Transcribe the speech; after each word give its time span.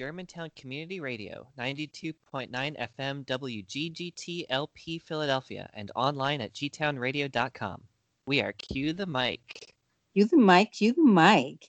Germantown 0.00 0.50
Community 0.56 0.98
Radio, 0.98 1.46
92.9 1.58 2.48
FM 2.50 3.26
WGGTLP 3.26 5.02
Philadelphia, 5.02 5.68
and 5.74 5.92
online 5.94 6.40
at 6.40 6.54
gtownradio.com. 6.54 7.82
We 8.24 8.40
are 8.40 8.52
Cue 8.52 8.94
the 8.94 9.04
Mic. 9.04 9.74
Cue 10.14 10.24
the 10.24 10.38
mic, 10.38 10.72
cue 10.72 10.94
the 10.94 11.04
mic. 11.04 11.68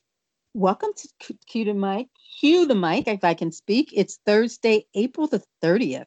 Welcome 0.54 0.92
to 0.96 1.36
Cue 1.46 1.66
the 1.66 1.74
Mic. 1.74 2.08
Cue 2.40 2.66
the 2.66 2.74
mic, 2.74 3.10
if 3.10 3.26
I 3.26 3.34
can 3.34 3.52
speak. 3.52 3.90
It's 3.94 4.18
Thursday, 4.26 4.86
April 4.96 5.28
the 5.28 5.44
30th. 5.62 6.06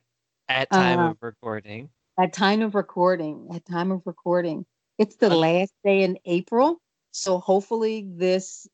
At 0.49 0.71
time 0.71 1.01
Uh, 1.01 1.11
of 1.11 1.19
recording. 1.21 1.91
At 2.19 2.33
time 2.33 2.63
of 2.63 2.75
recording, 2.75 3.49
at 3.55 3.67
time 3.67 3.91
of 3.91 4.01
recording. 4.07 4.65
It's 4.97 5.17
the 5.17 5.29
last 5.29 5.75
day 5.85 6.05
in 6.05 6.19
April. 6.25 6.81
So 7.11 7.37
hopefully 7.37 8.09
this 8.09 8.67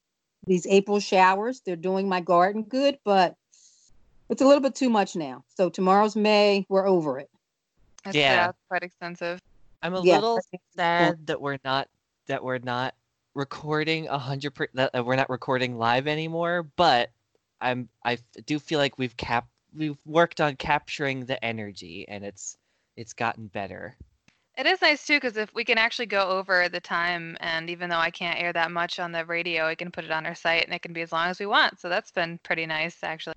these 0.46 0.66
April 0.68 1.00
showers, 1.00 1.60
they're 1.66 1.76
doing 1.76 2.08
my 2.08 2.20
garden 2.20 2.62
good, 2.62 2.98
but 3.04 3.34
it's 4.30 4.40
a 4.40 4.46
little 4.46 4.62
bit 4.62 4.74
too 4.74 4.88
much 4.88 5.16
now. 5.16 5.44
So 5.54 5.68
tomorrow's 5.68 6.16
May, 6.16 6.64
we're 6.68 6.86
over 6.86 7.18
it. 7.18 7.28
It's, 8.06 8.14
Yeah. 8.14 8.32
yeah, 8.32 8.48
it's 8.50 8.58
quite 8.68 8.82
expensive. 8.82 9.40
I'm 9.82 9.94
a 9.94 10.00
yeah, 10.00 10.14
little 10.14 10.40
sad 10.76 11.26
that 11.26 11.40
we're 11.40 11.58
not 11.64 11.88
that 12.26 12.42
we're 12.44 12.58
not 12.58 12.94
recording 13.34 14.08
a 14.08 14.18
hundred 14.18 14.54
per 14.54 14.68
that 14.74 14.94
uh, 14.94 15.02
we're 15.02 15.16
not 15.16 15.30
recording 15.30 15.76
live 15.76 16.06
anymore. 16.06 16.62
But 16.76 17.10
I'm 17.60 17.88
I 18.04 18.18
do 18.46 18.58
feel 18.58 18.78
like 18.78 18.98
we've 18.98 19.16
cap 19.16 19.48
we've 19.74 19.98
worked 20.06 20.40
on 20.40 20.56
capturing 20.56 21.24
the 21.24 21.42
energy, 21.44 22.06
and 22.08 22.24
it's 22.24 22.56
it's 22.96 23.12
gotten 23.12 23.48
better. 23.48 23.96
It 24.58 24.66
is 24.66 24.82
nice 24.82 25.06
too 25.06 25.16
because 25.16 25.38
if 25.38 25.54
we 25.54 25.64
can 25.64 25.78
actually 25.78 26.06
go 26.06 26.28
over 26.28 26.68
the 26.68 26.80
time, 26.80 27.36
and 27.40 27.70
even 27.70 27.88
though 27.88 27.96
I 27.96 28.10
can't 28.10 28.38
air 28.38 28.52
that 28.52 28.70
much 28.70 29.00
on 29.00 29.12
the 29.12 29.24
radio, 29.24 29.66
I 29.66 29.74
can 29.74 29.90
put 29.90 30.04
it 30.04 30.10
on 30.10 30.26
our 30.26 30.34
site, 30.34 30.64
and 30.64 30.74
it 30.74 30.82
can 30.82 30.92
be 30.92 31.00
as 31.00 31.12
long 31.12 31.28
as 31.28 31.40
we 31.40 31.46
want. 31.46 31.80
So 31.80 31.88
that's 31.88 32.10
been 32.10 32.38
pretty 32.42 32.66
nice, 32.66 32.98
actually. 33.02 33.34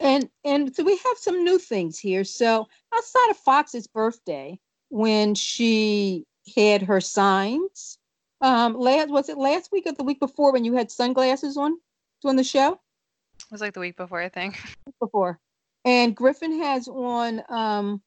And 0.00 0.28
and 0.44 0.74
so 0.74 0.84
we 0.84 0.96
have 0.96 1.18
some 1.18 1.44
new 1.44 1.58
things 1.58 1.98
here. 1.98 2.24
So 2.24 2.66
outside 2.94 3.30
of 3.30 3.36
Fox's 3.36 3.86
birthday, 3.86 4.58
when 4.88 5.34
she 5.34 6.26
had 6.56 6.82
her 6.82 7.00
signs, 7.00 7.98
um, 8.40 8.74
last 8.74 9.08
was 9.08 9.28
it 9.28 9.38
last 9.38 9.70
week 9.72 9.86
or 9.86 9.92
the 9.92 10.04
week 10.04 10.20
before 10.20 10.52
when 10.52 10.64
you 10.64 10.74
had 10.74 10.90
sunglasses 10.90 11.56
on 11.56 11.78
doing 12.22 12.36
the 12.36 12.44
show 12.44 12.72
It 12.72 13.52
was 13.52 13.60
like 13.60 13.74
the 13.74 13.80
week 13.80 13.96
before, 13.96 14.20
I 14.20 14.28
think. 14.28 14.60
before, 15.00 15.38
and 15.84 16.14
Griffin 16.14 16.60
has 16.62 16.88
on 16.88 17.42
um, 17.48 18.02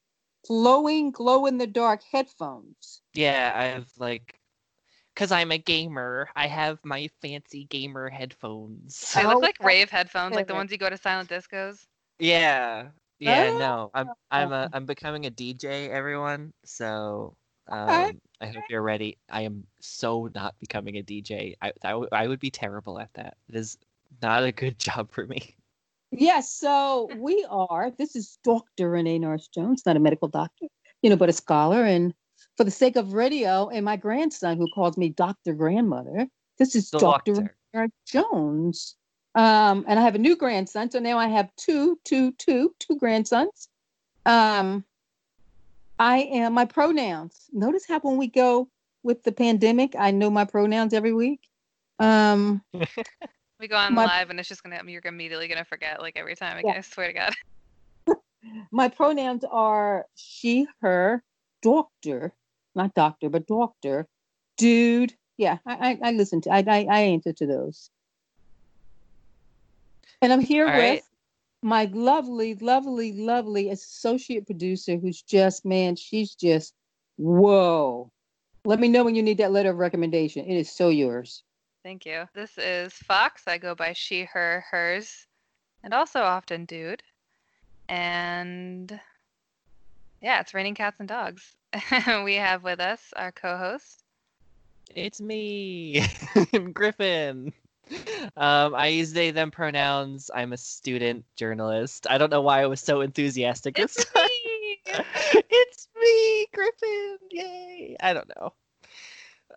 glowing 0.48 1.12
glow 1.12 1.46
in 1.46 1.58
the 1.58 1.68
dark 1.68 2.02
headphones. 2.12 3.02
Yeah, 3.14 3.52
I 3.56 3.66
have 3.66 3.88
like, 3.98 4.40
cause 5.18 5.32
I'm 5.32 5.52
a 5.52 5.58
gamer. 5.58 6.30
I 6.36 6.48
have 6.48 6.80
my 6.86 7.10
fancy 7.22 7.66
gamer 7.66 8.10
headphones. 8.10 9.14
They 9.14 9.24
Oh, 9.26 9.30
look 9.30 9.42
like 9.44 9.59
rave 9.59 9.90
headphones, 9.90 10.36
like 10.36 10.48
the 10.48 10.54
ones 10.54 10.72
you 10.72 10.78
go 10.78 10.90
to 10.90 10.98
silent 10.98 11.30
discos. 11.30 11.86
Yeah. 12.20 12.90
Yeah, 13.20 13.50
Oh. 13.50 13.58
no. 13.58 13.92
I'm 13.94 14.09
I'm 14.32 14.52
a 14.54 14.70
I'm 14.72 14.86
becoming 14.86 15.26
a 15.26 15.32
DJ, 15.32 15.90
everyone. 15.90 16.54
So 16.64 17.36
um 17.68 17.88
Okay. 17.90 18.18
I 18.40 18.46
hope 18.48 18.64
you're 18.70 18.84
ready. 18.84 19.18
I 19.30 19.42
am 19.42 19.66
so 19.82 20.30
not 20.36 20.56
becoming 20.59 20.98
a 20.98 21.04
DJ. 21.04 21.56
I 21.62 21.74
I, 21.84 21.90
w- 21.90 22.09
I 22.12 22.28
would 22.28 22.40
be 22.40 22.52
terrible 22.52 23.00
at 23.00 23.14
that. 23.16 23.38
It 23.50 23.56
is 23.56 23.78
not 24.22 24.44
a 24.44 24.52
good 24.52 24.78
job 24.88 25.12
for 25.12 25.26
me. 25.26 25.56
Yes, 26.12 26.54
so 26.54 27.09
we 27.18 27.46
are. 27.50 27.92
This 27.98 28.16
is 28.16 28.38
Dr. 28.44 28.90
Renee 28.90 29.20
Norris 29.20 29.48
Jones, 29.50 29.84
not 29.86 29.98
a 29.98 30.00
medical 30.00 30.30
doctor, 30.30 30.68
you 31.02 31.09
know, 31.09 31.18
but 31.18 31.30
a 31.30 31.34
scholar. 31.34 31.84
And 31.84 32.14
for 32.58 32.63
the 32.63 32.72
sake 32.72 32.95
of 32.95 33.13
radio 33.13 33.69
and 33.69 33.86
my 33.86 33.95
grandson 33.95 34.58
who 34.58 34.67
calls 34.73 34.97
me 34.97 35.09
Dr. 35.09 35.53
Grandmother, 35.53 36.27
this 36.58 36.75
is 36.75 36.89
Dr. 36.89 37.34
Doctor. 37.34 37.56
Renee 37.73 37.91
Jones. 38.06 38.95
Um, 39.35 39.85
and 39.88 40.00
I 40.00 40.01
have 40.01 40.16
a 40.16 40.19
new 40.19 40.35
grandson, 40.35 40.90
so 40.90 41.00
now 41.00 41.19
I 41.19 41.28
have 41.28 41.56
two, 41.56 42.00
two, 42.03 42.31
two, 42.34 42.73
two 42.79 42.97
grandsons. 42.97 43.69
Um, 44.25 44.84
I 46.00 46.19
am 46.23 46.53
my 46.53 46.66
pronouns. 46.66 47.46
Notice 47.53 47.85
how 47.88 48.00
when 48.00 48.17
we 48.17 48.28
go 48.28 48.67
with 49.03 49.23
the 49.23 49.31
pandemic, 49.31 49.96
I 49.97 50.09
know 50.09 50.31
my 50.31 50.46
pronouns 50.46 50.94
every 50.94 51.13
week. 51.13 51.41
Um, 52.00 52.63
We 53.59 53.67
go 53.67 53.75
on 53.75 53.96
My- 53.96 54.06
live, 54.06 54.29
and 54.29 54.40
it's 54.40 54.50
just 54.50 54.63
gonna 54.63 54.79
you're 54.85 55.01
immediately 55.06 55.47
gonna 55.47 55.66
forget 55.66 56.00
like 56.00 56.16
every 56.16 56.35
time. 56.35 56.62
Yeah. 56.63 56.73
I 56.78 56.81
swear 56.81 57.07
to 57.07 57.13
God. 57.13 58.17
my 58.72 58.88
pronouns 58.88 59.44
are 59.50 60.06
she, 60.16 60.67
her, 60.81 61.23
doctor, 61.63 62.34
not 62.78 62.94
doctor, 62.94 63.30
but 63.30 63.48
doctor, 63.48 64.08
dude. 64.58 65.14
Yeah, 65.38 65.58
I, 65.66 66.00
I, 66.02 66.10
I 66.10 66.12
listen 66.12 66.42
to, 66.42 66.52
I, 66.52 66.64
I, 66.68 66.88
I 66.90 67.00
answer 67.02 67.34
to 67.34 67.46
those. 67.46 67.92
And 70.22 70.34
I'm 70.34 70.40
here 70.40 70.68
All 70.68 70.74
with 70.74 70.80
right. 70.80 71.04
my 71.62 71.86
lovely, 71.94 72.56
lovely, 72.56 73.14
lovely 73.14 73.70
associate 73.70 74.46
producer 74.46 74.98
who's 74.98 75.22
just, 75.22 75.64
man, 75.64 75.96
she's 75.96 76.34
just, 76.34 76.74
whoa. 77.18 78.10
Let 78.66 78.80
me 78.80 78.88
know 78.88 79.04
when 79.04 79.16
you 79.16 79.22
need 79.22 79.38
that 79.38 79.52
letter 79.52 79.70
of 79.70 79.78
recommendation. 79.78 80.46
It 80.46 80.58
is 80.58 80.72
so 80.72 80.90
yours. 80.90 81.44
Thank 81.84 82.06
you. 82.06 82.28
This 82.34 82.58
is 82.58 82.94
Fox. 82.94 83.44
I 83.48 83.59
go 83.59 83.76
by 83.76 83.94
she, 83.94 84.24
her, 84.24 84.66
hers, 84.70 85.28
and 85.84 85.94
also 85.94 86.22
often 86.22 86.66
dude. 86.66 87.04
And 87.88 89.00
yeah, 90.22 90.42
it's 90.42 90.54
raining 90.54 90.76
cats 90.76 91.00
and 91.00 91.08
dogs. 91.08 91.56
we 92.24 92.36
have 92.36 92.64
with 92.64 92.80
us 92.80 93.14
our 93.16 93.32
co-host. 93.32 94.04
It's 94.96 95.22
me, 95.22 96.06
Griffin. 96.74 97.54
Um, 98.36 98.76
I 98.76 98.88
use 98.88 99.14
they 99.14 99.32
them 99.32 99.52
pronouns. 99.52 100.30
I'm 100.34 100.54
a 100.54 100.58
student 100.58 101.26
journalist. 101.36 102.08
I 102.10 102.18
don't 102.18 102.30
know 102.32 102.42
why 102.42 102.62
I 102.62 102.68
was 102.68 102.82
so 102.82 103.02
enthusiastic 103.02 103.76
this 103.76 103.96
It's 103.98 104.06
time. 104.12 104.24
me. 104.24 104.80
it's 105.50 105.88
me, 106.02 106.48
Griffin. 106.54 107.18
Yay. 107.32 107.96
I 108.00 108.14
don't 108.14 108.30
know. 108.36 108.54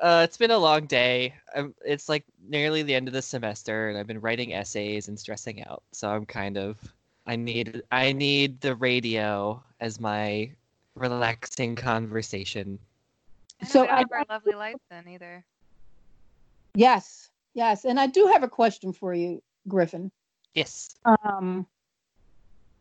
Uh, 0.00 0.22
it's 0.24 0.36
been 0.36 0.50
a 0.50 0.58
long 0.58 0.86
day. 0.86 1.34
Um 1.54 1.74
it's 1.84 2.08
like 2.08 2.24
nearly 2.48 2.82
the 2.82 2.94
end 2.94 3.08
of 3.08 3.14
the 3.14 3.22
semester, 3.22 3.88
and 3.88 3.98
I've 3.98 4.06
been 4.06 4.20
writing 4.20 4.54
essays 4.54 5.08
and 5.08 5.18
stressing 5.18 5.64
out. 5.66 5.82
So 5.92 6.08
I'm 6.08 6.26
kind 6.26 6.56
of. 6.56 6.78
I 7.26 7.36
need. 7.36 7.82
I 7.92 8.12
need 8.12 8.60
the 8.60 8.74
radio 8.74 9.62
as 9.80 10.00
my 10.00 10.50
relaxing 11.00 11.74
conversation. 11.74 12.78
And 13.60 13.68
So 13.68 13.86
I- 13.88 13.98
have 13.98 14.12
our 14.12 14.24
lovely 14.28 14.52
lights 14.52 14.84
then 14.90 15.08
either. 15.08 15.44
Yes, 16.74 17.30
yes. 17.54 17.84
And 17.84 17.98
I 17.98 18.06
do 18.06 18.26
have 18.26 18.42
a 18.42 18.48
question 18.48 18.92
for 18.92 19.12
you, 19.12 19.42
Griffin. 19.66 20.12
Yes. 20.54 20.94
Um, 21.04 21.66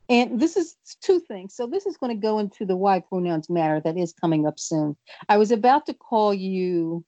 and 0.09 0.39
this 0.39 0.57
is 0.57 0.75
two 1.01 1.19
things. 1.19 1.55
So 1.55 1.65
this 1.65 1.85
is 1.85 1.97
going 1.97 2.15
to 2.15 2.21
go 2.21 2.39
into 2.39 2.65
the 2.65 2.75
why 2.75 2.99
pronouns 2.99 3.49
matter 3.49 3.79
that 3.81 3.97
is 3.97 4.13
coming 4.13 4.45
up 4.45 4.59
soon. 4.59 4.95
I 5.27 5.37
was 5.37 5.51
about 5.51 5.85
to 5.87 5.93
call 5.93 6.33
you 6.33 7.05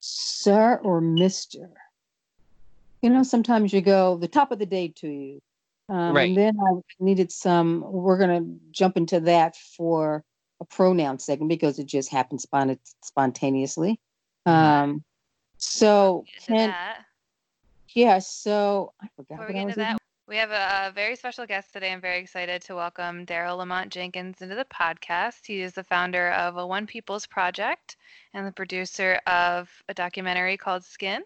sir 0.00 0.80
or 0.82 1.00
mister. 1.00 1.70
You 3.02 3.10
know, 3.10 3.22
sometimes 3.22 3.72
you 3.72 3.80
go 3.80 4.16
the 4.16 4.28
top 4.28 4.52
of 4.52 4.58
the 4.58 4.66
day 4.66 4.88
to 4.96 5.08
you. 5.08 5.42
Um, 5.90 6.14
Right. 6.14 6.28
And 6.28 6.36
then 6.38 6.56
I 6.60 6.80
needed 7.00 7.32
some, 7.32 7.84
we're 7.86 8.16
going 8.18 8.44
to 8.44 8.60
jump 8.70 8.96
into 8.96 9.18
that 9.20 9.56
for 9.76 10.24
a 10.60 10.64
pronoun 10.64 11.18
segment 11.18 11.48
because 11.48 11.78
it 11.78 11.86
just 11.86 12.10
happened 12.10 12.40
spont- 12.40 12.78
spontaneously. 13.02 13.98
Um, 14.46 15.02
so, 15.58 16.24
can, 16.46 16.74
yeah, 17.90 18.18
so 18.20 18.92
I 19.02 19.08
forgot 19.16 19.40
Before 19.40 19.46
we 19.48 19.52
get 19.54 19.58
I 19.58 19.62
into 19.62 19.76
that, 19.76 19.88
even- 19.90 19.98
we 20.28 20.36
have 20.36 20.52
a, 20.52 20.88
a 20.88 20.92
very 20.92 21.16
special 21.16 21.44
guest 21.44 21.72
today. 21.72 21.92
I'm 21.92 22.00
very 22.00 22.20
excited 22.20 22.62
to 22.62 22.76
welcome 22.76 23.26
Daryl 23.26 23.58
Lamont 23.58 23.90
Jenkins 23.90 24.40
into 24.42 24.54
the 24.54 24.64
podcast. 24.66 25.44
He 25.44 25.60
is 25.60 25.72
the 25.72 25.82
founder 25.82 26.30
of 26.30 26.56
a 26.56 26.64
One 26.64 26.86
People's 26.86 27.26
Project 27.26 27.96
and 28.32 28.46
the 28.46 28.52
producer 28.52 29.20
of 29.26 29.68
a 29.88 29.94
documentary 29.94 30.56
called 30.56 30.84
Skin. 30.84 31.22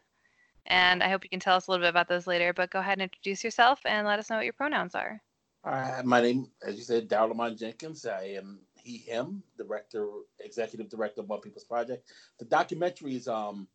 And 0.66 1.02
I 1.02 1.08
hope 1.08 1.24
you 1.24 1.30
can 1.30 1.40
tell 1.40 1.56
us 1.56 1.66
a 1.66 1.70
little 1.70 1.84
bit 1.84 1.90
about 1.90 2.08
those 2.08 2.26
later, 2.26 2.52
but 2.52 2.70
go 2.70 2.78
ahead 2.78 2.94
and 2.94 3.02
introduce 3.02 3.44
yourself 3.44 3.80
and 3.84 4.06
let 4.06 4.18
us 4.18 4.30
know 4.30 4.36
what 4.36 4.44
your 4.44 4.54
pronouns 4.54 4.94
are. 4.94 5.20
All 5.64 5.72
right, 5.72 6.04
my 6.04 6.20
name, 6.20 6.48
as 6.66 6.76
you 6.76 6.82
said, 6.82 7.08
Daryl 7.08 7.30
Lamont 7.30 7.58
Jenkins. 7.58 8.04
I 8.04 8.34
am 8.36 8.60
he, 8.74 8.98
him, 8.98 9.42
director, 9.56 10.06
executive 10.40 10.90
director 10.90 11.22
of 11.22 11.28
One 11.28 11.40
People's 11.40 11.64
Project. 11.64 12.12
The 12.38 12.44
documentary 12.44 13.16
is 13.16 13.28
um 13.28 13.66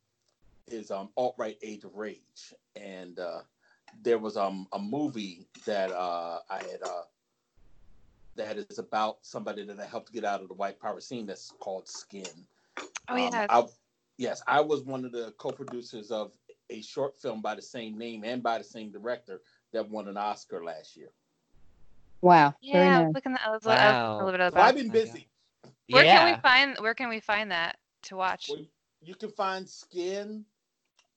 is 0.67 0.91
um 0.91 1.09
alt 1.17 1.35
right 1.37 1.57
Age 1.63 1.83
of 1.83 1.95
Rage, 1.95 2.53
and 2.75 3.17
uh, 3.17 3.41
there 4.03 4.19
was 4.19 4.37
um 4.37 4.67
a 4.71 4.79
movie 4.79 5.47
that 5.65 5.91
uh, 5.91 6.39
I 6.49 6.57
had 6.57 6.83
uh, 6.83 7.01
that 8.35 8.57
is 8.57 8.77
about 8.77 9.17
somebody 9.21 9.65
that 9.65 9.79
I 9.79 9.85
helped 9.85 10.13
get 10.13 10.23
out 10.23 10.41
of 10.41 10.47
the 10.47 10.53
white 10.53 10.79
power 10.79 11.01
scene. 11.01 11.25
That's 11.25 11.51
called 11.59 11.87
Skin. 11.87 12.27
Oh, 13.07 13.15
Um, 13.15 13.17
yes. 13.17 13.47
I, 13.49 13.63
yes, 14.17 14.43
I 14.47 14.61
was 14.61 14.81
one 14.83 15.05
of 15.05 15.11
the 15.11 15.33
co-producers 15.37 16.11
of 16.11 16.33
a 16.69 16.81
short 16.81 17.15
film 17.17 17.41
by 17.41 17.55
the 17.55 17.61
same 17.61 17.97
name 17.97 18.23
and 18.23 18.41
by 18.43 18.57
the 18.57 18.63
same 18.63 18.91
director 18.91 19.41
that 19.73 19.89
won 19.89 20.07
an 20.07 20.17
Oscar 20.17 20.63
last 20.63 20.95
year. 20.95 21.09
Wow. 22.21 22.53
Very 22.71 22.89
Yeah, 22.89 22.89
nice. 22.89 23.13
looking 23.13 23.33
at 23.33 23.41
I 23.45 23.49
was, 23.51 23.67
I 23.67 23.89
was 23.89 23.97
a 24.19 24.23
Wow. 24.23 24.25
little 24.25 24.39
bit 24.39 24.53
So 24.53 24.59
I've 24.61 24.75
been 24.75 24.87
my 24.87 24.93
busy. 24.93 25.27
Where 25.89 26.05
yeah. 26.05 26.19
can 26.19 26.25
we 26.25 26.35
find? 26.41 26.77
Where 26.79 26.93
can 26.93 27.09
we 27.09 27.19
find 27.19 27.51
that 27.51 27.77
to 28.03 28.15
watch? 28.15 28.49
Well, 28.49 28.65
you 29.01 29.15
can 29.15 29.29
find 29.29 29.67
Skin 29.67 30.45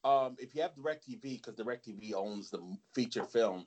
Um, 0.04 0.36
if 0.38 0.54
you 0.54 0.62
have 0.62 0.74
DirecTV, 0.74 1.22
because 1.22 1.54
DirecTV 1.56 2.14
owns 2.14 2.50
the 2.50 2.60
feature 2.94 3.24
film, 3.24 3.66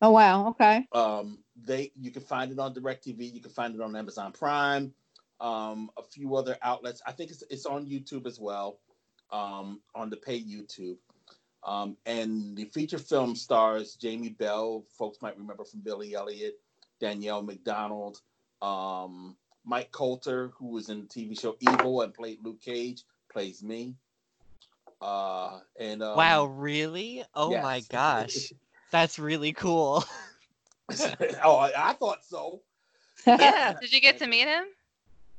Oh 0.00 0.10
wow. 0.10 0.48
Okay. 0.48 0.86
um, 0.92 1.38
they 1.56 1.92
you 1.96 2.10
can 2.10 2.22
find 2.22 2.50
it 2.52 2.58
on 2.58 2.74
DirecTV. 2.74 3.32
You 3.32 3.40
can 3.40 3.50
find 3.50 3.74
it 3.74 3.80
on 3.80 3.94
Amazon 3.96 4.32
Prime, 4.32 4.92
um, 5.40 5.90
a 5.96 6.02
few 6.02 6.34
other 6.36 6.56
outlets. 6.62 7.02
I 7.06 7.12
think 7.12 7.30
it's 7.30 7.42
it's 7.50 7.66
on 7.66 7.86
YouTube 7.86 8.26
as 8.26 8.38
well, 8.40 8.78
um, 9.30 9.80
on 9.94 10.10
the 10.10 10.16
pay 10.16 10.40
YouTube. 10.40 10.96
Um, 11.64 11.96
and 12.06 12.56
the 12.56 12.66
feature 12.66 12.98
film 12.98 13.34
stars 13.34 13.94
Jamie 13.94 14.28
Bell. 14.30 14.84
Folks 14.96 15.20
might 15.20 15.36
remember 15.36 15.64
from 15.64 15.80
Billy 15.80 16.14
Elliot, 16.14 16.58
Danielle 17.00 17.42
Macdonald, 17.42 18.20
um, 18.62 19.36
Mike 19.64 19.90
Colter, 19.90 20.52
who 20.56 20.68
was 20.68 20.88
in 20.88 21.00
the 21.00 21.06
TV 21.06 21.38
show 21.38 21.56
Evil 21.60 22.02
and 22.02 22.14
played 22.14 22.38
Luke 22.44 22.60
Cage, 22.60 23.02
plays 23.32 23.62
me. 23.62 23.96
Uh, 25.00 25.58
and 25.78 26.02
um, 26.02 26.16
wow, 26.16 26.44
really? 26.44 27.24
Oh 27.34 27.60
my 27.60 27.80
gosh. 27.90 28.52
That's 28.92 29.18
really 29.18 29.52
cool. 29.52 30.04
oh, 31.44 31.56
I, 31.56 31.90
I 31.90 31.92
thought 31.94 32.24
so. 32.24 32.62
yeah. 33.26 33.74
Did 33.80 33.92
you 33.92 34.00
get 34.00 34.18
to 34.18 34.26
meet 34.26 34.46
him? 34.46 34.64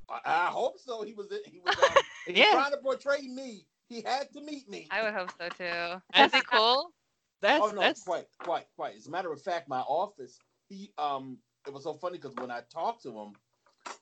I, 0.09 0.19
I 0.25 0.45
hope 0.47 0.77
so. 0.79 1.03
He 1.03 1.13
was 1.13 1.27
he 1.45 1.59
was, 1.65 1.75
um, 1.77 2.03
Yeah. 2.27 2.51
trying 2.51 2.71
to 2.71 2.77
portray 2.77 3.21
me. 3.21 3.65
He 3.87 4.01
had 4.01 4.31
to 4.33 4.41
meet 4.41 4.69
me. 4.69 4.87
I 4.91 5.03
would 5.03 5.13
hope 5.13 5.31
so 5.39 5.49
too. 5.49 5.63
Is 5.63 6.01
That's- 6.13 6.33
he 6.33 6.41
cool? 6.41 6.91
That's 7.39 7.63
oh 7.63 7.69
no, 7.69 7.81
that's 7.81 8.03
quite, 8.03 8.25
quite, 8.39 8.65
quite. 8.75 8.95
As 8.95 9.05
a 9.05 9.11
matter 9.11 9.31
of 9.31 9.39
fact, 9.41 9.69
my 9.69 9.81
office. 9.81 10.39
He 10.69 10.91
um, 10.97 11.37
it 11.67 11.73
was 11.73 11.83
so 11.83 11.93
funny 11.93 12.17
because 12.17 12.35
when 12.35 12.49
I 12.49 12.61
talked 12.73 13.03
to 13.03 13.15
him, 13.15 13.33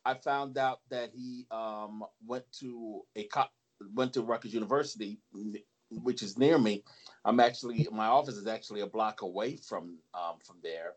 I 0.06 0.14
found 0.14 0.58
out 0.58 0.80
that 0.90 1.12
he 1.14 1.46
um 1.52 2.06
went 2.26 2.46
to 2.62 3.02
a 3.18 3.26
co- 3.26 3.52
went 3.94 4.14
to 4.14 4.22
Rutgers 4.22 4.54
University, 4.54 5.20
which 5.92 6.24
is 6.24 6.38
near 6.38 6.58
me. 6.58 6.84
I'm 7.26 7.42
actually 7.42 7.88
my 7.92 8.06
office 8.08 8.36
is 8.38 8.48
actually 8.48 8.82
a 8.82 8.88
block 8.88 9.22
away 9.22 9.58
from 9.58 9.98
um 10.14 10.36
from 10.42 10.56
there, 10.64 10.94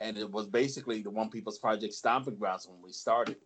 and 0.00 0.18
it 0.18 0.30
was 0.30 0.46
basically 0.48 1.02
the 1.02 1.10
One 1.10 1.30
People's 1.30 1.58
Project 1.60 1.94
stomping 1.94 2.34
grounds 2.36 2.66
when 2.66 2.82
we 2.82 2.90
started. 2.92 3.36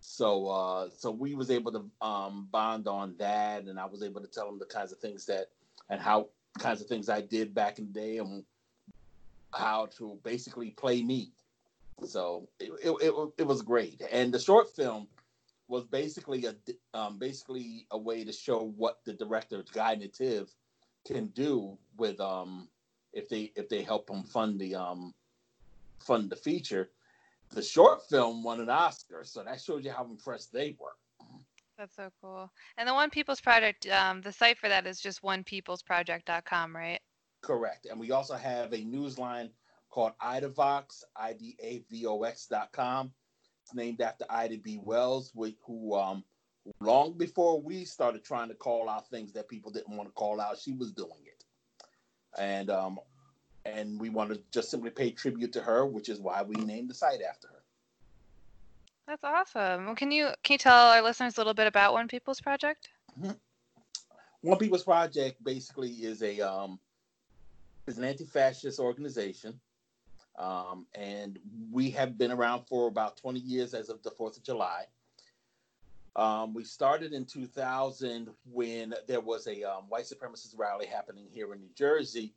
So 0.00 0.48
uh, 0.48 0.88
so 0.96 1.10
we 1.10 1.34
was 1.34 1.50
able 1.50 1.72
to 1.72 2.06
um, 2.06 2.48
bond 2.50 2.86
on 2.86 3.14
that, 3.18 3.64
and 3.64 3.78
I 3.78 3.86
was 3.86 4.02
able 4.02 4.20
to 4.20 4.28
tell 4.28 4.48
him 4.48 4.58
the 4.58 4.66
kinds 4.66 4.92
of 4.92 4.98
things 4.98 5.26
that 5.26 5.46
and 5.90 6.00
how 6.00 6.28
kinds 6.58 6.80
of 6.80 6.86
things 6.86 7.08
I 7.08 7.20
did 7.20 7.54
back 7.54 7.78
in 7.78 7.86
the 7.86 8.00
day, 8.00 8.18
and 8.18 8.44
how 9.52 9.86
to 9.98 10.18
basically 10.22 10.70
play 10.70 11.02
me. 11.02 11.32
So 12.04 12.48
it 12.60 12.70
it, 12.82 12.90
it, 12.90 13.30
it 13.38 13.46
was 13.46 13.62
great, 13.62 14.02
and 14.12 14.32
the 14.32 14.38
short 14.38 14.74
film 14.74 15.08
was 15.68 15.84
basically 15.84 16.46
a 16.46 16.54
um, 16.94 17.18
basically 17.18 17.86
a 17.90 17.98
way 17.98 18.24
to 18.24 18.32
show 18.32 18.72
what 18.76 19.00
the 19.04 19.12
director 19.12 19.62
Guy 19.72 19.96
Nativ 19.96 20.48
can 21.06 21.26
do 21.28 21.78
with 21.96 22.20
um 22.20 22.68
if 23.12 23.28
they 23.28 23.52
if 23.56 23.68
they 23.68 23.82
help 23.82 24.10
him 24.10 24.24
fund 24.24 24.60
the 24.60 24.74
um 24.74 25.14
fund 26.00 26.30
the 26.30 26.36
feature. 26.36 26.90
The 27.50 27.62
short 27.62 28.06
film 28.08 28.42
won 28.42 28.60
an 28.60 28.68
Oscar, 28.68 29.24
so 29.24 29.42
that 29.42 29.60
shows 29.60 29.84
you 29.84 29.90
how 29.90 30.04
impressed 30.04 30.52
they 30.52 30.76
were. 30.78 30.96
That's 31.78 31.96
so 31.96 32.10
cool. 32.22 32.50
And 32.78 32.88
the 32.88 32.94
One 32.94 33.10
People's 33.10 33.40
Project, 33.40 33.86
um, 33.88 34.22
the 34.22 34.32
site 34.32 34.58
for 34.58 34.68
that 34.68 34.86
is 34.86 35.00
just 35.00 35.22
onepeoplesproject.com, 35.22 36.74
right? 36.74 37.00
Correct. 37.42 37.86
And 37.86 38.00
we 38.00 38.10
also 38.12 38.34
have 38.34 38.72
a 38.72 38.78
news 38.78 39.18
line 39.18 39.50
called 39.90 40.12
IDAVOX, 40.22 41.04
I-D-A-V-O-X 41.16 42.46
dot 42.46 42.72
com. 42.72 43.12
It's 43.62 43.74
named 43.74 44.00
after 44.00 44.24
Ida 44.28 44.58
B. 44.58 44.78
Wells, 44.82 45.32
who 45.66 45.94
um, 45.96 46.24
long 46.80 47.16
before 47.16 47.60
we 47.60 47.84
started 47.84 48.24
trying 48.24 48.48
to 48.48 48.54
call 48.54 48.88
out 48.88 49.08
things 49.10 49.32
that 49.32 49.48
people 49.48 49.70
didn't 49.70 49.96
want 49.96 50.08
to 50.08 50.12
call 50.12 50.40
out, 50.40 50.58
she 50.58 50.72
was 50.72 50.92
doing 50.92 51.24
it. 51.24 51.44
And 52.38 52.70
um, 52.70 52.98
and 53.74 53.98
we 54.00 54.08
want 54.08 54.32
to 54.32 54.40
just 54.52 54.70
simply 54.70 54.90
pay 54.90 55.10
tribute 55.10 55.52
to 55.52 55.60
her, 55.60 55.86
which 55.86 56.08
is 56.08 56.20
why 56.20 56.42
we 56.42 56.54
named 56.56 56.90
the 56.90 56.94
site 56.94 57.20
after 57.22 57.48
her. 57.48 57.62
That's 59.06 59.24
awesome. 59.24 59.86
Well, 59.86 59.94
can 59.94 60.10
you 60.10 60.30
can 60.42 60.54
you 60.54 60.58
tell 60.58 60.88
our 60.88 61.02
listeners 61.02 61.36
a 61.36 61.40
little 61.40 61.54
bit 61.54 61.66
about 61.66 61.92
One 61.92 62.08
People's 62.08 62.40
Project? 62.40 62.88
One 64.40 64.58
People's 64.58 64.82
Project 64.82 65.42
basically 65.44 65.90
is 65.90 66.22
a 66.22 66.40
um, 66.40 66.78
is 67.86 67.98
an 67.98 68.04
anti-fascist 68.04 68.80
organization, 68.80 69.60
um, 70.38 70.86
and 70.94 71.38
we 71.70 71.90
have 71.90 72.18
been 72.18 72.32
around 72.32 72.64
for 72.66 72.88
about 72.88 73.16
20 73.16 73.38
years 73.38 73.74
as 73.74 73.88
of 73.88 74.02
the 74.02 74.10
Fourth 74.10 74.36
of 74.36 74.42
July. 74.42 74.86
Um, 76.16 76.54
we 76.54 76.64
started 76.64 77.12
in 77.12 77.26
2000 77.26 78.30
when 78.50 78.94
there 79.06 79.20
was 79.20 79.46
a 79.46 79.62
um, 79.62 79.84
white 79.88 80.06
supremacist 80.06 80.58
rally 80.58 80.86
happening 80.86 81.26
here 81.30 81.52
in 81.52 81.60
New 81.60 81.70
Jersey, 81.76 82.32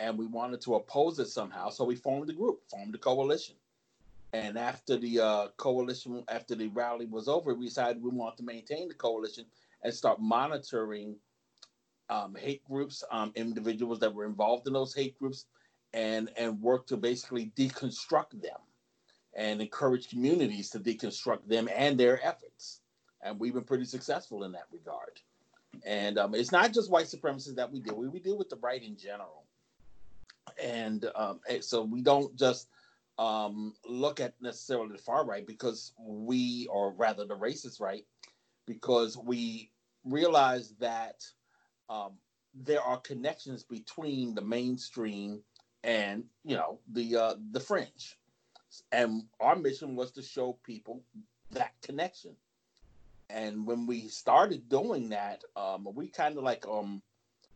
and 0.00 0.18
we 0.18 0.26
wanted 0.26 0.60
to 0.62 0.74
oppose 0.74 1.18
it 1.18 1.28
somehow. 1.28 1.70
So 1.70 1.84
we 1.84 1.96
formed 1.96 2.28
a 2.30 2.32
group, 2.32 2.60
formed 2.68 2.94
a 2.94 2.98
coalition. 2.98 3.56
And 4.32 4.58
after 4.58 4.96
the 4.96 5.20
uh, 5.20 5.48
coalition, 5.56 6.24
after 6.28 6.56
the 6.56 6.66
rally 6.68 7.06
was 7.06 7.28
over, 7.28 7.54
we 7.54 7.66
decided 7.66 8.02
we 8.02 8.10
wanted 8.10 8.38
to 8.38 8.42
maintain 8.42 8.88
the 8.88 8.94
coalition 8.94 9.44
and 9.82 9.94
start 9.94 10.20
monitoring 10.20 11.16
um, 12.10 12.34
hate 12.34 12.64
groups, 12.64 13.04
um, 13.12 13.32
individuals 13.36 14.00
that 14.00 14.12
were 14.12 14.24
involved 14.24 14.66
in 14.66 14.72
those 14.72 14.92
hate 14.92 15.18
groups, 15.18 15.46
and 15.92 16.30
and 16.36 16.60
work 16.60 16.86
to 16.88 16.96
basically 16.96 17.52
deconstruct 17.56 18.42
them 18.42 18.58
and 19.36 19.60
encourage 19.60 20.08
communities 20.08 20.70
to 20.70 20.80
deconstruct 20.80 21.46
them 21.46 21.68
and 21.74 21.98
their 21.98 22.24
efforts. 22.26 22.80
And 23.22 23.38
we've 23.38 23.54
been 23.54 23.64
pretty 23.64 23.84
successful 23.84 24.44
in 24.44 24.52
that 24.52 24.66
regard. 24.72 25.20
And 25.84 26.18
um, 26.18 26.34
it's 26.34 26.52
not 26.52 26.72
just 26.72 26.90
white 26.90 27.06
supremacists 27.06 27.54
that 27.56 27.70
we 27.72 27.80
deal 27.80 27.96
with; 27.96 28.10
we 28.10 28.18
deal 28.18 28.36
with 28.36 28.48
the 28.48 28.56
right 28.56 28.82
in 28.82 28.96
general. 28.96 29.43
And 30.62 31.06
um, 31.14 31.40
and 31.48 31.64
so 31.64 31.82
we 31.82 32.02
don't 32.02 32.36
just 32.36 32.68
um, 33.18 33.74
look 33.86 34.20
at 34.20 34.34
necessarily 34.40 34.92
the 34.92 35.02
far 35.02 35.24
right 35.24 35.46
because 35.46 35.92
we, 35.98 36.66
or 36.70 36.92
rather 36.92 37.24
the 37.24 37.36
racist 37.36 37.80
right, 37.80 38.04
because 38.66 39.16
we 39.16 39.70
realize 40.04 40.74
that 40.80 41.24
um, 41.88 42.12
there 42.54 42.80
are 42.80 42.98
connections 42.98 43.62
between 43.64 44.34
the 44.34 44.42
mainstream 44.42 45.42
and 45.82 46.24
you 46.44 46.56
know 46.56 46.78
the 46.92 47.16
uh, 47.16 47.34
the 47.52 47.60
fringe, 47.60 48.16
and 48.92 49.24
our 49.40 49.56
mission 49.56 49.96
was 49.96 50.12
to 50.12 50.22
show 50.22 50.58
people 50.64 51.02
that 51.50 51.72
connection. 51.82 52.34
And 53.30 53.66
when 53.66 53.86
we 53.86 54.08
started 54.08 54.68
doing 54.68 55.08
that, 55.10 55.42
um, 55.56 55.88
we 55.94 56.08
kind 56.08 56.36
of 56.36 56.44
like 56.44 56.66
um, 56.66 57.02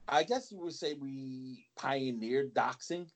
I 0.08 0.22
guess 0.22 0.50
you 0.50 0.58
would 0.60 0.72
say 0.72 0.94
we 0.94 1.66
pioneered 1.76 2.54
doxing. 2.54 3.06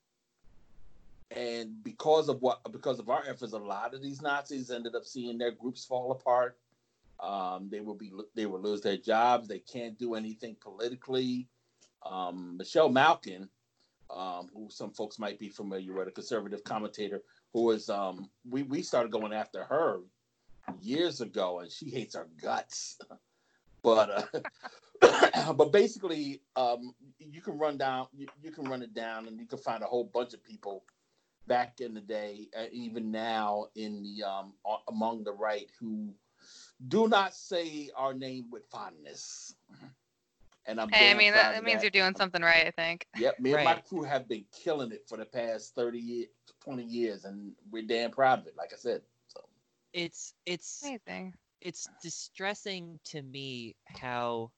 And 1.35 1.83
because 1.83 2.29
of 2.29 2.43
what, 2.43 2.61
because 2.71 2.99
of 2.99 3.09
our 3.09 3.23
efforts, 3.27 3.55
a 3.55 3.59
lot 3.59 3.95
of 3.95 4.03
these 4.03 4.21
Nazis 4.21 4.71
ended 4.71 4.95
up 4.95 5.07
seeing 5.07 5.39
their 5.39 5.53
groups 5.53 5.85
fall 5.85 6.13
apart. 6.13 6.59
Um, 7.21 7.69
they 7.71 7.81
will 7.81 7.95
be, 7.95 8.13
they 8.35 8.47
will 8.47 8.61
lose 8.61 8.83
their 8.83 8.99
jobs. 8.99 9.49
They 9.49 9.61
can't 9.61 9.99
do 9.99 10.15
anything 10.15 10.57
politically. 10.61 11.49
Um, 12.05 12.57
Michelle 12.59 12.91
Malkin, 12.91 13.49
um, 14.15 14.51
who 14.55 14.69
some 14.69 14.91
folks 14.91 15.19
might 15.19 15.39
be 15.39 15.49
familiar 15.49 15.95
with, 15.95 16.09
a 16.09 16.11
conservative 16.11 16.65
commentator, 16.65 17.23
who 17.55 17.71
is, 17.71 17.89
um, 17.89 18.29
we 18.49 18.65
we 18.65 18.83
started 18.83 19.13
going 19.13 19.33
after 19.33 19.65
her 19.65 20.01
years 20.81 21.21
ago, 21.21 21.61
and 21.61 21.71
she 21.71 21.89
hates 21.91 22.15
our 22.15 22.27
guts. 22.43 22.99
but 23.83 24.11
uh, 24.11 24.41
but 25.57 25.73
basically, 25.73 26.41
um, 26.57 26.95
you 27.19 27.41
can 27.41 27.59
run 27.59 27.77
down, 27.77 28.07
you, 28.13 28.27
you 28.43 28.51
can 28.51 28.65
run 28.65 28.83
it 28.83 28.95
down, 28.95 29.27
and 29.27 29.39
you 29.39 29.47
can 29.47 29.59
find 29.59 29.83
a 29.83 29.87
whole 29.87 30.05
bunch 30.05 30.35
of 30.35 30.43
people 30.43 30.85
back 31.47 31.81
in 31.81 31.95
the 31.95 32.01
day, 32.01 32.49
uh, 32.59 32.67
even 32.71 33.11
now 33.11 33.67
in 33.75 34.03
the 34.03 34.25
um, 34.25 34.53
among 34.89 35.25
the 35.25 35.33
right 35.33 35.71
who 35.79 36.13
do 36.89 37.09
not 37.09 37.35
say 37.35 37.91
our 37.97 38.15
name 38.15 38.47
with 38.51 38.65
fondness. 38.71 39.55
And 40.67 40.81
I'm 40.81 40.89
Hey, 40.91 41.11
I 41.11 41.15
mean 41.15 41.33
that, 41.33 41.55
that 41.55 41.65
means 41.65 41.83
that. 41.83 41.95
you're 41.95 42.05
doing 42.05 42.15
something 42.17 42.41
right. 42.41 42.67
I 42.67 42.71
think. 42.71 43.07
Yep, 43.19 43.41
me 43.41 43.53
and 43.53 43.65
my 43.65 43.75
crew 43.75 44.03
have 44.03 44.29
been 44.29 44.45
killing 44.53 44.93
it 44.93 45.05
for 45.09 45.19
the 45.19 45.25
past 45.25 45.75
30 45.75 45.99
years, 45.99 46.29
20 46.63 46.85
years, 46.85 47.25
and 47.25 47.53
we're 47.71 47.83
damn 47.83 48.13
proud 48.13 48.39
of 48.41 48.47
it, 48.47 48.55
like 48.57 48.73
I 48.73 48.77
said. 48.77 49.03
So 49.27 49.41
it's 49.93 50.35
it's 50.47 50.85
Amazing. 50.85 51.35
it's 51.61 51.89
distressing 52.01 53.01
to 53.07 53.23
me 53.23 53.75
how 53.89 54.53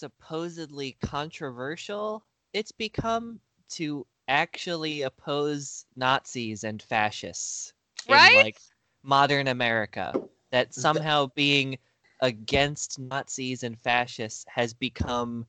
supposedly 0.00 0.96
controversial 1.02 2.24
it's 2.54 2.72
become 2.72 3.40
to 3.70 4.06
actually 4.28 5.02
oppose 5.02 5.86
Nazis 5.96 6.64
and 6.64 6.82
fascists 6.82 7.74
in 8.08 8.32
like 8.32 8.60
modern 9.02 9.48
America. 9.48 10.18
That 10.52 10.74
somehow 10.74 11.28
being 11.34 11.78
against 12.20 12.98
Nazis 12.98 13.62
and 13.64 13.78
fascists 13.78 14.44
has 14.48 14.74
become 14.74 15.46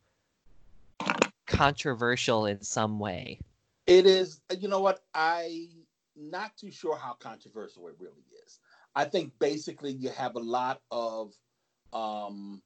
controversial 1.47 2.45
in 2.45 2.61
some 2.61 2.99
way. 2.99 3.39
it 3.87 4.05
is, 4.05 4.41
you 4.59 4.67
know 4.67 4.81
what? 4.81 5.01
I 5.13 5.69
not 6.15 6.57
too 6.57 6.71
sure 6.71 6.97
how 6.97 7.13
controversial 7.13 7.87
it 7.87 7.95
really 7.99 8.25
is. 8.45 8.59
I 8.95 9.05
think 9.05 9.33
basically 9.39 9.91
you 9.93 10.09
have 10.09 10.35
a 10.35 10.39
lot 10.39 10.81
of 10.91 11.33
um 11.93 12.61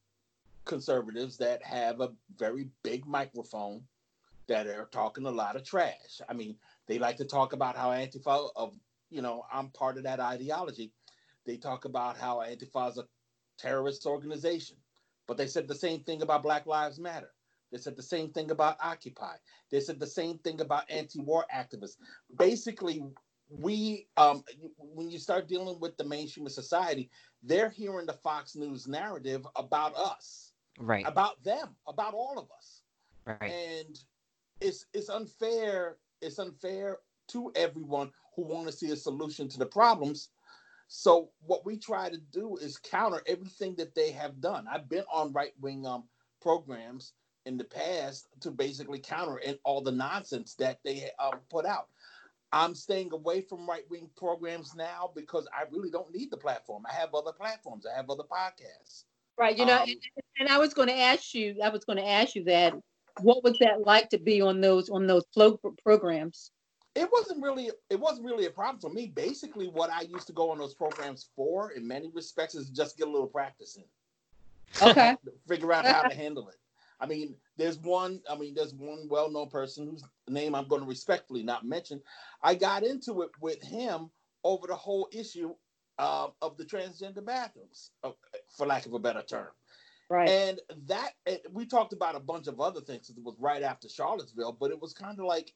conservatives 0.65 1.37
that 1.37 1.63
have 1.63 2.01
a 2.01 2.11
very 2.37 2.69
big 2.83 3.05
microphone 3.05 3.83
that 4.47 4.67
are 4.67 4.89
talking 4.91 5.25
a 5.25 5.31
lot 5.31 5.55
of 5.55 5.63
trash. 5.63 6.21
I 6.29 6.33
mean, 6.33 6.57
they 6.87 6.99
like 6.99 7.17
to 7.17 7.25
talk 7.25 7.53
about 7.53 7.75
how 7.75 7.89
Antifa 7.89 8.49
of 8.55 8.75
you 9.09 9.21
know, 9.21 9.45
I'm 9.51 9.69
part 9.69 9.97
of 9.97 10.03
that 10.03 10.19
ideology. 10.19 10.91
They 11.45 11.57
talk 11.57 11.85
about 11.85 12.17
how 12.17 12.37
Antifa 12.37 12.89
is 12.89 12.97
a 12.97 13.05
terrorist 13.57 14.05
organization, 14.05 14.77
but 15.27 15.37
they 15.37 15.47
said 15.47 15.67
the 15.67 15.75
same 15.75 16.01
thing 16.01 16.21
about 16.21 16.43
Black 16.43 16.65
Lives 16.65 16.99
Matter. 16.99 17.31
They 17.71 17.77
said 17.77 17.95
the 17.95 18.03
same 18.03 18.29
thing 18.29 18.51
about 18.51 18.77
Occupy. 18.81 19.35
They 19.71 19.79
said 19.79 19.99
the 19.99 20.07
same 20.07 20.37
thing 20.39 20.61
about 20.61 20.89
anti-war 20.89 21.45
activists. 21.53 21.97
Basically, 22.37 23.03
we 23.49 24.07
um, 24.17 24.43
when 24.77 25.09
you 25.09 25.19
start 25.19 25.47
dealing 25.47 25.79
with 25.79 25.97
the 25.97 26.03
mainstream 26.03 26.45
of 26.45 26.51
society, 26.51 27.09
they're 27.43 27.69
hearing 27.69 28.05
the 28.05 28.13
Fox 28.13 28.55
News 28.55 28.87
narrative 28.87 29.45
about 29.55 29.95
us, 29.95 30.44
right? 30.79 31.05
About 31.07 31.43
them, 31.43 31.75
about 31.87 32.13
all 32.13 32.37
of 32.37 32.45
us, 32.51 32.81
right? 33.25 33.51
And 33.51 33.99
it's 34.61 34.85
it's 34.93 35.09
unfair. 35.09 35.97
It's 36.21 36.39
unfair 36.39 36.99
to 37.29 37.51
everyone 37.55 38.11
who 38.35 38.43
want 38.43 38.67
to 38.67 38.71
see 38.71 38.91
a 38.91 38.95
solution 38.95 39.47
to 39.49 39.57
the 39.57 39.65
problems. 39.65 40.29
So 40.87 41.29
what 41.45 41.65
we 41.65 41.77
try 41.77 42.09
to 42.09 42.17
do 42.17 42.57
is 42.57 42.77
counter 42.77 43.21
everything 43.27 43.75
that 43.77 43.95
they 43.95 44.11
have 44.11 44.39
done. 44.39 44.67
I've 44.71 44.87
been 44.87 45.05
on 45.11 45.33
right 45.33 45.53
wing 45.59 45.85
um, 45.85 46.03
programs 46.41 47.13
in 47.45 47.57
the 47.57 47.63
past 47.63 48.27
to 48.41 48.51
basically 48.51 48.99
counter 48.99 49.37
and 49.45 49.57
all 49.63 49.81
the 49.81 49.91
nonsense 49.91 50.55
that 50.55 50.79
they 50.83 51.09
um, 51.19 51.39
put 51.49 51.65
out. 51.65 51.87
I'm 52.51 52.75
staying 52.75 53.11
away 53.11 53.41
from 53.41 53.67
right 53.67 53.83
wing 53.89 54.09
programs 54.15 54.75
now 54.75 55.11
because 55.15 55.47
I 55.53 55.63
really 55.71 55.89
don't 55.89 56.13
need 56.13 56.31
the 56.31 56.37
platform. 56.37 56.83
I 56.89 56.93
have 56.93 57.13
other 57.13 57.33
platforms. 57.33 57.85
I 57.85 57.95
have 57.95 58.09
other 58.09 58.23
podcasts. 58.23 59.03
Right. 59.37 59.57
You 59.57 59.65
know, 59.65 59.81
um, 59.81 59.89
and, 59.89 59.99
and, 60.39 60.49
I 60.49 60.57
was 60.57 60.73
going 60.73 60.87
to 60.87 60.97
ask 60.97 61.33
you. 61.33 61.57
I 61.63 61.69
was 61.69 61.83
going 61.83 61.97
to 61.97 62.07
ask 62.07 62.35
you 62.35 62.45
that. 62.45 62.73
What 63.21 63.43
was 63.43 63.57
that 63.59 63.85
like 63.85 64.09
to 64.09 64.17
be 64.17 64.41
on 64.41 64.59
those 64.59 64.89
on 64.89 65.07
those 65.07 65.23
flow 65.33 65.59
programs? 65.83 66.51
it 66.95 67.09
wasn't 67.11 67.43
really 67.43 67.69
it 67.89 67.99
wasn't 67.99 68.25
really 68.25 68.45
a 68.45 68.49
problem 68.49 68.79
for 68.79 68.89
me. 68.89 69.07
Basically, 69.07 69.67
what 69.67 69.89
I 69.89 70.01
used 70.01 70.27
to 70.27 70.33
go 70.33 70.49
on 70.49 70.57
those 70.57 70.73
programs 70.73 71.29
for, 71.35 71.71
in 71.71 71.87
many 71.87 72.09
respects, 72.13 72.55
is 72.55 72.69
just 72.69 72.97
get 72.97 73.07
a 73.07 73.11
little 73.11 73.27
practice 73.27 73.77
in. 73.77 74.89
Okay. 74.89 75.15
Figure 75.47 75.73
out 75.73 75.85
how 75.85 76.03
to 76.03 76.15
handle 76.15 76.47
it. 76.49 76.55
I 76.99 77.05
mean, 77.05 77.35
there's 77.57 77.77
one. 77.77 78.21
I 78.29 78.37
mean, 78.37 78.55
there's 78.55 78.73
one 78.73 79.07
well-known 79.09 79.49
person 79.49 79.87
whose 79.87 80.03
name 80.29 80.55
I'm 80.55 80.69
going 80.69 80.81
to 80.81 80.87
respectfully 80.87 81.43
not 81.43 81.65
mention. 81.65 82.01
I 82.41 82.55
got 82.55 82.83
into 82.83 83.21
it 83.23 83.29
with 83.41 83.61
him 83.61 84.09
over 84.45 84.67
the 84.67 84.75
whole 84.75 85.09
issue 85.11 85.53
uh, 85.97 86.27
of 86.41 86.57
the 86.57 86.65
transgender 86.65 87.23
bathrooms, 87.25 87.91
uh, 88.03 88.11
for 88.49 88.67
lack 88.67 88.85
of 88.85 88.93
a 88.93 88.99
better 88.99 89.21
term. 89.21 89.49
Right. 90.09 90.29
And 90.29 90.59
that 90.87 91.11
we 91.51 91.65
talked 91.65 91.93
about 91.93 92.15
a 92.15 92.19
bunch 92.19 92.47
of 92.47 92.59
other 92.59 92.81
things. 92.81 93.09
It 93.09 93.15
was 93.23 93.35
right 93.39 93.63
after 93.63 93.89
Charlottesville, 93.89 94.57
but 94.59 94.71
it 94.71 94.79
was 94.79 94.93
kind 94.93 95.19
of 95.19 95.25
like, 95.25 95.53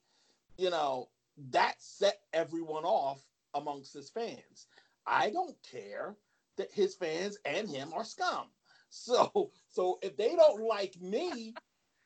you 0.58 0.70
know, 0.72 1.10
that 1.52 1.76
set 1.78 2.22
everyone 2.34 2.84
off 2.84 3.22
amongst 3.54 3.94
his 3.94 4.10
fans. 4.10 4.68
I 5.06 5.30
don't 5.30 5.56
care 5.70 6.16
that 6.58 6.72
his 6.72 6.96
fans 6.96 7.38
and 7.46 7.70
him 7.70 7.94
are 7.94 8.04
scum. 8.04 8.46
So 8.92 9.52
so 9.68 10.00
if 10.02 10.18
they 10.18 10.36
don't 10.36 10.68
like 10.68 11.00
me, 11.00 11.54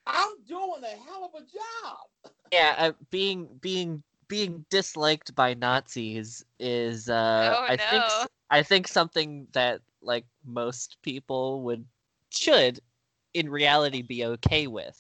I'm 0.06 0.44
doing 0.46 0.84
a 0.84 1.02
hell 1.02 1.32
of 1.34 1.42
a 1.42 1.46
job. 1.46 2.34
Yeah, 2.52 2.76
uh, 2.78 2.92
being 3.10 3.48
being 3.62 4.04
being 4.34 4.66
disliked 4.70 5.36
by 5.36 5.54
Nazis 5.54 6.44
is 6.60 7.10
uh 7.10 7.56
oh, 7.56 7.66
I 7.68 7.78
no. 7.78 7.84
think 7.92 8.04
I 8.50 8.64
think 8.64 8.88
something 8.88 9.48
that 9.54 9.82
like 10.02 10.26
most 10.46 10.98
people 11.04 11.62
would 11.64 11.86
should 12.32 12.80
in 13.34 13.50
reality 13.50 14.02
be 14.02 14.26
okay 14.26 14.66
with. 14.68 14.98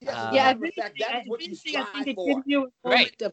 Yes, 0.00 0.16
Uh, 0.16 0.30
yeah, 0.32 0.48
I 0.48 0.54
think, 0.54 0.74
fact, 0.74 0.98
that 0.98 1.22
is 1.22 1.28
what 1.28 1.40
you 1.46 1.54
I 1.76 1.84
think 1.92 2.08
it 2.08 2.14
for. 2.16 2.26
gives 2.26 2.42
you 2.46 2.60
a 2.64 2.88
Right. 2.90 3.14
moment 3.22 3.22
of, 3.22 3.32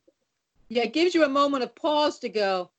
yeah, 0.69 0.83
it 0.83 0.93
gives 0.93 1.15
you 1.15 1.23
a 1.23 1.29
moment 1.29 1.63
of 1.63 1.75
pause 1.75 2.19
to 2.19 2.29
go. 2.29 2.69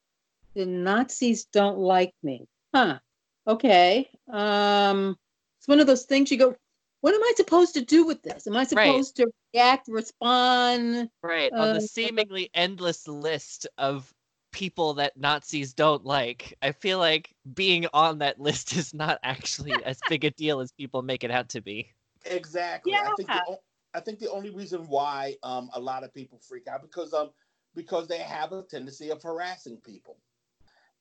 The 0.55 0.67
Nazis 0.67 1.47
don't 1.47 1.79
like 1.79 2.15
me, 2.23 2.47
huh? 2.75 2.99
Okay. 3.47 4.09
Um, 4.33 5.17
it's 5.59 5.67
one 5.67 5.81
of 5.81 5.87
those 5.87 6.05
things 6.05 6.31
you 6.31 6.39
go. 6.39 6.55
What 7.01 7.15
am 7.15 7.23
I 7.23 7.33
supposed 7.37 7.75
to 7.75 7.85
do 7.85 8.05
with 8.07 8.23
this? 8.23 8.47
Am 8.47 8.57
I 8.57 8.65
Right. 8.73 8.89
supposed 8.89 9.17
to 9.17 9.31
react, 9.55 9.89
respond? 9.89 11.11
Right. 11.23 11.53
On 11.53 11.71
Uh, 11.71 11.75
the 11.75 11.81
seemingly 11.81 12.51
endless 12.55 13.07
list 13.09 13.67
of 13.79 14.13
people 14.53 14.95
that 14.95 15.17
Nazis 15.17 15.73
don't 15.75 16.05
like, 16.05 16.55
I 16.63 16.73
feel 16.73 16.99
like 16.99 17.35
being 17.55 17.87
on 17.95 18.19
that 18.19 18.41
list 18.41 18.75
is 18.77 18.93
not 18.95 19.19
actually 19.23 19.83
as 19.85 20.03
big 20.09 20.25
a 20.25 20.31
deal 20.31 20.61
as 20.61 20.73
people 20.73 21.03
make 21.03 21.25
it 21.25 21.31
out 21.31 21.49
to 21.51 21.61
be. 21.61 21.91
Exactly. 22.27 22.93
I 22.95 23.11
think 23.17 23.29
Yeah. 23.31 23.41
the, 23.47 23.53
o- 23.53 23.63
I 23.95 24.01
think 24.01 24.19
the 24.19 24.31
only 24.31 24.51
reason 24.51 24.87
why 24.89 25.37
um, 25.43 25.71
a 25.75 25.81
lot 25.81 26.05
of 26.05 26.13
people 26.15 26.39
freak 26.39 26.69
out 26.69 26.83
because 26.83 27.13
um 27.15 27.31
because 27.75 28.09
they 28.09 28.19
have 28.19 28.53
a 28.53 28.63
tendency 28.63 29.11
of 29.11 29.23
harassing 29.23 29.79
people, 29.79 30.19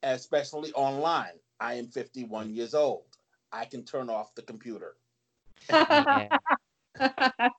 especially 0.03 0.71
online. 0.73 1.39
I 1.59 1.73
am 1.73 1.87
51 1.87 2.53
years 2.53 2.73
old. 2.73 3.05
I 3.51 3.65
can 3.65 3.83
turn 3.83 4.09
off 4.09 4.33
the 4.35 4.43
computer. 4.43 4.95
Yeah. 5.69 6.37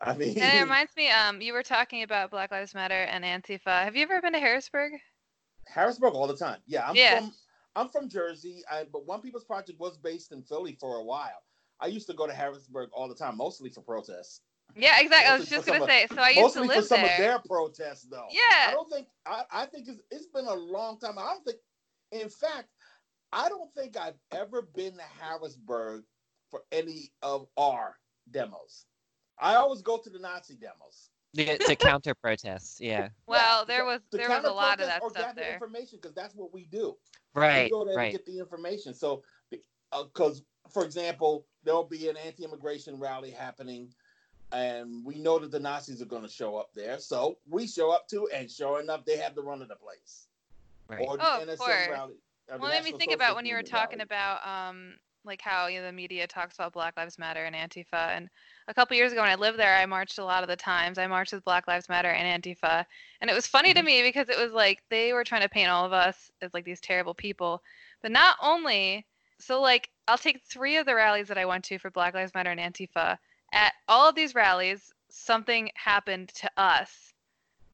I 0.00 0.14
mean, 0.16 0.38
And 0.38 0.58
it 0.58 0.60
reminds 0.62 0.94
me, 0.96 1.08
um, 1.10 1.40
you 1.40 1.52
were 1.52 1.62
talking 1.62 2.02
about 2.02 2.30
Black 2.30 2.50
Lives 2.50 2.74
Matter 2.74 2.94
and 3.04 3.24
Antifa. 3.24 3.84
Have 3.84 3.96
you 3.96 4.02
ever 4.02 4.20
been 4.20 4.32
to 4.34 4.38
Harrisburg? 4.38 4.92
Harrisburg 5.66 6.14
all 6.14 6.26
the 6.26 6.36
time. 6.36 6.58
Yeah, 6.66 6.86
I'm 6.88 6.96
Yeah. 6.96 7.20
from 7.20 7.32
I'm 7.76 7.88
from 7.88 8.08
Jersey, 8.08 8.62
I, 8.70 8.84
but 8.92 9.04
One 9.04 9.20
People's 9.20 9.44
Project 9.44 9.80
was 9.80 9.96
based 9.96 10.30
in 10.30 10.42
Philly 10.44 10.76
for 10.80 10.98
a 10.98 11.02
while. 11.02 11.42
I 11.80 11.86
used 11.88 12.06
to 12.06 12.14
go 12.14 12.24
to 12.26 12.32
Harrisburg 12.32 12.90
all 12.92 13.08
the 13.08 13.16
time, 13.16 13.36
mostly 13.36 13.68
for 13.68 13.80
protests. 13.80 14.42
Yeah, 14.76 15.00
exactly. 15.00 15.32
I 15.32 15.38
was 15.38 15.48
just 15.48 15.66
gonna 15.66 15.80
some 15.80 15.88
say. 15.88 16.06
So 16.08 16.18
I 16.20 16.28
used 16.30 16.40
mostly 16.40 16.62
to 16.62 16.68
for 16.68 16.74
live 16.76 16.84
some 16.86 17.00
there. 17.02 17.10
of 17.10 17.18
their 17.18 17.38
protests, 17.40 18.06
though. 18.08 18.28
Yeah. 18.30 18.68
I 18.68 18.70
don't 18.72 18.88
think 18.90 19.08
I, 19.26 19.42
I 19.50 19.66
think 19.66 19.88
it's, 19.88 20.00
it's 20.10 20.26
been 20.26 20.46
a 20.46 20.54
long 20.54 21.00
time. 21.00 21.18
I 21.18 21.32
don't 21.34 21.44
think, 21.44 21.58
in 22.12 22.28
fact, 22.28 22.68
I 23.32 23.48
don't 23.48 23.72
think 23.74 23.96
I've 23.96 24.18
ever 24.30 24.62
been 24.62 24.92
to 24.96 25.02
Harrisburg 25.20 26.04
for 26.54 26.62
any 26.70 27.10
of 27.20 27.48
our 27.56 27.96
demos. 28.30 28.86
I 29.40 29.56
always 29.56 29.82
go 29.82 29.96
to 29.98 30.08
the 30.08 30.20
Nazi 30.20 30.54
demos. 30.54 31.10
Yeah, 31.32 31.56
to 31.56 31.74
counter 31.90 32.14
protests. 32.14 32.80
Yeah. 32.80 33.08
Well, 33.26 33.64
there 33.66 33.84
was 33.84 34.00
to 34.12 34.16
there 34.18 34.28
was 34.28 34.44
a 34.44 34.52
lot 34.52 34.78
of 34.80 34.86
that 34.86 35.02
or 35.02 35.10
stuff 35.10 35.24
gather 35.24 35.40
there. 35.40 35.54
Information 35.54 35.98
because 36.00 36.14
that's 36.14 36.36
what 36.36 36.54
we 36.54 36.66
do. 36.66 36.94
Right. 37.34 37.64
we 37.64 37.70
go 37.70 37.84
there 37.84 37.96
Right. 37.96 38.12
to 38.12 38.18
get 38.18 38.24
the 38.26 38.38
information. 38.38 38.94
So, 38.94 39.24
because 39.90 40.42
for 40.70 40.84
example, 40.84 41.44
there'll 41.64 41.82
be 41.82 42.08
an 42.08 42.16
anti-immigration 42.16 43.00
rally 43.00 43.32
happening, 43.32 43.92
and 44.52 45.04
we 45.04 45.18
know 45.18 45.40
that 45.40 45.50
the 45.50 45.58
Nazis 45.58 46.00
are 46.00 46.04
going 46.06 46.22
to 46.22 46.28
show 46.28 46.56
up 46.56 46.70
there. 46.72 47.00
So 47.00 47.38
we 47.50 47.66
show 47.66 47.90
up 47.90 48.06
too, 48.06 48.28
and 48.32 48.48
sure 48.48 48.80
enough, 48.80 49.04
they 49.04 49.16
have 49.16 49.34
the 49.34 49.42
run 49.42 49.60
of 49.60 49.66
the 49.66 49.74
place. 49.76 50.28
Right. 50.88 51.04
Or 51.04 51.16
the 51.16 51.24
Oh, 51.26 51.42
of 51.42 51.58
course. 51.58 51.88
rally. 51.90 52.14
or 52.48 52.58
Well, 52.58 52.70
it 52.70 52.74
made 52.74 52.84
me 52.84 52.90
National 52.92 52.98
think 53.00 53.12
about 53.12 53.24
Socialist 53.30 53.36
when 53.36 53.46
you 53.46 53.54
were 53.56 53.62
talking 53.64 53.98
rally. 53.98 54.04
about 54.04 54.46
um 54.68 54.94
like 55.24 55.40
how 55.40 55.66
you 55.66 55.80
know 55.80 55.86
the 55.86 55.92
media 55.92 56.26
talks 56.26 56.54
about 56.56 56.72
Black 56.72 56.96
Lives 56.96 57.18
Matter 57.18 57.44
and 57.44 57.54
Antifa. 57.54 58.16
And 58.16 58.28
a 58.68 58.74
couple 58.74 58.96
years 58.96 59.12
ago 59.12 59.22
when 59.22 59.30
I 59.30 59.34
lived 59.34 59.58
there, 59.58 59.76
I 59.76 59.86
marched 59.86 60.18
a 60.18 60.24
lot 60.24 60.42
of 60.42 60.48
the 60.48 60.56
times. 60.56 60.98
I 60.98 61.06
marched 61.06 61.32
with 61.32 61.44
Black 61.44 61.66
Lives 61.66 61.88
Matter 61.88 62.10
and 62.10 62.42
Antifa, 62.42 62.84
and 63.20 63.30
it 63.30 63.34
was 63.34 63.46
funny 63.46 63.74
to 63.74 63.80
Mhm. 63.80 63.84
me 63.84 64.02
because 64.02 64.28
it 64.28 64.38
was 64.38 64.52
like 64.52 64.82
they 64.90 65.12
were 65.12 65.24
trying 65.24 65.42
to 65.42 65.48
paint 65.48 65.70
all 65.70 65.84
of 65.84 65.92
us 65.92 66.30
as 66.40 66.52
like 66.54 66.64
these 66.64 66.80
terrible 66.80 67.14
people. 67.14 67.62
But 68.02 68.12
not 68.12 68.36
only 68.40 69.06
so 69.38 69.60
like 69.60 69.90
I'll 70.06 70.18
take 70.18 70.42
three 70.42 70.76
of 70.76 70.86
the 70.86 70.94
rallies 70.94 71.28
that 71.28 71.38
I 71.38 71.46
went 71.46 71.64
to 71.64 71.78
for 71.78 71.90
Black 71.90 72.14
Lives 72.14 72.34
Matter 72.34 72.50
and 72.50 72.60
Antifa. 72.60 73.18
At 73.52 73.72
all 73.88 74.08
of 74.08 74.14
these 74.14 74.34
rallies, 74.34 74.92
something 75.08 75.70
happened 75.74 76.28
to 76.34 76.50
us 76.56 77.14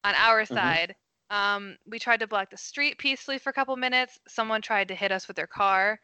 on 0.04 0.14
our 0.14 0.44
Mhm. 0.44 0.54
side. 0.54 0.96
Um, 1.30 1.78
we 1.86 1.98
tried 1.98 2.20
to 2.20 2.26
block 2.26 2.50
the 2.50 2.56
street 2.56 2.98
peacefully 2.98 3.38
for 3.38 3.50
a 3.50 3.52
couple 3.52 3.76
minutes. 3.76 4.18
Someone 4.26 4.62
tried 4.62 4.88
to 4.88 4.94
hit 4.94 5.12
us 5.12 5.28
with 5.28 5.36
their 5.36 5.46
car. 5.46 6.00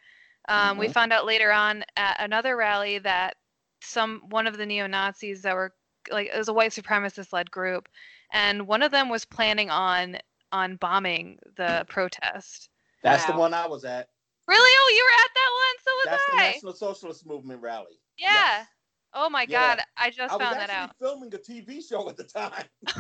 Um, 0.49 0.79
We 0.79 0.89
Mhm. 0.89 0.93
found 0.93 1.13
out 1.13 1.27
later 1.27 1.53
on 1.53 1.85
at 1.97 2.21
another 2.21 2.57
rally 2.57 2.99
that 2.99 3.37
some 3.83 4.21
one 4.31 4.47
of 4.47 4.57
the 4.57 4.67
neo 4.67 4.87
Nazis 4.87 5.43
that 5.43 5.55
were 5.55 5.75
like 6.11 6.29
it 6.29 6.37
was 6.39 6.49
a 6.49 6.53
white 6.53 6.71
supremacist 6.73 7.33
led 7.33 7.51
group, 7.51 7.89
and 8.33 8.67
one 8.67 8.83
of 8.83 8.91
them 8.93 9.09
was 9.09 9.25
planning 9.25 9.71
on 9.71 10.19
on 10.53 10.77
bombing 10.77 11.39
the 11.57 11.85
protest. 11.89 12.71
That's 13.03 13.27
the 13.27 13.33
one 13.33 13.53
I 13.55 13.67
was 13.67 13.85
at. 13.85 14.09
Really? 14.47 14.71
Oh, 14.79 14.95
you 14.97 15.05
were 15.05 15.11
at 15.25 15.35
that 15.35 15.51
one. 15.55 15.77
So 15.85 15.91
was 15.97 16.05
That's 16.05 16.27
the 16.27 16.37
I. 16.37 16.47
National 16.53 16.75
Socialist 16.75 17.27
Movement 17.27 17.61
rally. 17.61 18.01
Yeah. 18.17 18.31
Yes. 18.33 18.67
Oh 19.13 19.29
my 19.29 19.47
Yeah. 19.49 19.77
God! 19.77 19.85
I 19.97 20.11
just 20.11 20.33
I 20.33 20.37
was 20.37 20.47
found 20.47 20.61
that 20.61 20.71
actually 20.71 20.83
out. 20.85 20.97
filming 21.01 21.35
a 21.35 21.39
TV 21.39 21.81
show 21.87 22.09
at 22.09 22.17
the 22.17 22.25
time. 22.25 22.65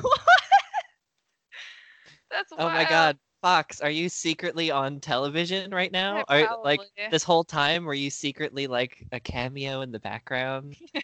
That's 2.30 2.52
Oh 2.58 2.68
my. 2.68 2.84
God, 2.84 3.18
Fox, 3.42 3.80
are 3.80 3.90
you 3.90 4.08
secretly 4.08 4.70
on 4.70 4.98
television 5.00 5.70
right 5.70 5.92
now? 5.92 6.24
Are 6.28 6.58
like 6.64 6.80
this 7.10 7.22
whole 7.22 7.44
time 7.44 7.84
were 7.84 7.94
you 7.94 8.10
secretly 8.10 8.66
like 8.66 9.06
a 9.12 9.20
cameo 9.20 9.82
in 9.82 9.92
the 9.92 10.00
background? 10.00 10.76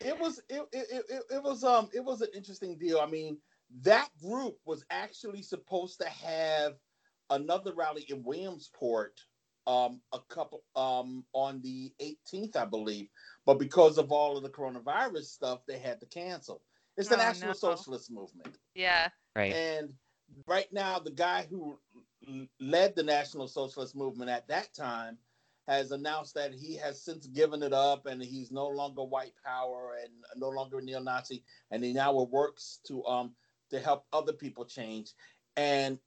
it 0.00 0.18
was 0.18 0.40
it, 0.48 0.62
it, 0.72 0.86
it, 0.90 1.04
it- 1.08 1.22
it 1.36 1.42
was 1.42 1.64
um 1.64 1.88
it 1.92 2.04
was 2.04 2.20
an 2.22 2.28
interesting 2.34 2.78
deal. 2.78 2.98
I 3.00 3.06
mean, 3.06 3.38
that 3.82 4.08
group 4.22 4.58
was 4.64 4.84
actually 4.90 5.42
supposed 5.42 6.00
to 6.00 6.08
have 6.08 6.74
another 7.30 7.72
rally 7.74 8.06
in 8.08 8.22
Williamsport 8.22 9.20
um, 9.66 10.00
a 10.12 10.20
couple 10.28 10.62
um, 10.76 11.24
on 11.32 11.60
the 11.60 11.92
18th, 12.00 12.54
I 12.56 12.64
believe. 12.64 13.08
But 13.44 13.58
because 13.58 13.98
of 13.98 14.12
all 14.12 14.36
of 14.36 14.44
the 14.44 14.48
coronavirus 14.48 15.24
stuff, 15.24 15.62
they 15.66 15.76
had 15.78 15.98
to 15.98 16.06
cancel. 16.06 16.62
It's 16.96 17.08
the 17.08 17.16
Oh, 17.16 17.18
National 17.18 17.48
no. 17.48 17.54
Socialist 17.54 18.12
Movement. 18.12 18.58
Yeah. 18.76 19.08
Right. 19.34 19.52
And 19.52 19.92
right 20.46 20.72
now, 20.72 20.98
the 20.98 21.10
guy 21.10 21.46
who 21.48 21.78
led 22.60 22.94
the 22.96 23.02
National 23.02 23.48
Socialist 23.48 23.94
Movement 23.96 24.30
at 24.30 24.48
that 24.48 24.74
time 24.74 25.18
has 25.66 25.90
announced 25.90 26.34
that 26.34 26.54
he 26.54 26.76
has 26.76 27.02
since 27.02 27.26
given 27.26 27.62
it 27.62 27.72
up 27.72 28.06
and 28.06 28.22
he's 28.22 28.52
no 28.52 28.68
longer 28.68 29.02
white 29.02 29.34
power 29.44 29.96
and 30.02 30.12
no 30.36 30.48
longer 30.48 30.80
neo-Nazi, 30.80 31.44
and 31.70 31.82
he 31.82 31.92
now 31.92 32.12
works 32.22 32.80
to 32.86 33.04
um 33.06 33.34
to 33.70 33.80
help 33.80 34.06
other 34.12 34.32
people 34.32 34.64
change. 34.64 35.12
And 35.56 35.98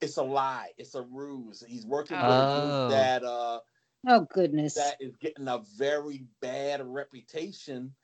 it's 0.00 0.18
a 0.18 0.22
lie. 0.22 0.72
It's 0.78 0.94
a 0.94 1.02
ruse. 1.02 1.64
He's 1.66 1.86
working 1.86 2.24
with 2.24 2.38
Oh. 2.38 2.60
group 2.60 2.76
that 2.88 3.24
uh 3.24 3.60
Oh 4.06 4.26
goodness. 4.32 4.74
that 4.76 4.96
is 5.00 5.16
getting 5.16 5.48
a 5.48 5.58
very 5.76 6.26
bad 6.40 6.80
reputation 6.84 7.94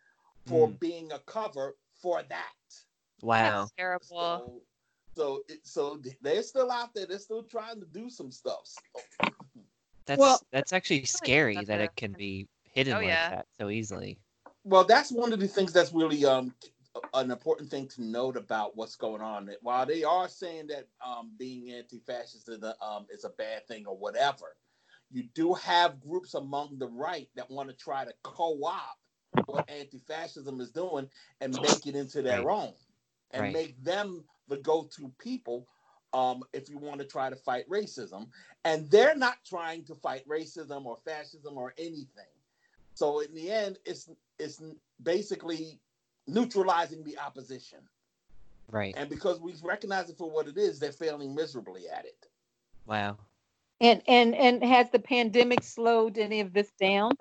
for 0.47 0.69
Hmm. 0.69 0.75
being 0.81 1.13
a 1.13 1.19
cover 1.21 1.77
for 2.03 2.23
that. 2.23 2.53
Wow. 3.23 3.61
That's 3.61 3.73
terrible. 3.73 4.07
So, 4.07 4.63
so, 5.17 5.43
it, 5.49 5.67
so 5.67 6.01
they're 6.23 6.43
still 6.43 6.71
out 6.71 6.95
there. 6.95 7.07
They're 7.07 7.19
still 7.19 7.43
trying 7.43 7.81
to 7.81 7.87
do 7.87 8.11
some 8.11 8.31
stuff. 8.31 8.61
So, 8.67 9.31
That's 10.07 10.19
Well- 10.19 10.41
that's 10.51 10.73
actually 10.73 11.05
scary 11.05 11.65
that 11.65 11.81
it 11.81 11.97
can 11.97 12.13
be 12.13 12.49
hidden 12.65 12.95
Oh, 12.95 12.99
like 12.99 13.07
yeah. 13.09 13.31
that 13.31 13.47
so 13.59 13.71
easily. 13.71 14.19
well, 14.65 14.85
that's 14.85 15.13
one 15.13 15.33
of 15.33 15.41
the 15.41 15.49
things 15.49 15.73
that's 15.73 15.93
really 15.93 16.25
um 16.25 16.55
an 17.13 17.31
important 17.31 17.69
thing 17.71 17.89
to 17.89 18.03
note 18.03 18.37
about 18.37 18.77
what's 18.77 18.95
going 18.97 19.21
on. 19.21 19.51
While 19.63 19.85
they 19.85 20.05
are 20.05 20.29
saying 20.29 20.69
that 20.69 20.87
um, 21.05 21.33
being 21.37 21.73
anti-fascist 21.73 22.49
is 22.49 22.63
a, 22.63 22.77
um, 22.81 23.07
is 23.11 23.25
a 23.25 23.31
bad 23.31 23.67
thing 23.67 23.85
or 23.87 23.97
whatever, 23.97 24.57
you 25.11 25.25
do 25.35 25.55
have 25.55 26.01
groups 26.01 26.35
among 26.35 26.79
the 26.79 26.87
right 26.87 27.29
that 27.35 27.51
want 27.51 27.69
to 27.69 27.75
try 27.75 28.05
to 28.05 28.13
co-opt 28.23 29.01
what 29.47 29.69
anti-fascism 29.69 30.61
is 30.61 30.71
doing 30.71 31.09
and 31.41 31.61
make 31.63 31.85
it 31.87 31.97
into 31.97 32.23
their 32.23 32.49
own 32.49 32.73
and 33.33 33.43
Right. 33.43 33.53
make 33.53 33.83
them 33.83 34.25
the 34.49 34.59
go-to 34.59 35.13
people 35.19 35.67
um, 36.13 36.45
if 36.53 36.69
you 36.69 36.79
want 36.79 37.01
to 37.01 37.07
try 37.07 37.29
to 37.29 37.37
fight 37.37 37.69
racism. 37.69 38.29
And 38.65 38.91
they're 38.91 39.17
not 39.17 39.39
trying 39.45 39.85
to 39.85 39.95
fight 39.95 40.27
racism 40.29 40.85
or 40.87 40.99
fascism 41.05 41.59
or 41.59 41.75
anything. 41.77 42.33
So 42.95 43.21
in 43.21 43.35
the 43.35 43.51
end, 43.51 43.79
it's 43.85 44.09
it's 44.39 44.63
basically 45.03 45.81
neutralizing 46.27 47.03
the 47.05 47.19
opposition. 47.19 47.81
Right. 48.71 48.95
And 48.97 49.11
because 49.11 49.41
we 49.41 49.55
recognize 49.63 50.09
it 50.09 50.17
for 50.17 50.31
what 50.31 50.49
it 50.49 50.57
is, 50.57 50.79
they're 50.79 50.93
failing 50.93 51.35
miserably 51.35 51.89
at 51.89 52.05
it. 52.05 52.27
Wow. 52.87 53.19
and 53.81 54.03
and 54.07 54.35
and 54.35 54.65
has 54.65 54.91
the 54.91 54.99
pandemic 54.99 55.63
slowed 55.63 56.19
any 56.19 56.41
of 56.41 56.53
this 56.53 56.71
down? 56.81 57.13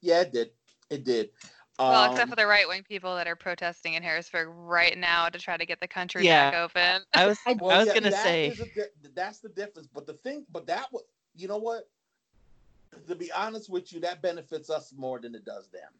Yeah, 0.00 0.22
it 0.22 0.32
did. 0.32 0.50
It 0.90 1.04
did. 1.04 1.30
Well, 1.80 2.04
Um, 2.04 2.10
except 2.10 2.30
for 2.30 2.36
the 2.36 2.46
right 2.46 2.68
wing 2.68 2.82
people 2.82 3.14
that 3.16 3.26
are 3.26 3.36
protesting 3.36 3.94
in 3.94 4.02
Harrisburg 4.02 4.48
right 4.50 4.96
now 4.98 5.28
to 5.30 5.38
try 5.38 5.56
to 5.56 5.64
get 5.64 5.80
the 5.80 5.88
country 5.88 6.22
Yeah. 6.24 6.50
back 6.50 6.54
open. 6.54 7.02
I 7.14 7.26
was 7.26 7.38
I- 7.46 7.52
I 7.52 7.54
was 7.54 7.86
yeah, 7.86 7.94
gonna 7.94 8.10
that 8.10 8.22
say 8.22 8.46
a 8.48 8.54
di- 8.66 9.10
that's 9.14 9.40
the 9.40 9.48
difference. 9.48 9.88
But 9.92 10.06
the 10.06 10.14
thing, 10.14 10.44
but 10.52 10.66
that 10.66 10.92
was, 10.92 11.04
you 11.34 11.48
know 11.48 11.58
what? 11.58 11.88
To 13.06 13.14
be 13.14 13.32
honest 13.32 13.70
with 13.70 13.92
you, 13.92 14.00
that 14.00 14.20
benefits 14.20 14.68
us 14.68 14.92
more 14.96 15.18
than 15.20 15.34
it 15.34 15.44
does 15.44 15.68
them. 15.68 15.90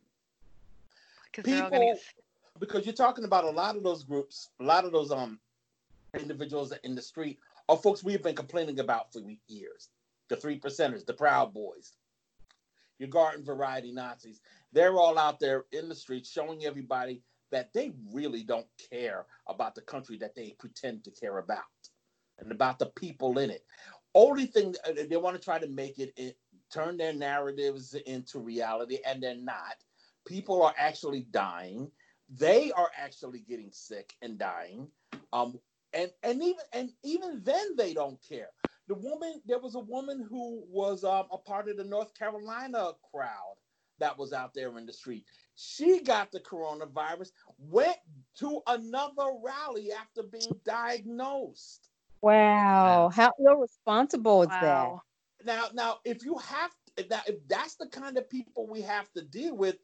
Because 1.27 1.45
they're 1.45 1.63
all 1.65 1.71
gonna 1.71 1.81
people 1.81 1.95
get 1.95 2.03
because 2.59 2.85
you're 2.85 2.95
talking 2.95 3.25
about 3.25 3.45
a 3.45 3.51
lot 3.51 3.77
of 3.77 3.83
those 3.83 4.05
groups, 4.05 4.51
a 4.61 4.65
lot 4.65 4.85
of 4.85 4.93
those 4.93 5.11
um 5.11 5.41
individuals 6.19 6.73
in 6.85 6.95
the 6.95 7.03
street 7.03 7.39
are 7.69 7.77
folks 7.77 8.03
we've 8.05 8.23
been 8.23 8.35
complaining 8.35 8.81
about 8.81 9.13
for 9.13 9.21
years. 9.49 9.89
The 10.29 10.37
three 10.37 10.59
percenters, 10.61 11.07
the 11.07 11.15
Proud 11.15 11.55
Boys, 11.55 11.93
your 13.01 13.09
garden 13.09 13.45
variety 13.45 13.91
Nazis. 13.91 14.41
They're 14.73 14.97
all 14.97 15.19
out 15.19 15.41
there 15.41 15.65
in 15.73 15.89
the 15.89 15.95
streets 15.95 16.31
showing 16.31 16.65
everybody 16.65 17.23
that 17.51 17.73
they 17.73 17.93
really 18.13 18.45
don't 18.45 18.69
care 18.93 19.27
about 19.49 19.75
the 19.75 19.81
country 19.81 20.17
that 20.19 20.37
they 20.37 20.55
pretend 20.61 21.03
to 21.05 21.11
care 21.11 21.39
about 21.39 21.65
and 22.39 22.53
about 22.53 22.79
the 22.79 22.87
people 22.87 23.39
in 23.39 23.51
it. 23.51 23.65
Only 24.15 24.47
thing 24.47 24.77
uh, 24.87 24.93
they 25.09 25.17
want 25.17 25.37
to 25.37 25.43
try 25.43 25.59
to 25.59 25.69
make 25.69 25.99
it, 25.99 26.13
it 26.17 26.37
turn 26.73 26.97
their 26.97 27.13
narratives 27.13 27.95
into 28.07 28.39
reality, 28.39 28.99
and 29.05 29.21
they're 29.21 29.35
not. 29.35 29.75
People 30.25 30.63
are 30.63 30.75
actually 30.79 31.27
dying 31.33 31.91
they 32.39 32.71
are 32.73 32.91
actually 32.97 33.41
getting 33.41 33.71
sick 33.73 34.15
and 34.23 34.39
dying 34.39 34.87
um 35.33 35.59
and 35.93 36.11
and 36.23 36.43
even 36.43 36.65
and 36.73 36.91
even 37.03 37.41
then 37.43 37.77
they 37.77 37.93
don't 37.93 38.19
care 38.27 38.51
the 38.91 38.97
woman 38.97 39.41
there 39.47 39.61
was 39.61 39.77
a 39.77 39.81
woman 39.81 40.27
who 40.29 40.65
was 40.69 41.05
um, 41.05 41.27
a 41.31 41.39
part 41.39 41.69
of 41.69 41.77
the 41.77 41.85
north 41.85 42.13
carolina 42.19 42.91
crowd 43.13 43.55
that 44.01 44.19
was 44.19 44.33
out 44.33 44.53
there 44.53 44.77
in 44.79 44.87
the 44.87 44.93
street. 44.93 45.25
She 45.55 46.01
got 46.03 46.33
the 46.33 46.41
coronavirus 46.41 47.31
went 47.59 47.99
to 48.39 48.61
another 48.67 49.31
rally 49.45 49.93
after 49.93 50.23
being 50.23 50.59
diagnosed. 50.65 51.91
Wow, 52.21 52.33
Wow. 52.33 53.09
how 53.11 53.33
irresponsible 53.39 54.43
is 54.43 54.49
wow. 54.49 55.03
now 55.45 55.67
now 55.73 55.99
if 56.05 56.25
you 56.25 56.37
have 56.39 56.73
if 56.97 57.09
that 57.11 57.29
if 57.29 57.37
that's 57.47 57.77
the 57.77 57.87
kind 57.87 58.19
of 58.19 58.29
people 58.29 58.67
we 58.67 58.83
have 58.83 59.13
to 59.13 59.23
deal 59.23 59.57
with 59.57 59.77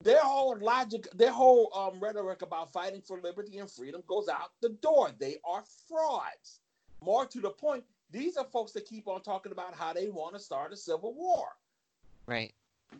their 0.00 0.20
whole 0.20 0.56
logic 0.60 1.08
their 1.12 1.30
whole 1.30 1.70
um, 1.74 2.00
rhetoric 2.00 2.40
about 2.40 2.72
fighting 2.72 3.02
for 3.02 3.20
liberty 3.20 3.58
and 3.58 3.70
freedom 3.70 4.02
goes 4.06 4.28
out 4.28 4.52
the 4.62 4.70
door. 4.70 5.10
They 5.18 5.36
are 5.44 5.62
frauds 5.86 6.60
more 7.00 7.26
to 7.26 7.40
the 7.40 7.50
point 7.50 7.84
these 8.10 8.36
are 8.36 8.44
folks 8.44 8.72
that 8.72 8.86
keep 8.86 9.08
on 9.08 9.22
talking 9.22 9.52
about 9.52 9.74
how 9.74 9.92
they 9.92 10.08
want 10.08 10.34
to 10.34 10.40
start 10.40 10.72
a 10.72 10.76
civil 10.76 11.14
war. 11.14 11.48
Right. 12.26 12.54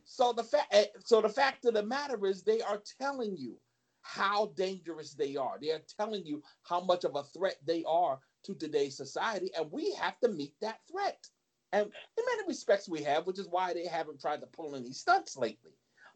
so 0.04 0.32
the 0.32 0.44
fact 0.44 0.74
so 1.04 1.20
the 1.20 1.28
fact 1.28 1.64
of 1.64 1.74
the 1.74 1.82
matter 1.82 2.26
is 2.26 2.42
they 2.42 2.60
are 2.60 2.82
telling 3.00 3.36
you 3.36 3.56
how 4.02 4.52
dangerous 4.56 5.14
they 5.14 5.36
are. 5.36 5.58
They 5.60 5.70
are 5.70 5.82
telling 5.96 6.24
you 6.24 6.42
how 6.62 6.80
much 6.80 7.04
of 7.04 7.16
a 7.16 7.24
threat 7.24 7.56
they 7.64 7.82
are 7.88 8.20
to 8.44 8.54
today's 8.54 8.96
society 8.96 9.50
and 9.56 9.70
we 9.72 9.92
have 9.94 10.18
to 10.20 10.28
meet 10.28 10.54
that 10.60 10.80
threat. 10.90 11.26
And 11.72 11.86
in 11.86 12.24
many 12.36 12.48
respects 12.48 12.88
we 12.88 13.02
have 13.02 13.26
which 13.26 13.38
is 13.38 13.48
why 13.48 13.74
they 13.74 13.86
haven't 13.86 14.20
tried 14.20 14.40
to 14.40 14.46
pull 14.46 14.76
any 14.76 14.92
stunts 14.92 15.36
lately. 15.36 15.72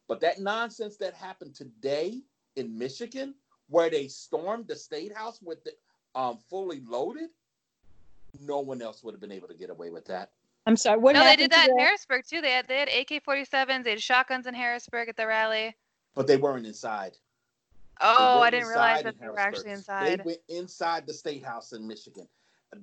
But 0.07 0.21
that 0.21 0.41
nonsense 0.41 0.97
that 0.99 1.15
happened 1.15 1.55
today 1.55 2.23
in 2.57 2.77
michigan 2.77 3.35
where 3.69 3.91
they 3.91 4.09
stormed 4.09 4.67
the 4.67 4.75
state 4.75 5.17
house 5.17 5.41
with 5.41 5.63
the 5.63 5.73
um, 6.17 6.39
fully 6.49 6.81
loaded 6.81 7.31
no 8.41 8.61
one 8.61 8.83
else 8.83 9.03
would 9.05 9.13
have 9.15 9.21
been 9.21 9.33
able 9.33 9.49
to 9.49 9.55
get 9.55 9.71
away 9.71 9.91
with 9.91 10.05
that 10.07 10.31
I'm 10.67 10.77
sorry. 10.77 10.99
What 10.99 11.15
No, 11.15 11.25
they 11.25 11.37
did 11.37 11.51
that 11.53 11.69
in 11.71 11.77
today? 11.77 11.85
Harrisburg 11.85 12.25
too. 12.29 12.41
They 12.43 12.53
had 12.53 12.69
they 12.69 12.79
had 12.79 12.89
AK-47s, 12.89 13.85
they 13.85 13.91
had 13.91 14.03
shotguns 14.03 14.47
in 14.47 14.55
Harrisburg 14.55 15.09
at 15.09 15.17
the 15.17 15.27
rally. 15.27 15.75
but 16.15 16.27
they 16.27 16.37
weren't 16.37 16.67
inside 16.67 17.13
They 17.13 18.07
Oh, 18.07 18.41
I 18.43 18.51
didn't 18.51 18.69
realize 18.69 19.03
that 19.03 19.19
they 19.21 19.29
were 19.29 19.39
actually 19.39 19.71
inside. 19.73 20.21
They 20.21 20.25
went 20.25 20.41
inside 20.49 21.07
the 21.07 21.15
state 21.15 21.45
house 21.45 21.73
in 21.73 21.87
Michigan. 21.87 22.29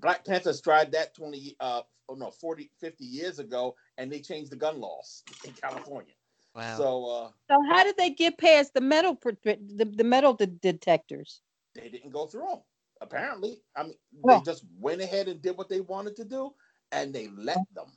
Black 0.02 0.26
Panthers 0.26 0.60
tried 0.60 0.92
that 0.92 1.14
20, 1.14 1.56
uh, 1.60 1.82
oh 2.10 2.16
no, 2.16 2.30
40, 2.32 2.70
50 2.80 3.06
years 3.06 3.40
ago, 3.40 3.76
and 3.98 4.12
they 4.12 4.20
changed 4.20 4.52
the 4.52 4.56
gun 4.58 4.80
laws 4.82 5.24
in 5.46 5.54
California. 5.54 6.14
Wow. 6.56 6.78
So 6.78 7.06
uh, 7.06 7.30
So 7.50 7.58
how 7.70 7.84
did 7.84 7.96
they 7.98 8.10
get 8.10 8.38
past 8.38 8.74
the 8.74 8.82
metal 8.82 9.18
the, 9.24 9.86
the 9.86 10.04
metal 10.04 10.34
de- 10.34 10.48
detectors? 10.48 11.42
they 11.76 11.90
didn't 11.90 12.10
go 12.12 12.26
through 12.26 12.48
them. 12.48 12.62
Apparently, 13.02 13.62
I 13.76 13.84
mean, 13.84 13.96
they 14.24 14.42
just 14.42 14.64
went 14.80 15.02
ahead 15.02 15.28
and 15.28 15.42
did 15.42 15.58
what 15.58 15.70
they 15.70 15.82
wanted 15.82 16.16
to 16.18 16.26
do, 16.26 16.54
and 16.92 17.14
they 17.14 17.30
let 17.38 17.60
them. 17.76 17.88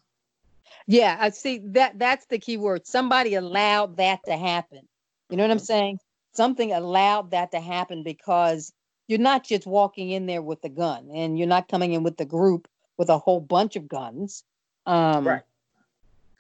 Yeah, 0.87 1.17
I 1.19 1.31
see 1.31 1.59
that 1.69 1.99
that's 1.99 2.27
the 2.27 2.39
key 2.39 2.57
word. 2.57 2.87
Somebody 2.87 3.35
allowed 3.35 3.97
that 3.97 4.21
to 4.27 4.37
happen. 4.37 4.87
You 5.29 5.37
know 5.37 5.45
what 5.45 5.51
I'm 5.53 5.59
saying? 5.59 5.99
Something 6.33 6.73
allowed 6.73 7.31
that 7.33 7.51
to 7.53 7.61
happen 7.61 8.03
because 8.03 8.73
you're 9.09 9.19
not 9.19 9.45
just 9.45 9.67
walking 9.67 10.11
in 10.11 10.27
there 10.27 10.43
with 10.43 10.65
a 10.65 10.69
gun 10.69 11.09
and 11.13 11.39
you're 11.39 11.49
not 11.49 11.69
coming 11.69 11.93
in 11.93 12.03
with 12.03 12.17
the 12.17 12.25
group 12.25 12.69
with 12.97 13.09
a 13.09 13.19
whole 13.19 13.41
bunch 13.41 13.77
of 13.77 13.89
guns. 13.89 14.45
Um 14.87 15.27
Right. 15.27 15.43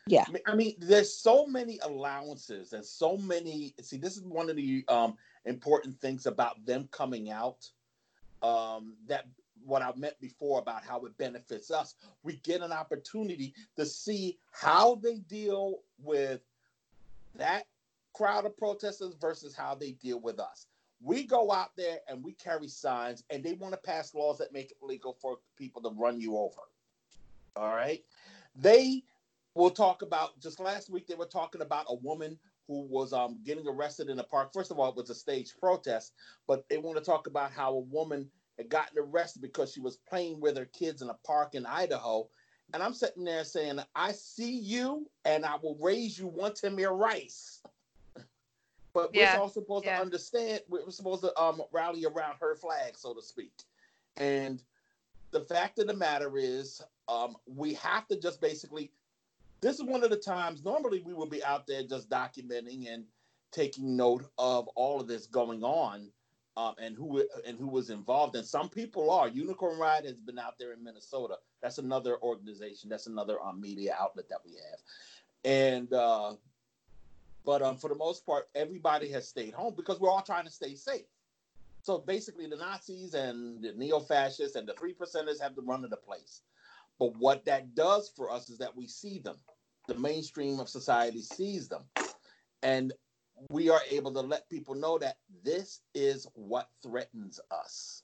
Yeah. 0.06 0.24
I 0.26 0.30
mean- 0.32 0.42
I 0.46 0.54
mean, 0.54 0.74
there's 0.78 1.12
so 1.12 1.46
many 1.46 1.78
allowances 1.82 2.72
and 2.72 2.84
so 2.84 3.16
many. 3.16 3.74
See, 3.82 3.96
this 3.96 4.16
is 4.16 4.22
one 4.22 4.48
of 4.50 4.56
the 4.56 4.84
um, 4.88 5.16
important 5.44 6.00
things 6.00 6.26
about 6.26 6.64
them 6.64 6.88
coming 6.90 7.30
out. 7.30 7.68
Um, 8.42 8.96
that 9.06 9.26
what 9.64 9.82
I 9.82 9.92
meant 9.96 10.18
before 10.20 10.58
about 10.58 10.84
how 10.84 11.04
it 11.04 11.16
benefits 11.18 11.70
us. 11.70 11.94
We 12.22 12.36
get 12.36 12.62
an 12.62 12.72
opportunity 12.72 13.54
to 13.76 13.84
see 13.84 14.38
how 14.50 14.96
they 14.96 15.18
deal 15.18 15.80
with 16.02 16.40
that 17.34 17.66
crowd 18.14 18.46
of 18.46 18.56
protesters 18.56 19.14
versus 19.20 19.54
how 19.54 19.74
they 19.74 19.92
deal 19.92 20.20
with 20.20 20.40
us. 20.40 20.66
We 21.02 21.24
go 21.24 21.52
out 21.52 21.70
there 21.76 21.98
and 22.08 22.22
we 22.22 22.32
carry 22.32 22.68
signs, 22.68 23.24
and 23.30 23.42
they 23.42 23.54
want 23.54 23.72
to 23.72 23.80
pass 23.80 24.14
laws 24.14 24.38
that 24.38 24.52
make 24.52 24.70
it 24.70 24.76
legal 24.82 25.16
for 25.20 25.38
people 25.56 25.80
to 25.82 25.90
run 25.90 26.20
you 26.20 26.36
over. 26.36 26.60
All 27.56 27.74
right. 27.74 28.04
They 28.54 29.02
will 29.54 29.70
talk 29.70 30.02
about 30.02 30.38
just 30.40 30.60
last 30.60 30.90
week, 30.90 31.06
they 31.06 31.14
were 31.14 31.24
talking 31.24 31.62
about 31.62 31.86
a 31.88 31.94
woman 31.94 32.38
who 32.70 32.82
was 32.82 33.12
um, 33.12 33.36
getting 33.44 33.66
arrested 33.66 34.08
in 34.08 34.20
a 34.20 34.22
park. 34.22 34.52
First 34.52 34.70
of 34.70 34.78
all, 34.78 34.90
it 34.90 34.94
was 34.94 35.10
a 35.10 35.14
staged 35.14 35.58
protest, 35.58 36.12
but 36.46 36.68
they 36.68 36.78
want 36.78 36.96
to 36.98 37.04
talk 37.04 37.26
about 37.26 37.50
how 37.50 37.74
a 37.74 37.80
woman 37.80 38.30
had 38.58 38.68
gotten 38.68 38.96
arrested 38.96 39.42
because 39.42 39.72
she 39.72 39.80
was 39.80 39.96
playing 40.08 40.40
with 40.40 40.56
her 40.56 40.66
kids 40.66 41.02
in 41.02 41.10
a 41.10 41.16
park 41.26 41.56
in 41.56 41.66
Idaho. 41.66 42.28
and 42.72 42.80
I'm 42.80 42.94
sitting 42.94 43.24
there 43.24 43.42
saying, 43.42 43.80
I 43.96 44.12
see 44.12 44.52
you 44.52 45.10
and 45.24 45.44
I 45.44 45.56
will 45.60 45.76
raise 45.80 46.16
you 46.16 46.28
one 46.28 46.52
Tamir 46.52 46.96
Rice. 46.96 47.60
But 48.92 49.10
Yeah, 49.12 49.34
we're 49.34 49.42
all 49.42 49.48
supposed 49.48 49.84
yeah. 49.84 49.96
to 49.96 50.02
understand, 50.02 50.60
we're 50.68 50.88
supposed 50.90 51.22
to 51.22 51.36
um, 51.36 51.60
rally 51.72 52.04
around 52.04 52.36
her 52.40 52.54
flag, 52.54 52.96
so 52.96 53.12
to 53.14 53.22
speak. 53.22 53.52
And 54.16 54.62
the 55.32 55.40
fact 55.40 55.80
of 55.80 55.88
the 55.88 55.94
matter 55.94 56.38
is, 56.38 56.80
um, 57.08 57.36
we 57.46 57.74
have 57.74 58.06
to 58.06 58.16
just 58.20 58.40
basically, 58.40 58.92
this 59.60 59.76
is 59.76 59.84
one 59.84 60.02
of 60.02 60.10
the 60.10 60.16
times, 60.16 60.64
normally 60.64 61.02
we 61.04 61.14
would 61.14 61.30
be 61.30 61.44
out 61.44 61.66
there 61.66 61.82
just 61.82 62.08
documenting 62.08 62.92
and 62.92 63.04
taking 63.52 63.96
note 63.96 64.24
of 64.38 64.68
all 64.68 65.00
of 65.00 65.08
this 65.08 65.26
going 65.26 65.62
on 65.62 66.10
um, 66.56 66.74
and 66.80 66.96
who 66.96 67.24
and 67.46 67.58
who 67.58 67.68
was 67.68 67.90
involved. 67.90 68.36
And 68.36 68.46
some 68.46 68.68
people 68.68 69.10
are. 69.10 69.28
Unicorn 69.28 69.78
Riot 69.78 70.04
has 70.04 70.20
been 70.20 70.38
out 70.38 70.58
there 70.58 70.72
in 70.72 70.82
Minnesota. 70.82 71.36
That's 71.62 71.78
another 71.78 72.18
organization. 72.22 72.90
That's 72.90 73.06
another 73.06 73.40
um, 73.42 73.60
media 73.60 73.96
outlet 73.98 74.28
that 74.28 74.40
we 74.44 74.52
have. 74.52 74.80
And 75.44 75.92
uh, 75.92 76.34
but 77.44 77.62
um, 77.62 77.76
for 77.76 77.88
the 77.88 77.94
most 77.94 78.26
part, 78.26 78.48
everybody 78.54 79.10
has 79.10 79.26
stayed 79.28 79.54
home 79.54 79.74
because 79.76 80.00
we're 80.00 80.10
all 80.10 80.22
trying 80.22 80.44
to 80.44 80.50
stay 80.50 80.74
safe. 80.74 81.06
So 81.82 81.98
basically, 81.98 82.46
the 82.46 82.56
Nazis 82.56 83.14
and 83.14 83.62
the 83.62 83.72
neo-fascists 83.72 84.54
and 84.54 84.68
the 84.68 84.74
three 84.74 84.92
percenters 84.92 85.40
have 85.40 85.54
the 85.54 85.62
run 85.62 85.82
of 85.82 85.90
the 85.90 85.96
place. 85.96 86.42
But 87.00 87.16
what 87.16 87.46
that 87.46 87.74
does 87.74 88.12
for 88.14 88.30
us 88.30 88.50
is 88.50 88.58
that 88.58 88.76
we 88.76 88.86
see 88.86 89.18
them. 89.18 89.36
The 89.88 89.94
mainstream 89.94 90.60
of 90.60 90.68
society 90.68 91.22
sees 91.22 91.66
them, 91.66 91.82
and 92.62 92.92
we 93.48 93.70
are 93.70 93.80
able 93.90 94.12
to 94.12 94.20
let 94.20 94.48
people 94.50 94.74
know 94.74 94.98
that 94.98 95.16
this 95.42 95.80
is 95.94 96.28
what 96.34 96.68
threatens 96.82 97.40
us. 97.50 98.02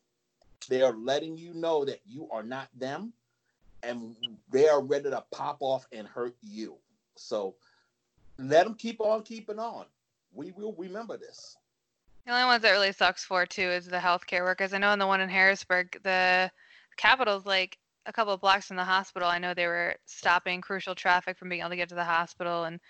They 0.69 0.83
are 0.83 0.97
letting 0.97 1.37
you 1.37 1.53
know 1.53 1.85
that 1.85 2.01
you 2.07 2.29
are 2.33 2.43
not 2.43 2.69
them, 2.75 3.13
and 3.83 4.17
they 4.51 4.67
are 4.67 4.83
ready 4.83 5.11
to 5.11 5.23
pop 5.31 5.59
off 5.61 5.87
and 5.93 6.09
hurt 6.09 6.35
you. 6.43 6.77
So 7.17 7.55
let 8.39 8.65
them 8.65 8.75
keep 8.75 9.01
on 9.01 9.23
keeping 9.23 9.59
on. 9.59 9.85
We 10.33 10.53
will 10.53 10.75
remember 10.77 11.19
this. 11.19 11.57
The 12.25 12.33
only 12.33 12.47
ones 12.47 12.63
that 12.63 12.73
really 12.73 12.93
sucks 12.93 13.25
for 13.25 13.47
too 13.47 13.69
is 13.69 13.87
the 13.87 13.99
healthcare 13.99 14.43
workers. 14.43 14.73
I 14.73 14.79
know 14.79 14.93
in 14.93 14.99
the 14.99 15.07
one 15.07 15.21
in 15.21 15.29
Harrisburg, 15.29 16.01
the 16.03 16.51
Capitol's 16.97 17.47
like 17.47 17.79
a 18.07 18.13
couple 18.13 18.33
of 18.33 18.41
blocks 18.41 18.67
from 18.67 18.77
the 18.77 18.85
hospital. 18.85 19.29
I 19.29 19.39
know 19.39 19.55
they 19.55 19.67
were 19.67 19.97
stopping 20.07 20.61
crucial 20.61 20.95
traffic 20.95 21.37
from 21.39 21.49
being 21.49 21.61
able 21.61 21.71
to 21.71 21.77
get 21.77 21.89
to 21.91 21.95
the 21.95 22.05
hospital, 22.05 22.65
and 22.65 22.81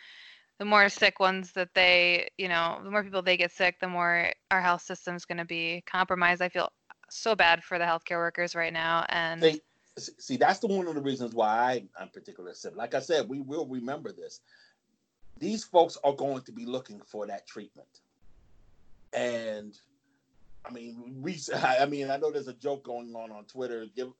the 0.59 0.65
more 0.65 0.89
sick 0.89 1.21
ones 1.21 1.53
that 1.53 1.69
they, 1.75 2.29
you 2.39 2.49
know, 2.49 2.81
the 2.83 2.91
more 2.91 3.03
people 3.03 3.23
they 3.23 3.37
get 3.37 3.53
sick, 3.53 3.79
the 3.81 3.89
more 3.89 4.33
our 4.51 4.61
health 4.61 4.83
system's 4.83 5.25
going 5.25 5.39
to 5.39 5.45
be 5.45 5.83
compromised. 5.87 6.43
I 6.43 6.49
feel 6.49 6.71
so 7.11 7.35
bad 7.35 7.63
for 7.63 7.79
the 7.79 7.85
healthcare 7.85 8.19
workers 8.19 8.55
right 8.55 8.73
now, 8.73 9.05
and 9.09 9.43
They 9.43 9.61
see 9.99 10.37
that's 10.37 10.59
the 10.59 10.67
one 10.67 10.87
of 10.87 10.95
the 10.95 11.01
reasons 11.01 11.35
why 11.35 11.49
I, 11.99 12.03
I'm 12.03 12.11
sick. 12.53 12.77
Like 12.77 12.95
I 12.95 13.01
said, 13.01 13.29
we 13.29 13.41
will 13.41 13.67
remember 13.67 14.13
this. 14.13 14.41
These 15.39 15.65
folks 15.65 15.99
are 16.05 16.15
going 16.15 16.43
to 16.43 16.53
be 16.53 16.65
looking 16.65 17.01
for 17.07 17.27
that 17.27 17.47
treatment, 17.47 18.01
and 19.13 19.79
I 20.65 20.73
mean, 20.73 21.17
we. 21.21 21.39
I 21.55 21.87
mean, 21.87 22.11
I 22.11 22.17
know 22.17 22.31
there's 22.31 22.49
a 22.49 22.55
joke 22.55 22.85
going 22.85 23.15
on 23.15 23.31
on 23.31 23.45
Twitter. 23.45 23.87
Give 23.95 24.13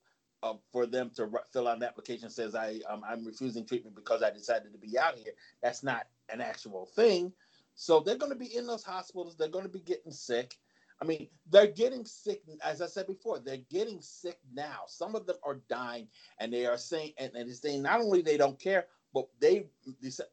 uh, 0.43 0.55
for 0.73 0.87
them 0.87 1.11
to 1.17 1.27
ru- 1.27 1.39
fill 1.53 1.69
out 1.69 1.79
an 1.79 1.83
application 1.83 2.31
says 2.31 2.55
I 2.55 2.81
um, 2.89 3.03
I'm 3.09 3.25
refusing 3.25 3.67
treatment 3.67 3.97
because 3.97 4.23
I 4.23 4.31
decided 4.31 4.73
to 4.73 4.79
be 4.79 4.99
out 4.99 5.17
here. 5.17 5.33
That's 5.63 5.83
not 5.83 6.07
an 6.29 6.41
actual 6.41 6.87
thing. 6.87 7.33
So 7.75 8.01
they're 8.01 8.17
going 8.17 8.33
to 8.33 8.39
be 8.39 8.57
in 8.57 8.67
those 8.67 8.83
hospitals. 8.83 9.37
They're 9.37 9.49
going 9.49 9.65
to 9.67 9.71
be 9.71 9.81
getting 9.81 10.13
sick. 10.13 10.57
I 11.01 11.05
mean, 11.05 11.29
they're 11.51 11.67
getting 11.67 12.05
sick. 12.07 12.43
As 12.65 12.81
I 12.81 12.87
said 12.87 13.07
before, 13.07 13.39
they're 13.39 13.59
getting 13.71 14.01
sick 14.01 14.39
now. 14.55 14.85
Some 14.87 15.15
of 15.15 15.27
them 15.27 15.37
are 15.43 15.61
dying, 15.69 16.09
and 16.41 16.53
they 16.53 16.65
are 16.65 16.79
saying, 16.79 17.13
and, 17.19 17.35
and 17.35 17.49
they're 17.49 17.55
saying 17.55 17.83
not 17.83 18.01
only 18.01 18.23
they 18.23 18.39
don't 18.39 18.59
care, 18.59 18.87
but 19.13 19.29
they 19.41 19.67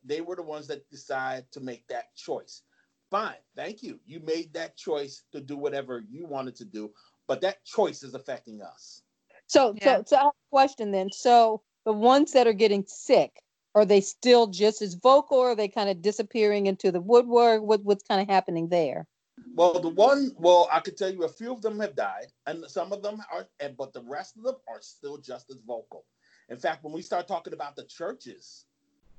they 0.04 0.22
were 0.22 0.36
the 0.36 0.42
ones 0.42 0.68
that 0.68 0.90
decide 0.90 1.52
to 1.52 1.60
make 1.60 1.88
that 1.88 2.16
choice. 2.16 2.64
Fine, 3.12 3.36
thank 3.56 3.84
you. 3.84 4.00
You 4.06 4.20
made 4.22 4.54
that 4.54 4.76
choice 4.76 5.24
to 5.32 5.40
do 5.40 5.58
whatever 5.58 6.04
you 6.10 6.26
wanted 6.26 6.56
to 6.58 6.66
do, 6.66 6.92
but 7.28 7.42
that 7.42 7.64
choice 7.66 8.04
is 8.04 8.16
affecting 8.16 8.62
us. 8.62 9.04
So, 9.48 9.76
Yeah. 9.82 9.98
so, 9.98 10.04
so 10.08 10.16
I 10.18 10.20
have 10.24 10.28
a 10.30 10.52
question 10.52 10.92
then. 10.92 11.12
So, 11.12 11.62
the 11.86 11.94
ones 11.94 12.32
that 12.34 12.48
are 12.48 12.54
getting 12.54 12.86
sick, 12.88 13.42
are 13.76 13.86
they 13.86 14.02
still 14.02 14.48
just 14.48 14.82
as 14.82 14.94
vocal, 14.96 15.38
or 15.38 15.52
are 15.52 15.56
they 15.56 15.68
kind 15.68 15.90
of 15.90 16.02
disappearing 16.02 16.68
into 16.68 16.92
the 16.92 17.02
woodwork? 17.02 17.62
What, 17.62 17.84
what's 17.84 18.04
kind 18.04 18.22
of 18.22 18.28
happening 18.28 18.70
there? 18.70 19.08
Well, 19.56 19.80
the 19.80 19.90
one, 19.90 20.32
well, 20.38 20.68
I 20.72 20.80
could 20.80 20.98
tell 20.98 21.12
you 21.12 21.24
a 21.24 21.30
few 21.30 21.52
of 21.52 21.62
them 21.62 21.80
have 21.80 21.96
died, 21.96 22.28
and 22.46 22.66
some 22.68 22.92
of 22.94 23.02
them 23.02 23.22
are, 23.32 23.48
and 23.60 23.76
but 23.76 23.94
the 23.94 24.04
rest 24.04 24.38
of 24.38 24.44
them 24.44 24.56
are 24.68 24.82
still 24.82 25.18
just 25.18 25.50
as 25.50 25.58
vocal. 25.66 26.06
In 26.50 26.58
fact, 26.58 26.84
when 26.84 26.94
we 26.94 27.02
start 27.02 27.28
talking 27.28 27.54
about 27.54 27.76
the 27.76 27.86
churches, 27.86 28.66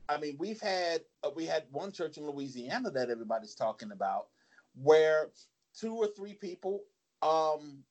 I 0.08 0.18
mean, 0.18 0.36
we've 0.38 0.60
had 0.60 1.02
uh, 1.22 1.30
we 1.34 1.46
had 1.46 1.64
one 1.70 1.92
church 1.92 2.16
in 2.16 2.26
Louisiana 2.26 2.90
that 2.90 3.10
everybody's 3.10 3.54
talking 3.54 3.92
about, 3.92 4.26
where 4.74 5.30
two 5.78 5.94
or 5.94 6.08
three 6.08 6.34
people, 6.34 6.82
um, 7.22 7.82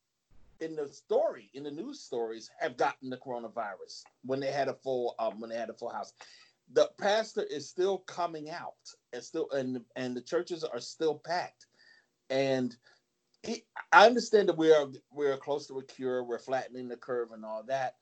in 0.60 0.76
the 0.76 0.88
story, 0.88 1.50
in 1.54 1.63
the 1.63 1.72
news 1.72 2.00
stories, 2.00 2.50
have 2.60 2.78
gotten 2.78 3.10
the 3.10 3.18
coronavirus 3.18 4.04
when 4.24 4.39
they 4.39 4.52
had 4.52 4.68
a 4.68 4.74
full, 4.74 5.16
um, 5.20 5.39
when 5.39 5.50
they 5.50 5.58
had 5.58 5.70
a 5.70 5.74
full 5.74 5.89
house. 5.89 6.13
The 6.72 6.89
pastor 6.98 7.44
is 7.44 7.70
still 7.70 8.00
coming 8.00 8.50
out, 8.50 8.74
and 9.12 9.24
still, 9.24 9.50
and 9.52 9.82
and 9.96 10.16
the 10.16 10.22
churches 10.22 10.63
are 10.63 10.80
still 10.80 11.16
packed 11.16 11.68
and 12.30 12.76
he, 13.44 13.63
I 13.92 14.08
understand 14.08 14.50
that 14.50 14.58
we 14.58 14.72
are 14.72 14.88
we 15.12 15.28
are 15.28 15.38
close 15.38 15.68
to 15.68 15.78
a 15.80 15.84
cure. 15.84 16.24
We're 16.24 16.39
flattening 16.39 16.88
the 16.88 16.98
curve 16.98 17.32
and 17.32 17.46
all 17.46 17.63
that. 17.68 17.98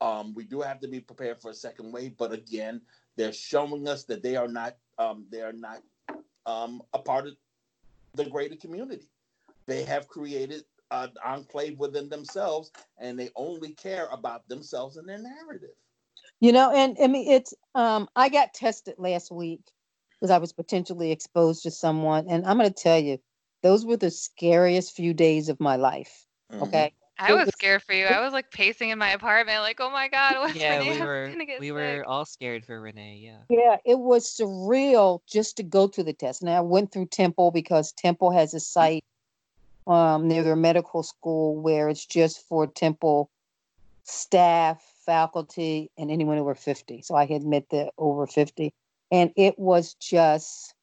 Um, 0.00 0.34
we 0.34 0.44
do 0.44 0.60
have 0.60 0.80
to 0.80 0.88
be 0.88 1.00
prepared 1.00 1.40
for 1.40 1.50
a 1.50 1.54
second 1.54 1.92
wave, 1.92 2.16
but 2.18 2.32
again, 2.32 2.82
they're 3.16 3.32
showing 3.32 3.88
us 3.88 4.04
that 4.04 4.22
they 4.22 4.36
are 4.36 4.48
not 4.48 4.76
um, 4.98 5.26
they 5.30 5.42
are 5.42 5.52
not 5.52 5.82
um, 6.46 6.82
a 6.92 6.98
part 6.98 7.26
of 7.26 7.34
the 8.14 8.24
greater 8.24 8.56
community. 8.56 9.08
They 9.66 9.84
have 9.84 10.08
created 10.08 10.64
an 10.90 11.12
enclave 11.24 11.78
within 11.78 12.08
themselves, 12.08 12.70
and 12.98 13.18
they 13.18 13.30
only 13.36 13.72
care 13.74 14.06
about 14.12 14.48
themselves 14.48 14.96
and 14.96 15.08
their 15.08 15.18
narrative. 15.18 15.70
You 16.40 16.52
know, 16.52 16.70
and 16.72 16.96
I 17.02 17.06
mean, 17.06 17.30
it's 17.30 17.54
um, 17.74 18.08
I 18.14 18.28
got 18.28 18.54
tested 18.54 18.94
last 18.98 19.30
week 19.32 19.60
because 20.12 20.30
I 20.30 20.38
was 20.38 20.52
potentially 20.52 21.10
exposed 21.10 21.62
to 21.64 21.70
someone, 21.70 22.26
and 22.28 22.44
I'm 22.46 22.58
going 22.58 22.72
to 22.72 22.82
tell 22.82 22.98
you, 22.98 23.18
those 23.62 23.84
were 23.86 23.96
the 23.96 24.10
scariest 24.10 24.94
few 24.94 25.14
days 25.14 25.48
of 25.48 25.60
my 25.60 25.76
life. 25.76 26.26
Mhm. 26.52 26.68
Okay, 26.68 26.94
I 27.18 27.32
was 27.32 27.46
was- 27.46 27.54
scared 27.54 27.82
for 27.82 27.94
you. 27.94 28.06
I 28.06 28.20
was 28.20 28.32
like 28.32 28.50
pacing 28.50 28.90
in 28.90 28.98
my 28.98 29.10
apartment, 29.10 29.62
like, 29.62 29.80
oh 29.80 29.90
my 29.90 30.08
god, 30.08 30.38
what's 30.38 30.56
yeah, 30.56 30.78
Renee 30.78 30.90
we 30.90 31.00
were 31.00 31.34
get 31.46 31.60
we 31.60 31.66
sick? 31.68 31.74
were 31.74 32.04
all 32.06 32.24
scared 32.24 32.64
for 32.64 32.80
Renee. 32.80 33.16
Yeah. 33.22 33.38
Yeah, 33.48 33.76
it 33.84 33.98
was 33.98 34.28
surreal 34.28 35.20
just 35.26 35.56
to 35.56 35.62
go 35.62 35.86
to 35.88 36.02
the 36.02 36.12
test. 36.12 36.42
And 36.42 36.50
I 36.50 36.60
went 36.60 36.92
through 36.92 37.06
Temple 37.06 37.50
because 37.50 37.92
Temple 37.92 38.30
has 38.32 38.54
a 38.54 38.60
site 38.60 39.04
um, 39.86 40.28
near 40.28 40.42
their 40.42 40.56
medical 40.56 41.02
school 41.02 41.60
where 41.60 41.88
it's 41.88 42.06
just 42.06 42.46
for 42.48 42.66
Temple 42.66 43.30
staff, 44.04 44.82
faculty, 45.04 45.90
and 45.98 46.10
anyone 46.10 46.38
over 46.38 46.54
50. 46.54 47.02
So 47.02 47.14
I 47.14 47.26
had 47.26 47.42
met 47.42 47.68
the 47.70 47.90
over 47.98 48.26
50. 48.26 48.72
And 49.10 49.32
it 49.36 49.58
was 49.58 49.94
just, 49.94 50.74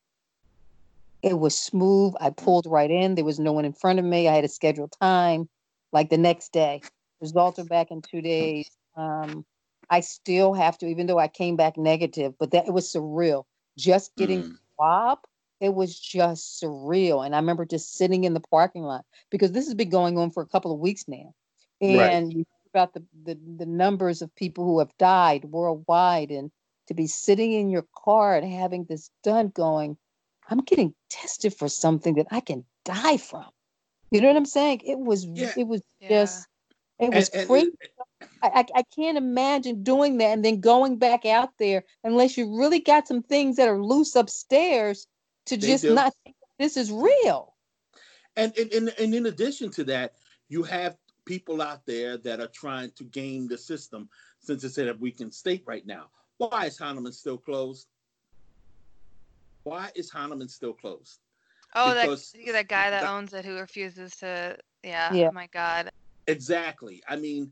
it 1.22 1.40
was 1.40 1.56
smooth. 1.58 2.14
I 2.20 2.30
pulled 2.30 2.66
right 2.66 2.90
in. 2.90 3.16
There 3.16 3.26
was 3.26 3.40
no 3.40 3.52
one 3.54 3.66
in 3.66 3.74
front 3.74 4.00
of 4.00 4.06
me. 4.06 4.28
I 4.28 4.36
had 4.36 4.44
a 4.44 4.50
scheduled 4.50 4.94
time 5.00 5.50
like 5.92 6.10
the 6.10 6.18
next 6.18 6.52
day. 6.54 6.82
Results 7.22 7.60
are 7.60 7.66
back 7.66 7.92
in 7.92 8.02
two 8.02 8.22
days. 8.22 8.70
Um, 8.96 9.46
I 9.90 10.02
still 10.02 10.54
have 10.54 10.78
to, 10.80 10.88
even 10.88 11.08
though 11.08 11.20
I 11.20 11.28
came 11.28 11.56
back 11.56 11.78
negative, 11.78 12.34
but 12.40 12.52
that 12.52 12.68
it 12.68 12.74
was 12.74 12.92
surreal. 12.92 13.44
Just 13.78 14.16
getting 14.16 14.44
Mm. 14.44 14.58
swab, 14.76 15.20
it 15.64 15.74
was 15.74 15.98
just 15.98 16.62
surreal. 16.62 17.26
And 17.26 17.34
I 17.34 17.40
remember 17.40 17.66
just 17.66 17.96
sitting 17.96 18.26
in 18.26 18.34
the 18.34 18.40
parking 18.42 18.84
lot 18.84 19.06
because 19.32 19.52
this 19.54 19.66
has 19.66 19.74
been 19.76 19.90
going 19.90 20.18
on 20.18 20.30
for 20.32 20.44
a 20.44 20.48
couple 20.48 20.74
of 20.74 20.80
weeks 20.80 21.06
now. 21.08 21.34
Right. 21.82 22.12
And 22.14 22.32
you 22.32 22.40
think 22.40 22.70
about 22.74 22.94
the, 22.94 23.04
the 23.26 23.38
the 23.58 23.66
numbers 23.66 24.22
of 24.22 24.34
people 24.36 24.66
who 24.66 24.80
have 24.80 24.92
died 24.98 25.46
worldwide 25.46 26.32
and 26.32 26.52
to 26.88 26.94
be 26.94 27.08
sitting 27.08 27.54
in 27.54 27.70
your 27.70 27.86
car 27.96 28.36
and 28.36 28.52
having 28.52 28.84
this 28.86 29.10
done 29.24 29.48
going, 29.50 29.96
I'm 30.50 30.60
getting 30.60 30.94
tested 31.10 31.54
for 31.54 31.70
something 31.70 32.16
that 32.16 32.28
I 32.32 32.42
can 32.42 32.66
die 32.84 33.18
from. 33.18 33.46
You 34.12 34.20
know 34.22 34.28
what 34.28 34.38
I'm 34.38 34.46
saying? 34.46 34.82
It 34.86 35.00
was 35.00 35.26
Yeah. 35.26 35.54
it 35.58 35.68
was 35.68 35.82
Yeah. 36.02 36.10
just 36.10 36.48
it 37.00 37.14
was 37.14 37.30
And- 37.30 37.40
and- 37.40 37.50
crazy. 37.50 37.72
I, 38.42 38.50
I, 38.60 38.66
I 38.80 38.84
can't 38.96 39.18
imagine 39.18 39.84
doing 39.84 40.18
that 40.20 40.32
and 40.34 40.44
then 40.46 40.60
going 40.62 40.98
back 40.98 41.26
out 41.26 41.50
there 41.60 41.84
unless 42.04 42.38
you 42.38 42.58
really 42.58 42.80
got 42.80 43.08
some 43.08 43.22
things 43.22 43.56
that 43.58 43.68
are 43.68 43.82
loose 43.84 44.16
upstairs 44.16 45.08
to 45.46 45.58
They 45.58 45.68
just 45.68 45.84
do. 45.84 45.94
not 45.94 46.14
think 46.24 46.36
this 46.60 46.78
is 46.78 46.92
real. 46.92 47.54
And, 48.36 48.58
and, 48.58 48.72
and, 48.74 48.94
and 49.00 49.14
in 49.14 49.26
addition 49.28 49.70
to 49.72 49.84
that, 49.86 50.16
you 50.50 50.64
have 50.64 50.98
people 51.26 51.62
out 51.62 51.86
there 51.86 52.18
that 52.18 52.40
are 52.40 52.48
trying 52.48 52.92
to 52.92 53.04
game 53.06 53.48
the 53.48 53.58
system 53.58 54.10
since 54.40 54.64
it's 54.64 54.78
in 54.78 54.90
a 54.90 54.94
weakened 54.94 55.34
state 55.34 55.64
right 55.66 55.86
now. 55.86 56.08
Why 56.38 56.66
is 56.66 56.78
Hahnemann 56.78 57.14
still 57.14 57.38
closed? 57.38 57.88
Why 59.64 59.90
is 59.96 60.10
Hahnemann 60.10 60.50
still 60.50 60.74
closed? 60.74 61.20
Oh, 61.76 61.94
that 61.94 62.08
that 62.54 62.68
guy 62.68 62.90
that 62.90 63.02
that- 63.02 63.10
owns 63.10 63.34
it 63.34 63.46
who 63.46 63.56
refuses 63.56 64.16
to. 64.18 64.58
Yeah. 64.84 65.14
Yeah. 65.14 65.30
Oh 65.30 65.32
my 65.32 65.48
god. 65.48 65.92
Exactly. 66.28 67.02
I 67.08 67.16
mean, 67.16 67.52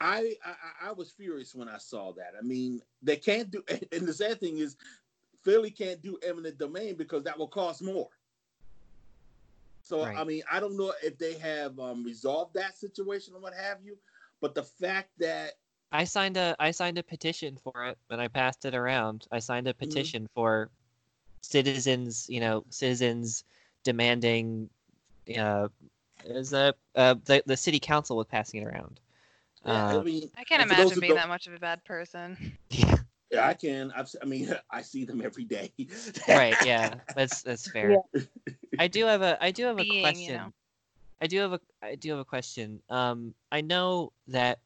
I, 0.00 0.34
I 0.44 0.88
I 0.88 0.92
was 0.92 1.10
furious 1.10 1.54
when 1.54 1.68
I 1.68 1.78
saw 1.78 2.12
that. 2.12 2.34
I 2.38 2.42
mean, 2.42 2.80
they 3.02 3.16
can't 3.16 3.50
do, 3.50 3.62
and 3.92 4.06
the 4.06 4.12
sad 4.12 4.38
thing 4.40 4.58
is, 4.58 4.76
Philly 5.48 5.70
can't 5.72 6.02
do 6.02 6.18
eminent 6.22 6.58
domain 6.58 6.96
because 6.96 7.24
that 7.24 7.38
will 7.38 7.48
cost 7.48 7.82
more. 7.82 8.10
So 9.82 10.08
Right. 10.08 10.16
I 10.16 10.24
mean, 10.24 10.42
I 10.50 10.60
don't 10.60 10.76
know 10.76 10.92
if 11.02 11.18
they 11.18 11.34
have 11.38 11.78
um, 11.78 12.04
resolved 12.04 12.54
that 12.54 12.76
situation 12.76 13.34
or 13.34 13.40
what 13.40 13.54
have 13.54 13.82
you, 13.84 13.98
but 14.40 14.54
the 14.54 14.64
fact 14.64 15.10
that 15.18 15.54
I 15.92 16.04
signed 16.04 16.36
a 16.36 16.56
I 16.60 16.72
signed 16.72 16.98
a 16.98 17.02
petition 17.04 17.58
for 17.58 17.86
it 17.86 17.98
and 18.10 18.20
I 18.20 18.28
passed 18.28 18.64
it 18.66 18.74
around. 18.74 19.26
I 19.32 19.40
signed 19.40 19.68
a 19.68 19.74
petition 19.74 20.28
for 20.34 20.70
citizens, 21.42 22.22
you 22.22 22.40
know, 22.40 22.64
citizens 22.70 23.44
demanding 23.84 24.68
uh 25.36 25.68
is 26.24 26.52
a 26.52 26.74
uh, 26.94 27.14
the 27.24 27.42
the 27.46 27.56
city 27.56 27.78
council 27.80 28.16
was 28.16 28.26
passing 28.26 28.62
it 28.62 28.66
around. 28.66 29.00
yeah, 29.64 29.84
I 29.88 29.96
Uh, 29.96 30.02
mean, 30.02 30.30
I 30.36 30.44
can't 30.44 30.62
And 30.62 30.68
for 30.68 30.74
those 30.74 30.92
imagine 30.92 31.00
being 31.00 31.14
don't- 31.14 31.16
that 31.16 31.28
much 31.28 31.46
of 31.46 31.54
a 31.54 31.58
bad 31.58 31.84
person. 31.84 32.58
yeah, 32.70 32.97
yeah, 33.30 33.46
I 33.46 33.54
can. 33.54 33.92
I've, 33.96 34.10
I 34.22 34.24
mean, 34.24 34.54
I 34.70 34.82
see 34.82 35.04
them 35.04 35.20
every 35.22 35.44
day. 35.44 35.72
right, 36.28 36.56
yeah. 36.64 36.94
That's 37.14 37.42
that's 37.42 37.68
fair. 37.68 37.98
I 38.78 38.88
do 38.88 39.04
have 39.04 39.22
a 39.22 39.42
I 39.42 39.50
do 39.50 39.64
have 39.64 39.78
a 39.78 39.82
Being, 39.82 39.96
you 39.96 40.02
question. 40.02 40.34
know. 40.36 40.52
I 41.20 41.26
do 41.26 41.38
have 41.40 41.52
a 41.52 41.60
I 41.82 41.94
do 41.94 42.10
have 42.10 42.20
a 42.20 42.24
question. 42.24 42.80
Um 42.88 43.34
I 43.52 43.60
know 43.60 44.12
that 44.28 44.60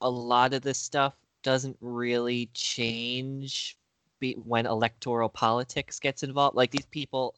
a 0.00 0.10
lot 0.10 0.54
of 0.54 0.62
this 0.62 0.78
stuff 0.78 1.14
doesn't 1.42 1.76
really 1.80 2.48
change 2.54 3.76
be, 4.20 4.34
when 4.34 4.66
electoral 4.66 5.28
politics 5.28 5.98
gets 5.98 6.22
involved. 6.22 6.56
Like 6.56 6.70
these 6.70 6.86
people 6.86 7.34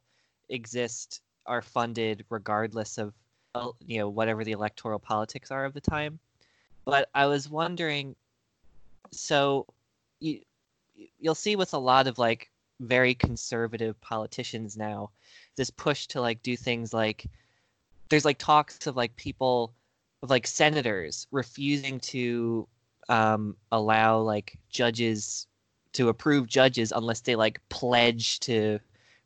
exist 0.49 1.21
are 1.47 1.62
funded 1.62 2.25
regardless 2.31 2.99
of 2.99 3.14
uh, 3.55 3.71
you 3.87 3.99
know 3.99 4.09
whatever 4.09 4.45
the 4.45 4.53
electoral 4.53 4.99
politics 4.99 5.51
are 5.51 5.64
of 5.64 5.73
the 5.75 5.81
time. 5.81 6.19
But 6.85 7.09
I 7.14 7.27
was 7.27 7.49
wondering 7.49 8.14
so 9.11 9.67
you 10.21 10.41
you'll 11.19 11.35
see 11.35 11.57
with 11.57 11.75
a 11.75 11.79
lot 11.79 12.07
of 12.07 12.19
like 12.19 12.51
very 12.81 13.15
conservative 13.15 14.01
politicians 14.01 14.77
now 14.77 15.11
this 15.57 15.71
push 15.71 16.07
to 16.07 16.21
like 16.21 16.43
do 16.43 16.57
things 16.57 16.93
like 16.93 17.27
there's 18.09 18.25
like 18.25 18.39
talks 18.39 18.87
of 18.87 18.97
like 18.97 19.15
people 19.17 19.75
of 20.23 20.31
like 20.31 20.47
senators 20.47 21.27
refusing 21.31 21.99
to 22.01 22.67
um 23.09 23.57
allow 23.73 24.19
like 24.19 24.59
judges 24.71 25.47
to 25.93 26.09
approve 26.09 26.47
judges 26.47 26.93
unless 26.95 27.21
they 27.21 27.35
like 27.35 27.61
pledge 27.69 28.39
to 28.41 28.79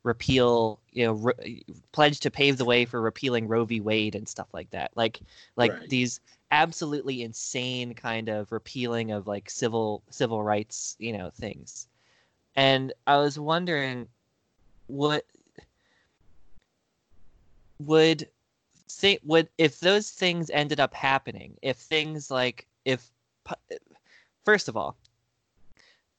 repeal 0.03 0.79
you 0.91 1.05
know 1.05 1.13
re- 1.13 1.65
pledge 1.91 2.19
to 2.19 2.31
pave 2.31 2.57
the 2.57 2.65
way 2.65 2.85
for 2.85 3.01
repealing 3.01 3.47
Roe 3.47 3.65
v. 3.65 3.81
Wade 3.81 4.15
and 4.15 4.27
stuff 4.27 4.47
like 4.53 4.69
that. 4.71 4.91
Like 4.95 5.21
like 5.55 5.71
Right. 5.71 5.89
these 5.89 6.19
absolutely 6.51 7.23
insane 7.23 7.93
kind 7.93 8.29
of 8.29 8.51
repealing 8.51 9.11
of 9.11 9.27
like 9.27 9.49
civil 9.49 10.03
civil 10.09 10.43
rights 10.43 10.95
you 10.99 11.13
know 11.17 11.29
things. 11.29 11.87
And 12.55 12.93
i 13.07 13.17
was 13.17 13.39
wondering 13.39 14.07
what 14.87 15.25
would 17.79 18.27
think 18.89 19.19
would 19.23 19.49
if 19.57 19.79
those 19.79 20.11
things 20.11 20.49
ended 20.51 20.79
up 20.79 20.93
happening 20.93 21.57
if 21.61 21.77
things 21.77 22.29
like 22.29 22.67
if 22.85 23.11
first 24.45 24.67
of 24.67 24.77
all 24.77 24.95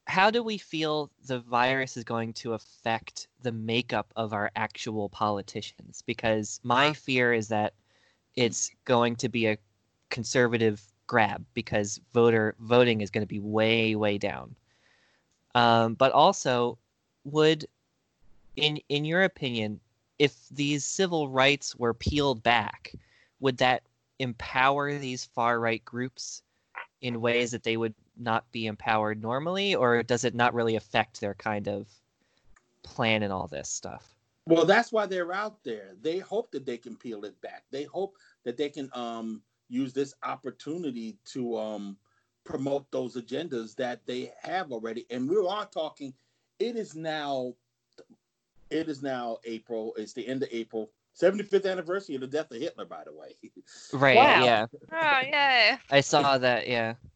how 0.07 0.31
do 0.31 0.43
we 0.43 0.59
feel 0.59 1.11
the 1.27 1.41
virus 1.41 1.97
is 1.97 2.05
going 2.05 2.33
to 2.35 2.53
affect 2.53 3.29
the 3.43 3.53
makeup 3.53 4.13
of 4.17 4.33
our 4.33 4.51
actual 4.55 5.09
politicians? 5.09 6.03
Because 6.05 6.61
my 6.63 6.93
fear 6.93 7.33
is 7.33 7.49
that 7.49 7.75
it's 8.37 8.71
going 8.85 9.17
to 9.17 9.29
be 9.29 9.47
a 9.47 9.59
conservative 10.11 10.83
grab 11.07 11.45
because 11.55 12.01
voter 12.13 12.55
voting 12.61 13.01
is 13.01 13.11
going 13.11 13.23
to 13.23 13.29
be 13.29 13.41
way 13.41 13.95
way 13.95 14.19
down. 14.19 14.55
Um, 15.55 15.95
but 15.95 16.13
also 16.13 16.79
would 17.25 17.67
in 18.57 18.79
in 18.89 19.05
your 19.05 19.23
opinion 19.23 19.81
if 20.19 20.49
these 20.51 20.85
civil 20.85 21.29
rights 21.29 21.75
were 21.77 21.95
peeled 21.95 22.43
back 22.43 22.93
would 23.41 23.57
that 23.59 23.83
empower 24.19 24.97
these 24.97 25.25
far 25.25 25.59
right 25.59 25.85
groups 25.85 26.43
in 27.01 27.21
ways 27.21 27.51
that 27.51 27.63
they 27.63 27.77
would 27.77 27.95
not 28.17 28.51
be 28.53 28.67
empowered 28.67 29.21
normally 29.21 29.75
or 29.75 30.03
does 30.03 30.25
it 30.25 30.35
not 30.35 30.55
really 30.55 30.77
affect 30.77 31.21
their 31.21 31.35
kind 31.35 31.69
of 31.69 31.89
plan 32.83 33.23
and 33.23 33.33
all 33.33 33.47
this 33.49 33.69
stuff 33.69 34.15
Well, 34.47 34.67
that's 34.67 34.93
why 34.93 35.07
they're 35.07 35.33
out 35.33 35.65
there. 35.65 35.93
They 36.03 36.19
hope 36.19 36.51
that 36.53 36.67
they 36.67 36.77
can 36.77 36.97
peel 36.97 37.25
it 37.25 37.41
back. 37.41 37.65
They 37.71 37.85
hope 37.85 38.17
that 38.45 38.57
they 38.59 38.69
can 38.69 38.91
um, 38.93 39.43
use 39.69 39.93
this 39.95 40.13
opportunity 40.23 41.17
to 41.33 41.57
um, 41.57 41.97
promote 42.45 42.91
those 42.91 43.17
agendas 43.17 43.75
that 43.77 44.05
they 44.07 44.33
have 44.43 44.71
already. 44.71 45.07
And 45.11 45.29
we 45.29 45.37
are 45.49 45.65
talking. 45.67 46.13
It 46.59 46.77
is 46.77 46.95
now. 46.95 47.55
It 48.71 48.89
is 48.89 49.03
now 49.03 49.39
April. 49.45 49.95
It's 49.97 50.13
the 50.13 50.27
end 50.27 50.43
of 50.43 50.51
April. 50.53 50.91
75th 51.19 51.71
anniversary 51.71 52.17
of 52.17 52.21
the 52.21 52.27
death 52.27 52.51
of 52.51 52.61
Hitler, 52.61 52.85
by 52.85 53.05
the 53.05 53.13
way. 53.13 53.37
right 53.93 54.17
Wow. 54.17 54.45
yeah 54.45 54.67
Oh 54.93 55.21
yeah. 55.27 55.79
i 55.91 56.01
saw 56.01 56.37
that 56.39 56.67
yeah 56.69 56.95
I'm 57.01 57.11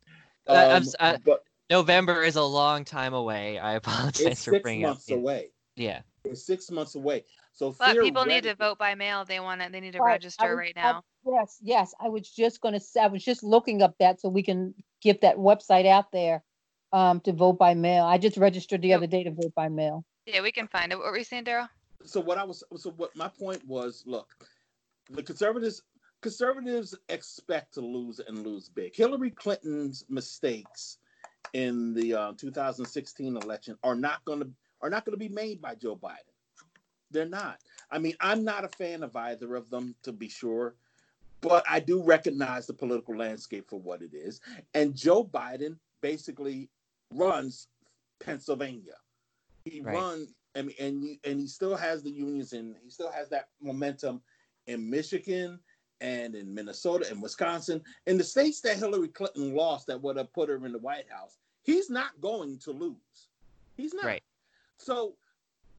Um, 0.48 0.82
s- 0.82 0.94
I- 0.98 1.16
but 1.18 1.44
november 1.70 2.22
is 2.22 2.37
a 2.37 2.42
long 2.42 2.84
time 2.84 3.12
away 3.12 3.58
i 3.58 3.72
apologize 3.82 4.20
it's 4.26 4.44
for 4.44 4.52
six 4.52 4.62
bringing 4.62 4.84
up 4.87 4.90
months 4.92 5.08
yeah. 5.08 5.16
away. 5.16 5.50
yeah 5.76 6.00
It's 6.24 6.44
six 6.46 6.70
months 6.70 6.94
away. 6.94 7.24
So 7.52 7.74
But 7.78 7.98
people 7.98 8.24
need 8.24 8.44
to 8.44 8.54
vote 8.54 8.78
by 8.78 8.94
mail. 8.94 9.24
They 9.24 9.40
want 9.40 9.61
to. 9.62 9.68
They 9.70 9.80
need 9.80 9.94
to 9.94 9.98
Right, 9.98 10.12
register 10.12 10.50
was- 10.50 10.58
right 10.58 10.72
I- 10.76 10.80
now. 10.82 11.02
Yes, 11.26 11.58
yes. 11.61 11.92
I 12.00 12.08
was 12.08 12.28
just 12.30 12.61
gonna 12.61 12.78
say, 12.80 13.00
I 13.00 13.08
was 13.08 13.24
just 13.24 13.42
looking 13.42 13.82
up 13.82 13.94
that 13.98 14.20
so 14.20 14.28
we 14.28 14.42
can 14.44 14.74
get 15.02 15.20
that 15.22 15.37
website 15.37 15.84
out 15.87 16.12
there 16.12 16.42
um, 16.92 17.20
to 17.22 17.32
vote 17.32 17.58
by 17.58 17.74
mail. 17.74 18.04
I 18.04 18.16
just 18.18 18.37
registered 18.37 18.82
the 18.82 18.88
Yep. 18.88 18.96
other 18.98 19.06
day 19.08 19.24
to 19.24 19.30
vote 19.32 19.52
by 19.56 19.68
mail. 19.68 20.04
Yeah, 20.26 20.42
we 20.42 20.52
can 20.52 20.68
find 20.68 20.92
it. 20.92 20.98
What 20.98 21.06
were 21.11 21.18
you 21.18 21.24
saying, 21.24 21.44
Daryl? 21.44 21.68
so 22.04 22.20
what 22.20 22.38
I 22.38 22.44
was 22.44 22.62
so 22.76 22.90
what 22.92 23.14
my 23.16 23.28
point 23.28 23.64
was, 23.66 24.04
look, 24.06 24.28
the 25.11 25.22
conservatives 25.22 25.82
conservatives 26.20 26.94
expect 27.09 27.74
to 27.74 27.81
lose 27.81 28.20
and 28.20 28.44
lose 28.46 28.68
big. 28.68 28.94
Hillary 28.94 29.31
Clinton's 29.31 30.04
mistakes 30.09 30.98
in 31.52 31.94
the 31.94 32.14
uh, 32.14 32.33
2016 32.37 33.37
election 33.37 33.76
are 33.83 33.94
not 33.94 34.24
going 34.24 34.40
to 34.40 34.50
are 34.81 34.90
not 34.90 35.04
going 35.04 35.14
to 35.14 35.18
be 35.18 35.28
made 35.28 35.61
by 35.61 35.74
Joe 35.74 35.96
Biden. 35.96 36.35
They're 37.11 37.26
not. 37.26 37.59
I 37.90 37.98
mean, 37.98 38.14
I'm 38.20 38.44
not 38.44 38.64
a 38.64 38.68
fan 38.68 39.02
of 39.02 39.16
either 39.16 39.57
of 39.57 39.70
them, 39.70 39.94
to 40.02 40.12
be 40.12 40.28
sure, 40.28 40.76
but 41.40 41.64
I 41.68 41.81
do 41.81 42.02
recognize 42.02 42.66
the 42.66 42.74
political 42.74 43.16
landscape 43.16 43.68
for 43.68 43.81
what 43.81 44.02
it 44.02 44.11
is. 44.12 44.40
And 44.74 44.94
Joe 44.94 45.24
Biden 45.24 45.78
basically 46.00 46.70
runs 47.12 47.68
Pennsylvania. 48.20 48.96
He 49.64 49.81
Right. 49.81 49.94
runs, 49.94 50.35
mean, 50.54 50.74
and 50.78 51.18
and 51.24 51.40
he 51.40 51.46
still 51.46 51.76
has 51.76 52.02
the 52.02 52.11
unions, 52.11 52.52
and 52.52 52.76
he 52.83 52.90
still 52.90 53.11
has 53.11 53.28
that 53.31 53.48
momentum 53.61 54.22
in 54.66 54.88
Michigan 54.88 55.59
and 56.00 56.34
in 56.34 56.54
Minnesota 56.54 57.06
and 57.11 57.22
Wisconsin, 57.22 57.82
in 58.06 58.18
the 58.18 58.24
states 58.24 58.61
that 58.62 58.76
Hillary 58.76 59.08
Clinton 59.08 59.54
lost, 59.54 59.87
that 59.88 60.00
would 60.02 60.16
have 60.16 60.32
put 60.32 60.48
her 60.48 60.64
in 60.64 60.72
the 60.72 60.78
White 60.78 61.11
House. 61.11 61.38
He's 61.62 61.90
not 61.90 62.20
going 62.20 62.58
to 62.58 62.72
lose. 62.72 63.28
He's 63.76 63.94
not. 63.94 64.04
Right. 64.04 64.22
So 64.78 65.14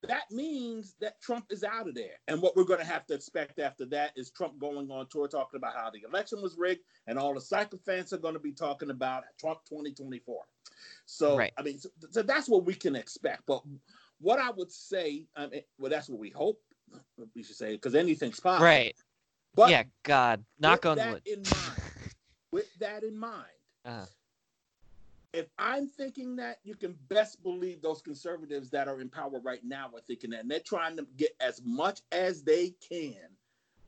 that 0.08 0.32
means 0.32 0.95
that 1.01 1.21
Trump 1.21 1.45
is 1.49 1.63
out 1.63 1.88
of 1.88 1.95
there. 1.95 2.19
And 2.27 2.41
what 2.41 2.55
we're 2.55 2.63
going 2.63 2.79
to 2.79 2.86
have 2.86 3.05
to 3.08 3.13
expect 3.13 3.60
after 3.60 3.86
that 3.88 4.12
is 4.15 4.29
Trump 4.29 4.60
going 4.60 4.89
on 4.91 5.08
tour 5.08 5.27
talking 5.27 5.58
about 5.58 5.75
how 5.75 5.89
the 5.89 6.03
election 6.08 6.41
was 6.41 6.58
rigged, 6.58 6.82
and 7.08 7.17
all 7.17 7.34
the 7.34 7.41
sycophants 7.41 8.13
are 8.13 8.17
going 8.17 8.34
to 8.34 8.39
be 8.39 8.51
talking 8.51 8.91
about 8.91 9.23
Trump 9.39 9.60
2024. 9.67 10.43
So, 11.05 11.38
Right. 11.38 11.51
I 11.58 11.63
mean, 11.63 11.79
so, 11.79 11.89
so 12.12 12.21
that's 12.21 12.47
what 12.47 12.65
we 12.65 12.73
can 12.73 12.95
expect. 12.95 13.43
But 13.45 13.63
what 14.21 14.39
I 14.39 14.51
would 14.51 14.71
say, 14.71 15.25
I 15.36 15.47
mean, 15.47 15.62
well, 15.77 15.89
that's 15.89 16.10
what 16.10 16.19
we 16.19 16.29
hope 16.29 16.62
we 17.36 17.43
should 17.43 17.55
say, 17.55 17.73
because 17.73 17.95
anything's 17.95 18.39
possible. 18.39 18.65
right 18.65 18.95
But 19.60 19.69
yeah 19.69 19.84
god 20.04 20.43
knock 20.60 20.86
with 20.86 20.91
on 20.91 20.98
that 20.98 21.12
wood 21.12 21.22
in 21.26 21.43
mind, 21.50 22.13
with 22.52 22.74
that 22.80 23.04
in 23.04 23.17
mind, 23.17 23.45
Uh-huh. 23.86 24.06
if 25.34 25.48
I'm 25.60 25.88
thinking 25.88 26.38
that, 26.38 26.60
you 26.63 26.76
can 26.76 26.98
best 27.08 27.43
believe 27.43 27.82
those 27.82 28.02
conservatives 28.02 28.69
that 28.72 28.88
are 28.88 29.00
in 29.02 29.10
power 29.10 29.39
right 29.39 29.63
now 29.63 29.89
are 29.93 30.02
thinking 30.02 30.32
that, 30.32 30.41
and 30.41 30.52
they're 30.52 30.60
trying 30.60 30.98
to 30.98 31.08
get 31.17 31.32
as 31.39 31.62
much 31.63 32.02
as 32.12 32.43
they 32.43 32.72
can 32.89 33.38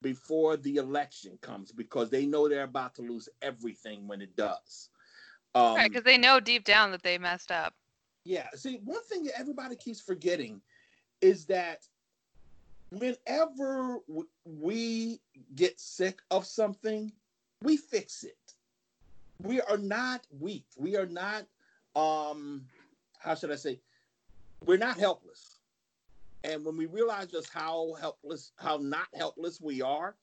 before 0.02 0.58
the 0.58 0.76
election 0.78 1.38
comes 1.42 1.72
because 1.72 2.10
they 2.10 2.26
know 2.26 2.48
they're 2.48 2.64
about 2.64 2.96
to 2.96 3.02
lose 3.02 3.30
everything 3.42 4.08
when 4.08 4.22
it 4.22 4.36
does. 4.36 4.90
Um, 5.56 5.76
right, 5.76 5.90
because 5.92 6.04
they 6.04 6.18
know 6.18 6.40
deep 6.40 6.64
down 6.66 6.92
that 6.92 7.04
they 7.04 7.18
messed 7.18 7.52
up. 7.52 7.74
yeah. 8.26 8.48
See, 8.56 8.80
one 8.84 9.04
thing 9.04 9.24
that 9.26 9.40
everybody 9.40 9.76
keeps 9.76 10.02
forgetting 10.02 10.62
is 11.22 11.46
that 11.48 11.88
whenever 12.92 14.00
we 14.46 15.22
get 15.56 15.80
sick 15.80 16.22
of 16.30 16.46
something, 16.46 17.12
we 17.62 17.78
fix 17.78 18.24
it. 18.24 18.36
We 19.42 19.62
are 19.62 19.78
not 19.78 20.28
weak. 20.40 20.66
We 20.78 20.98
are 20.98 21.06
not, 21.06 21.46
um, 21.96 22.66
how 23.20 23.36
should 23.36 23.52
I 23.52 23.56
say, 23.56 23.80
we're 24.66 24.78
not 24.78 24.98
helpless. 24.98 25.60
And 26.44 26.66
when 26.66 26.76
we 26.76 26.86
realize 26.86 27.28
just 27.28 27.52
how 27.52 27.94
helpless, 28.00 28.52
how 28.58 28.78
not 28.78 29.08
helpless 29.16 29.62
we 29.62 29.82
are, 29.82 30.16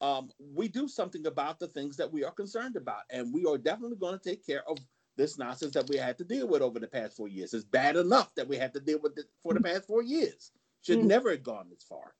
um, 0.00 0.30
we 0.54 0.68
do 0.68 0.86
something 0.86 1.26
about 1.26 1.58
the 1.58 1.66
things 1.66 1.96
that 1.96 2.12
we 2.12 2.22
are 2.22 2.30
concerned 2.30 2.76
about, 2.76 3.02
and 3.10 3.34
we 3.34 3.44
are 3.46 3.58
definitely 3.58 3.96
going 3.96 4.16
to 4.16 4.24
take 4.24 4.46
care 4.46 4.62
of 4.68 4.78
this 5.16 5.38
nonsense 5.38 5.74
that 5.74 5.88
we 5.88 5.96
had 5.96 6.16
to 6.18 6.24
deal 6.24 6.46
with 6.46 6.62
over 6.62 6.78
the 6.78 6.86
past 6.86 7.16
four 7.16 7.26
years. 7.26 7.52
It's 7.52 7.64
bad 7.64 7.96
enough 7.96 8.32
that 8.36 8.46
we 8.46 8.56
had 8.56 8.72
to 8.74 8.80
deal 8.80 9.00
with 9.00 9.18
it 9.18 9.26
for 9.42 9.54
the 9.54 9.60
past 9.60 9.86
four 9.86 10.02
years. 10.02 10.52
Should 10.82 10.98
Mm. 11.00 11.06
never 11.06 11.30
have 11.30 11.42
gone 11.42 11.68
this 11.68 11.82
far. 11.84 12.14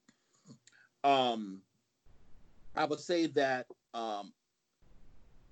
Um, 1.05 1.63
I 2.75 2.85
would 2.85 3.01
say 3.01 3.27
that 3.29 3.67
um, 3.95 4.33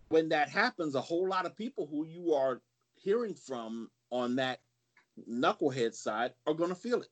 when 0.09 0.29
that 0.31 0.49
happens, 0.49 0.95
a 0.95 1.01
whole 1.01 1.29
lot 1.29 1.47
of 1.47 1.57
people 1.57 1.87
who 1.87 2.05
you 2.05 2.35
are 2.35 2.63
hearing 2.95 3.35
from 3.35 3.91
on 4.11 4.37
that 4.37 4.61
knucklehead 5.29 5.95
side 5.95 6.35
are 6.47 6.55
going 6.55 6.69
to 6.71 6.75
feel 6.77 7.01
it. 7.03 7.09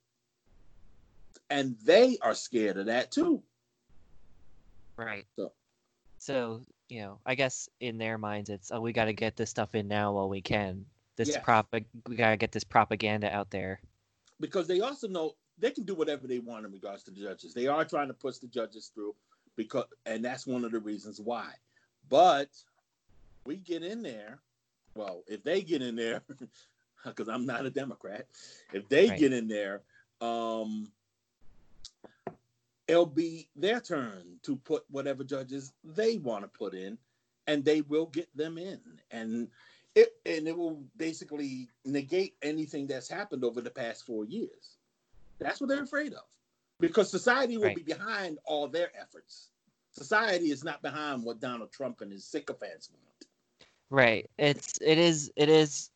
And 1.50 1.76
they 1.85 2.18
are 2.22 2.35
scared 2.35 2.76
of 2.76 2.87
that 2.87 3.11
too. 3.11 3.42
Right. 4.96 5.26
So- 5.37 5.52
So, 6.18 6.64
you 6.88 7.00
know, 7.02 7.20
I 7.26 7.35
guess 7.35 7.68
in 7.80 7.98
their 7.98 8.18
minds, 8.18 8.50
it's 8.50 8.70
oh, 8.70 8.80
we 8.80 8.92
got 8.92 9.07
to 9.07 9.12
get 9.12 9.37
this 9.37 9.50
stuff 9.50 9.74
in 9.74 9.88
now 9.88 10.12
while 10.12 10.28
we 10.28 10.40
can. 10.40 10.87
This 11.16 11.28
Yes. 11.28 11.44
prop, 11.44 11.68
we 11.72 12.16
gotta 12.16 12.37
get 12.37 12.50
this 12.50 12.64
propaganda 12.64 13.33
out 13.33 13.50
there. 13.50 13.80
because 14.40 14.66
they 14.66 14.80
also 14.80 15.07
know 15.07 15.37
they 15.64 15.70
can 15.70 15.85
do 15.85 15.94
whatever 15.94 16.27
they 16.27 16.40
want 16.40 16.66
in 16.66 16.72
regards 16.72 17.05
to 17.05 17.11
the 17.11 17.22
judges. 17.22 17.55
They 17.55 17.68
are 17.68 17.87
trying 17.87 18.09
to 18.09 18.12
push 18.14 18.37
the 18.37 18.46
judges 18.46 18.92
through 18.94 19.14
because, 19.57 19.87
and 20.05 20.22
that's 20.22 20.46
one 20.46 20.62
of 20.62 20.72
the 20.72 20.79
reasons 20.79 21.22
why. 21.22 21.48
But 22.11 22.50
we 23.46 23.57
get 23.57 23.83
in 23.83 24.03
there. 24.03 24.40
Well, 24.94 25.24
if 25.27 25.42
they 25.42 25.62
get 25.62 25.81
in 25.81 25.96
there, 25.96 26.20
because 27.07 27.29
I'm 27.31 27.46
not 27.46 27.64
a 27.64 27.70
Democrat, 27.70 28.27
if 28.74 28.87
they 28.90 29.09
Right. 29.09 29.18
get 29.18 29.33
in 29.33 29.48
there, 29.48 29.81
um, 30.20 30.92
it'll 32.87 33.07
be 33.07 33.48
their 33.57 33.81
turn 33.81 34.38
to 34.42 34.57
put 34.57 34.85
whatever 34.90 35.24
judges 35.24 35.72
they 35.83 36.18
want 36.18 36.44
to 36.44 36.48
put 36.48 36.74
in, 36.74 36.98
and 37.46 37.64
they 37.64 37.81
will 37.81 38.07
get 38.09 38.29
them 38.37 38.59
in. 38.59 38.81
And 39.11 39.48
it 39.94 40.11
and 40.27 40.46
it 40.46 40.55
will 40.55 40.85
basically 40.98 41.70
negate 41.87 42.37
anything 42.42 42.87
that's 42.87 43.09
happened 43.09 43.44
over 43.44 43.62
the 43.62 43.70
past 43.70 44.05
four 44.05 44.27
years. 44.27 44.77
That's 45.38 45.61
what 45.61 45.68
they're 45.68 45.83
afraid 45.83 46.12
of, 46.14 46.25
because 46.81 47.11
society 47.11 47.57
will 47.57 47.64
Right. 47.66 47.77
be 47.77 47.83
behind 47.83 48.38
all 48.44 48.68
their 48.68 48.90
efforts. 48.99 49.51
Society 49.90 50.51
is 50.51 50.64
not 50.64 50.83
behind 50.83 51.23
what 51.23 51.40
Donald 51.40 51.73
Trump 51.73 52.01
and 52.01 52.11
his 52.12 52.25
sycophants 52.25 52.90
want. 52.90 53.27
Right. 53.90 54.29
It's 54.38 54.79
it 54.81 54.99
is 54.99 55.31
it 55.37 55.49
is 55.49 55.90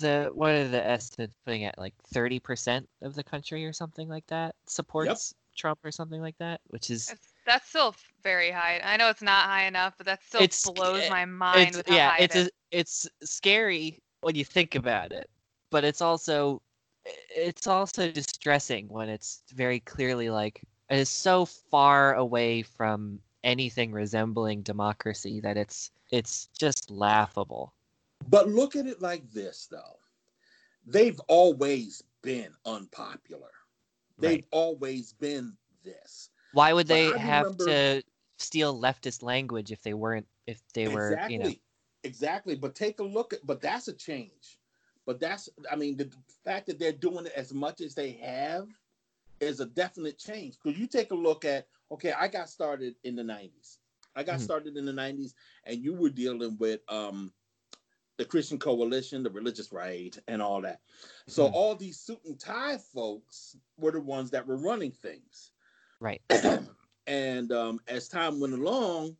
the 0.00 0.30
what 0.34 0.50
are 0.52 0.66
the 0.68 0.84
estimates 0.84 1.36
putting 1.44 1.64
at 1.64 1.78
like 1.78 1.94
thirty 2.12 2.40
percent 2.40 2.88
of 3.02 3.14
the 3.14 3.22
country 3.22 3.64
or 3.64 3.72
something 3.72 4.08
like 4.08 4.26
that 4.26 4.56
supports 4.66 5.34
Trump 5.56 5.78
or 5.84 5.92
something 5.92 6.20
like 6.20 6.36
that, 6.38 6.60
which 6.68 6.90
is 6.90 7.10
It's, 7.10 7.32
that's 7.46 7.68
still 7.68 7.94
very 8.24 8.50
high. 8.50 8.80
I 8.82 8.96
know 8.96 9.08
it's 9.10 9.22
not 9.22 9.44
high 9.44 9.66
enough, 9.66 9.94
but 9.96 10.06
that 10.06 10.24
still 10.24 10.40
It's- 10.42 10.68
blows 10.68 11.04
it- 11.04 11.10
my 11.10 11.24
mind 11.24 11.68
it's 11.68 11.76
with 11.76 11.86
how 11.88 11.94
yeah 11.94 12.10
high 12.10 12.18
it's 12.18 12.34
it 12.34 12.38
is. 12.40 12.46
a, 12.48 12.50
it's 12.72 13.06
scary 13.22 14.02
when 14.22 14.34
you 14.34 14.44
think 14.44 14.74
about 14.74 15.12
it, 15.12 15.30
but 15.70 15.84
it's 15.84 16.00
also 16.00 16.60
it's 17.06 17.66
also 17.66 18.10
distressing 18.10 18.88
when 18.88 19.08
it's 19.08 19.42
very 19.54 19.80
clearly 19.80 20.30
like 20.30 20.62
it 20.90 20.98
is 20.98 21.08
so 21.08 21.44
far 21.44 22.14
away 22.14 22.62
from 22.62 23.20
anything 23.42 23.92
resembling 23.92 24.62
democracy 24.62 25.40
that 25.40 25.56
it's 25.56 25.90
it's 26.10 26.48
just 26.58 26.90
laughable. 26.90 27.72
But 28.28 28.48
look 28.48 28.76
at 28.76 28.86
it 28.86 29.00
like 29.00 29.30
this, 29.30 29.66
though. 29.70 29.98
They've 30.86 31.20
always 31.28 32.02
been 32.22 32.54
unpopular. 32.64 33.52
They've 34.18 34.44
Right. 34.44 34.46
always 34.50 35.12
been 35.12 35.56
this. 35.82 36.30
Why 36.52 36.72
would 36.72 36.86
they 36.88 37.12
have 37.16 37.56
to 37.58 38.02
steal 38.38 38.78
leftist 38.80 39.22
language 39.22 39.72
if 39.72 39.82
they 39.82 39.94
weren't 39.94 40.26
if 40.46 40.60
they 40.74 40.88
were 40.88 41.10
exactly. 41.12 41.26
you 41.26 41.38
know 41.38 41.54
Exactly. 42.04 42.54
But 42.56 42.74
take 42.74 42.98
a 43.00 43.04
look 43.04 43.32
at 43.32 43.46
but 43.46 43.60
that's 43.60 43.88
a 43.88 43.92
change. 43.92 44.58
But 45.06 45.20
that's 45.20 45.48
I 45.70 45.76
mean 45.76 45.96
the 45.96 46.10
fact 46.44 46.66
that 46.66 46.78
they're 46.78 46.92
doing 46.92 47.26
it 47.26 47.32
as 47.36 47.52
much 47.52 47.80
as 47.80 47.94
they 47.94 48.12
have 48.12 48.68
is 49.40 49.60
a 49.60 49.66
definite 49.66 50.18
change. 50.18 50.56
Because 50.62 50.78
you 50.78 50.86
take 50.86 51.10
a 51.12 51.16
look 51.16 51.44
at 51.44 51.66
okay, 51.92 52.12
I 52.12 52.28
got 52.28 52.48
started 52.48 52.96
in 53.04 53.16
the 53.16 53.24
90s. 53.24 53.78
I 54.16 54.22
got 54.22 54.40
Mhm. 54.40 54.42
started 54.42 54.76
in 54.76 54.84
the 54.86 54.92
90s 54.92 55.34
and 55.64 55.78
you 55.82 55.94
were 55.94 56.10
dealing 56.10 56.56
with 56.58 56.80
um 56.88 57.32
the 58.18 58.24
Christian 58.24 58.58
coalition, 58.58 59.22
the 59.22 59.30
religious 59.30 59.72
right, 59.72 60.16
and 60.28 60.42
all 60.42 60.62
that. 60.62 60.80
So 61.26 61.44
Mhm. 61.44 61.46
all 61.46 61.74
these 61.74 62.00
suit 62.00 62.20
and 62.24 62.38
tie 62.38 62.78
folks 62.78 63.56
were 63.76 63.92
the 63.92 64.00
ones 64.00 64.30
that 64.30 64.46
were 64.46 64.56
running 64.56 64.92
things. 64.92 65.52
right 66.00 66.22
and 67.06 67.52
um, 67.52 67.80
as 67.88 68.08
time 68.08 68.40
went 68.40 68.54
along, 68.54 69.16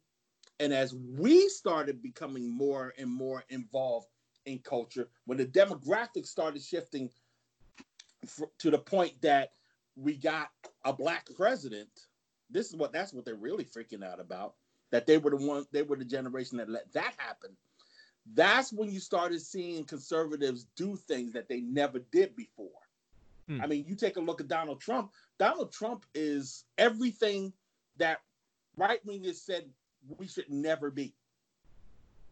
and 0.60 0.72
as 0.72 0.94
we 0.94 1.48
started 1.48 2.02
becoming 2.02 2.48
more 2.50 2.92
and 2.98 3.10
more 3.10 3.44
involved 3.48 4.08
in 4.46 4.58
culture, 4.58 5.08
when 5.26 5.38
the 5.38 5.46
demographics 5.46 6.26
started 6.26 6.62
shifting 6.62 7.10
f- 8.24 8.48
to 8.58 8.70
the 8.70 8.78
point 8.78 9.20
that 9.22 9.52
we 9.96 10.16
got 10.16 10.50
a 10.84 10.92
black 10.92 11.28
president, 11.36 11.88
this 12.50 12.68
is 12.68 12.76
what 12.76 12.92
that's 12.92 13.12
what 13.12 13.24
they're 13.24 13.34
really 13.34 13.64
freaking 13.64 14.04
out 14.04 14.20
about. 14.20 14.54
That 14.90 15.06
they 15.06 15.18
were 15.18 15.30
the 15.30 15.36
one, 15.36 15.66
they 15.72 15.82
were 15.82 15.96
the 15.96 16.04
generation 16.04 16.58
that 16.58 16.68
let 16.68 16.92
that 16.92 17.14
happen. 17.16 17.50
That's 18.34 18.72
when 18.72 18.90
you 18.90 19.00
started 19.00 19.40
seeing 19.42 19.84
conservatives 19.84 20.66
do 20.76 20.96
things 20.96 21.32
that 21.32 21.48
they 21.48 21.60
never 21.60 21.98
did 22.10 22.34
before. 22.36 22.68
Hmm. 23.48 23.60
I 23.60 23.66
mean, 23.66 23.84
you 23.86 23.94
take 23.94 24.16
a 24.16 24.20
look 24.20 24.40
at 24.40 24.48
Donald 24.48 24.80
Trump. 24.80 25.12
Donald 25.38 25.72
Trump 25.72 26.06
is 26.14 26.64
everything 26.78 27.52
that 27.98 28.20
right 28.76 29.04
wing 29.04 29.22
wingers 29.22 29.36
said 29.36 29.68
we 30.18 30.26
should 30.26 30.50
never 30.50 30.90
be. 30.90 31.14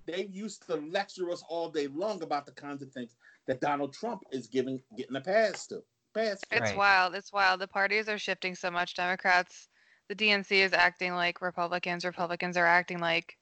They 0.06 0.26
used 0.26 0.66
to 0.66 0.76
lecture 0.76 1.30
us 1.30 1.42
all 1.48 1.70
day 1.70 1.86
long 1.88 2.22
about 2.22 2.46
the 2.46 2.52
kinds 2.52 2.82
of 2.82 2.92
things 2.92 3.16
that 3.46 3.60
Donald 3.60 3.92
Trump 3.92 4.22
is 4.32 4.46
giving 4.48 4.82
getting 4.96 5.16
a 5.16 5.20
pass 5.20 5.66
to. 5.68 5.82
Pass. 6.14 6.44
for. 6.44 6.56
It's 6.56 6.62
Right. 6.62 6.76
wild. 6.76 7.14
It's 7.14 7.32
wild. 7.32 7.60
The 7.60 7.68
parties 7.68 8.08
are 8.08 8.18
shifting 8.18 8.54
so 8.54 8.70
much. 8.70 8.94
Democrats, 8.94 9.68
the 10.08 10.14
DNC 10.14 10.58
is 10.58 10.72
acting 10.72 11.14
like 11.14 11.40
Republicans. 11.40 12.04
Republicans 12.04 12.56
are 12.56 12.66
acting 12.66 12.98
like 13.00 13.36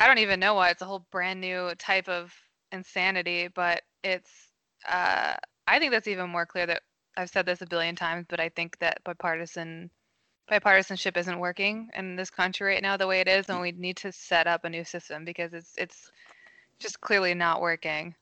I 0.00 0.06
don't 0.06 0.18
even 0.18 0.40
know 0.40 0.54
why. 0.54 0.70
It's 0.70 0.82
a 0.82 0.86
whole 0.86 1.06
brand 1.10 1.40
new 1.40 1.74
type 1.76 2.08
of 2.08 2.34
insanity, 2.72 3.48
but 3.48 3.82
it's 4.02 4.52
uh 4.88 5.34
I 5.66 5.78
think 5.78 5.92
that's 5.92 6.08
even 6.08 6.30
more 6.30 6.46
clear 6.46 6.66
that 6.66 6.82
I've 7.16 7.30
said 7.30 7.46
this 7.46 7.62
a 7.62 7.66
billion 7.66 7.96
times, 7.96 8.26
but 8.28 8.40
I 8.40 8.48
think 8.50 8.78
that 8.78 9.02
bipartisan 9.04 9.90
bipartisanship 10.50 11.16
isn't 11.16 11.38
working 11.38 11.88
in 11.94 12.16
this 12.16 12.30
country 12.30 12.74
right 12.74 12.82
now 12.82 12.96
the 12.96 13.06
way 13.06 13.20
it 13.20 13.28
is, 13.28 13.48
and 13.48 13.60
we 13.60 13.72
need 13.72 13.96
to 13.98 14.12
set 14.12 14.46
up 14.46 14.64
a 14.64 14.70
new 14.70 14.84
system 14.84 15.24
because 15.24 15.52
it's 15.52 15.74
it's 15.76 16.10
just 16.78 17.00
clearly 17.00 17.34
not 17.34 17.60
working. 17.60 18.14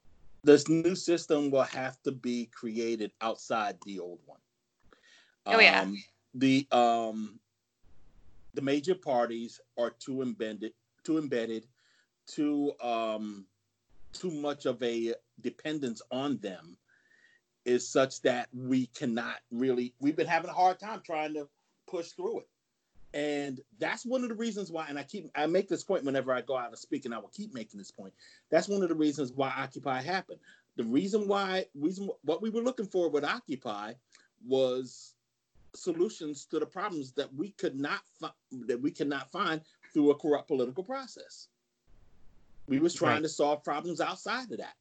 This 0.43 0.69
new 0.69 0.95
system 0.95 1.51
will 1.51 1.63
have 1.63 2.01
to 2.03 2.13
be 2.13 2.47
created 2.47 3.13
outside 3.21 3.79
the 3.85 3.99
old 3.99 4.21
one. 4.27 4.39
Oh, 5.47 5.59
yeah. 5.59 5.83
Um, 5.83 6.03
the 6.35 6.67
um, 6.71 7.41
the 8.55 8.63
major 8.63 8.95
parties 8.95 9.61
are 9.79 9.91
too 9.91 10.23
embedded, 10.23 10.73
too 11.03 11.19
embedded, 11.19 11.67
too 12.27 12.73
um, 12.83 13.47
too 14.13 14.31
much 14.31 14.67
of 14.67 14.83
a 14.83 15.15
dependence 15.41 16.01
on 16.11 16.39
them 16.39 16.79
is 17.65 17.89
such 17.89 18.21
that 18.23 18.49
we 18.53 18.87
cannot 18.89 19.37
really. 19.51 19.95
We've 20.01 20.17
been 20.17 20.27
having 20.27 20.51
a 20.51 20.55
hard 20.55 20.79
time 20.79 21.03
trying 21.05 21.35
to 21.35 21.49
push 21.87 22.09
through 22.11 22.41
it, 22.41 22.49
and 23.15 23.61
that's 23.79 24.05
one 24.05 24.23
of 24.23 24.29
the 24.29 24.35
reasons 24.35 24.71
why. 24.71 24.87
And 24.89 24.99
I 24.99 25.03
keep 25.03 25.31
I 25.35 25.47
make 25.47 25.69
this 25.69 25.85
point 25.85 26.05
whenever 26.05 26.33
I 26.33 26.41
go 26.41 26.57
out 26.57 26.69
and 26.69 26.79
speak, 26.79 27.05
and 27.05 27.15
I 27.15 27.19
will 27.19 27.29
keep 27.35 27.55
making 27.55 27.79
this 27.79 27.91
point. 27.91 28.13
That's 28.51 28.69
one 28.69 28.83
of 28.83 28.89
the 28.89 28.95
reasons 28.95 29.33
why 29.33 29.53
Occupy 29.57 30.03
happened. 30.03 30.41
The 30.77 30.85
reason 30.85 31.29
why 31.29 31.67
reason 31.75 32.09
what 32.23 32.43
we 32.43 32.51
were 32.51 32.63
looking 32.63 32.87
for 32.87 33.09
with 33.09 33.25
Occupy 33.25 33.95
was 34.47 35.15
solutions 35.75 36.45
to 36.47 36.59
the 36.61 36.67
problems 36.67 37.13
that 37.13 37.33
we 37.35 37.51
could 37.51 37.79
not 37.79 38.01
fi- 38.21 38.31
that 38.67 38.81
we 38.81 38.91
could 38.91 39.09
not 39.09 39.31
find 39.31 39.61
through 39.93 40.11
a 40.11 40.15
corrupt 40.15 40.49
political 40.49 40.85
process. 40.85 41.49
We 42.67 42.79
was 42.79 42.95
trying 42.95 43.17
Right. 43.17 43.23
to 43.25 43.29
solve 43.29 43.63
problems 43.63 44.01
outside 44.01 44.51
of 44.51 44.59
that. 44.59 44.77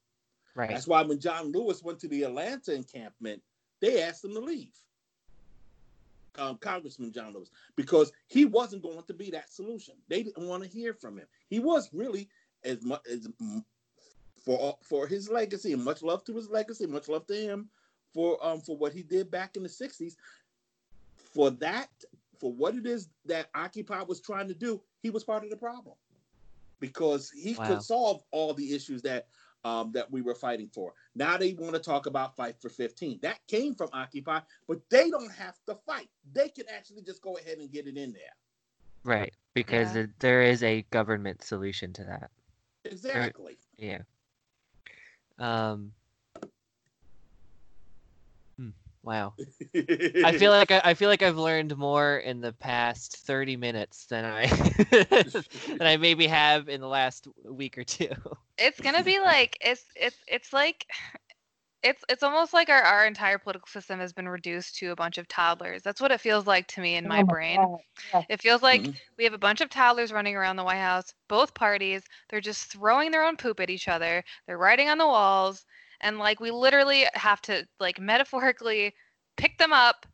right 0.55 0.69
That's 0.69 0.87
why 0.87 1.01
when 1.01 1.19
John 1.19 1.51
Lewis 1.51 1.81
went 1.83 1.99
to 2.01 2.07
the 2.07 2.23
Atlanta 2.23 2.73
encampment, 2.73 3.41
they 3.79 4.01
asked 4.03 4.23
him 4.23 4.33
to 4.33 4.39
leave. 4.39 4.73
Um, 6.37 6.57
Congressman 6.57 7.11
John 7.11 7.33
Lewis, 7.33 7.49
because 7.75 8.11
he 8.27 8.45
wasn't 8.45 8.83
going 8.83 9.03
to 9.03 9.13
be 9.13 9.31
that 9.31 9.51
solution. 9.51 9.95
They 10.07 10.23
didn't 10.23 10.47
want 10.47 10.63
to 10.63 10.69
hear 10.69 10.93
from 10.93 11.17
him. 11.17 11.27
He 11.47 11.59
was 11.59 11.93
really 11.93 12.29
as 12.63 12.83
much 12.83 13.01
as 13.11 13.27
for 14.43 14.77
for 14.83 15.07
his 15.07 15.29
legacy 15.29 15.73
and 15.73 15.83
much 15.83 16.01
love 16.03 16.23
to 16.25 16.35
his 16.35 16.49
legacy, 16.49 16.85
much 16.87 17.07
love 17.07 17.25
to 17.27 17.35
him 17.35 17.69
for 18.13 18.43
um 18.45 18.61
for 18.61 18.77
what 18.77 18.93
he 18.93 19.03
did 19.03 19.31
back 19.31 19.55
in 19.55 19.63
the 19.63 19.69
'60s. 19.69 20.15
For 21.15 21.49
that, 21.51 21.89
for 22.39 22.51
what 22.53 22.75
it 22.75 22.85
is 22.85 23.09
that 23.25 23.49
Occupy 23.55 24.03
was 24.03 24.21
trying 24.21 24.47
to 24.47 24.53
do, 24.53 24.81
he 25.01 25.09
was 25.09 25.23
part 25.23 25.43
of 25.43 25.49
the 25.49 25.57
problem 25.57 25.95
because 26.79 27.31
he 27.31 27.55
Wow. 27.57 27.63
could 27.65 27.81
solve 27.81 28.23
all 28.31 28.53
the 28.53 28.73
issues 28.73 29.01
that 29.03 29.27
um, 29.63 29.91
that 29.93 30.11
we 30.11 30.21
were 30.21 30.35
fighting 30.35 30.69
for. 30.73 30.93
Now 31.15 31.37
they 31.37 31.53
want 31.53 31.73
to 31.73 31.79
talk 31.79 32.05
about 32.05 32.35
fight 32.35 32.55
for 32.61 32.69
15. 32.69 33.19
That 33.21 33.39
came 33.47 33.75
from 33.75 33.89
Occupy, 33.93 34.39
but 34.67 34.81
they 34.89 35.09
don't 35.09 35.31
have 35.31 35.57
to 35.67 35.75
fight. 35.85 36.09
They 36.33 36.49
can 36.49 36.65
actually 36.69 37.03
just 37.03 37.21
go 37.21 37.37
ahead 37.37 37.57
and 37.59 37.71
get 37.71 37.87
it 37.87 37.97
in 37.97 38.13
there. 38.13 38.35
Right, 39.03 39.33
because 39.53 39.95
Yeah. 39.95 40.05
there 40.19 40.41
is 40.43 40.63
a 40.63 40.83
government 40.83 41.43
solution 41.43 41.93
to 41.93 42.03
that. 42.05 42.31
Exactly. 42.85 43.57
Yeah. 43.77 44.01
Um. 45.39 45.93
hmm, 48.57 48.69
Wow. 49.03 49.33
I 50.23 50.33
feel 50.33 50.51
like 50.51 50.71
I, 50.71 50.81
I 50.85 50.93
feel 50.93 51.09
like 51.09 51.21
I've 51.21 51.37
learned 51.37 51.77
more 51.77 52.17
in 52.17 52.41
the 52.41 52.53
past 52.53 53.17
30 53.17 53.57
minutes 53.57 54.07
than 54.07 54.25
I 54.25 54.47
than 55.77 55.87
I 55.87 55.97
maybe 55.97 56.27
have 56.27 56.69
in 56.69 56.81
the 56.81 56.87
last 56.87 57.27
week 57.45 57.77
or 57.77 57.83
two. 57.83 58.11
It's 58.57 58.79
gonna 58.79 59.03
be 59.03 59.19
like 59.19 59.57
it's 59.61 59.85
it's 59.95 60.23
it's 60.27 60.53
like 60.53 60.85
it's 61.83 62.03
it's 62.09 62.23
almost 62.23 62.53
like 62.53 62.69
our, 62.69 62.81
our 62.83 63.05
entire 63.07 63.37
political 63.39 63.67
system 63.67 63.99
has 63.99 64.13
been 64.13 64.29
reduced 64.29 64.75
to 64.77 64.91
a 64.91 64.95
bunch 64.95 65.17
of 65.19 65.27
toddlers. 65.27 65.83
That's 65.83 66.01
what 66.01 66.11
it 66.11 66.21
feels 66.21 66.47
like 66.47 66.67
to 66.69 66.81
me 66.81 66.95
in 66.95 67.07
my 67.07 67.23
Oh 67.23 67.23
brain. 67.23 67.69
It 68.29 68.41
feels 68.41 68.63
like 68.63 68.89
Mhm. 68.89 68.99
we 69.17 69.25
have 69.25 69.33
a 69.33 69.39
bunch 69.39 69.61
of 69.61 69.69
toddlers 69.69 70.13
running 70.13 70.35
around 70.37 70.57
the 70.57 70.63
White 70.65 70.77
House, 70.79 71.13
both 71.29 71.55
parties. 71.55 72.03
They're 72.29 72.41
just 72.41 72.71
throwing 72.71 73.11
their 73.11 73.25
own 73.25 73.37
poop 73.37 73.59
at 73.61 73.69
each 73.71 73.87
other. 73.89 74.23
They're 74.47 74.57
writing 74.59 74.89
on 74.89 74.97
the 74.99 75.07
walls, 75.07 75.65
and 76.03 76.19
like 76.19 76.39
we 76.39 76.51
literally 76.51 77.05
have 77.13 77.41
to 77.43 77.65
like 77.79 77.99
metaphorically 77.99 78.93
pick 79.37 79.57
them 79.57 79.73
up, 79.73 80.05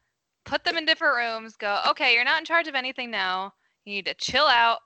put 0.45 0.63
them 0.63 0.77
in 0.77 0.85
different 0.85 1.17
rooms, 1.17 1.57
go, 1.57 1.81
okay, 1.89 2.13
you're 2.13 2.23
not 2.23 2.39
in 2.39 2.45
charge 2.45 2.67
of 2.67 2.75
anything 2.75 3.11
now. 3.11 3.51
You 3.85 3.95
need 3.95 4.05
to 4.05 4.13
chill 4.13 4.45
out. 4.45 4.79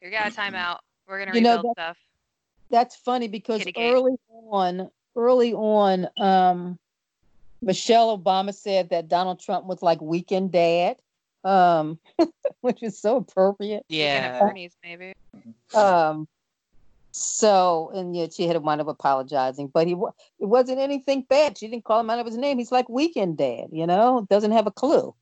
You 0.00 0.10
got 0.10 0.32
a 0.32 0.34
timeout. 0.34 0.78
We're 1.08 1.18
gonna 1.18 1.34
You 1.34 1.42
know, 1.42 1.56
rebuild 1.56 1.74
stuff. 1.74 1.96
That's 2.70 2.96
funny 2.96 3.28
because 3.28 3.66
early 3.76 4.16
on, 4.30 4.90
early 5.16 5.52
on, 5.54 6.06
um, 6.18 6.78
Michelle 7.60 8.16
Obama 8.16 8.54
said 8.54 8.90
that 8.90 9.08
Donald 9.08 9.40
Trump 9.40 9.66
was 9.66 9.82
like 9.82 10.00
weekend 10.00 10.52
dad, 10.52 10.96
um, 11.44 11.98
which 12.60 12.82
is 12.82 13.00
so 13.00 13.16
appropriate. 13.16 13.84
Yeah. 13.88 14.38
Bernie's, 14.38 14.76
maybe. 14.84 15.14
Um, 15.74 16.28
so, 17.18 17.90
and 17.94 18.16
yet 18.16 18.32
she 18.32 18.46
had 18.46 18.54
to 18.54 18.60
wind 18.60 18.80
up 18.80 18.88
apologizing, 18.88 19.68
but 19.68 19.86
he 19.86 19.92
it 19.92 20.46
wasn't 20.46 20.78
anything 20.78 21.22
bad. 21.22 21.58
She 21.58 21.68
didn't 21.68 21.84
call 21.84 22.00
him 22.00 22.10
out 22.10 22.18
of 22.18 22.26
his 22.26 22.36
name. 22.36 22.58
He's 22.58 22.72
like 22.72 22.88
weekend 22.88 23.38
dad, 23.38 23.68
you 23.72 23.86
know, 23.86 24.26
doesn't 24.30 24.52
have 24.52 24.66
a 24.66 24.70
clue. 24.70 25.14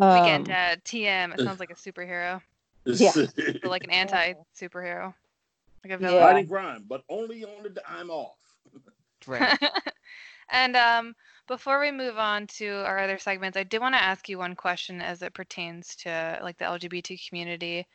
Weekend 0.00 0.48
Um, 0.48 0.54
Dad, 0.54 0.84
TM. 0.84 1.34
It 1.34 1.40
sounds 1.40 1.60
like 1.60 1.70
a 1.70 1.74
superhero, 1.74 2.40
Yeah. 2.86 3.12
but 3.62 3.64
like 3.64 3.84
an 3.84 3.90
anti 3.90 4.32
superhero. 4.58 5.12
Like 5.84 5.92
a 5.92 5.98
villain. 5.98 6.14
Yeah. 6.14 6.26
Fighting 6.26 6.48
crime, 6.48 6.84
but 6.88 7.04
only 7.08 7.44
on 7.44 7.62
the 7.62 7.82
I'm 7.86 8.10
off. 8.10 8.36
Right. 9.26 9.58
and 10.50 10.76
um, 10.76 11.14
before 11.46 11.80
we 11.80 11.90
move 11.90 12.16
on 12.16 12.46
to 12.46 12.84
our 12.86 12.98
other 12.98 13.18
segments, 13.18 13.58
I 13.58 13.62
did 13.62 13.80
want 13.80 13.94
to 13.94 14.02
ask 14.02 14.28
you 14.28 14.38
one 14.38 14.54
question 14.54 15.02
as 15.02 15.20
it 15.20 15.34
pertains 15.34 15.96
to 15.96 16.38
like 16.42 16.56
the 16.56 16.64
LGBT 16.64 17.28
community. 17.28 17.86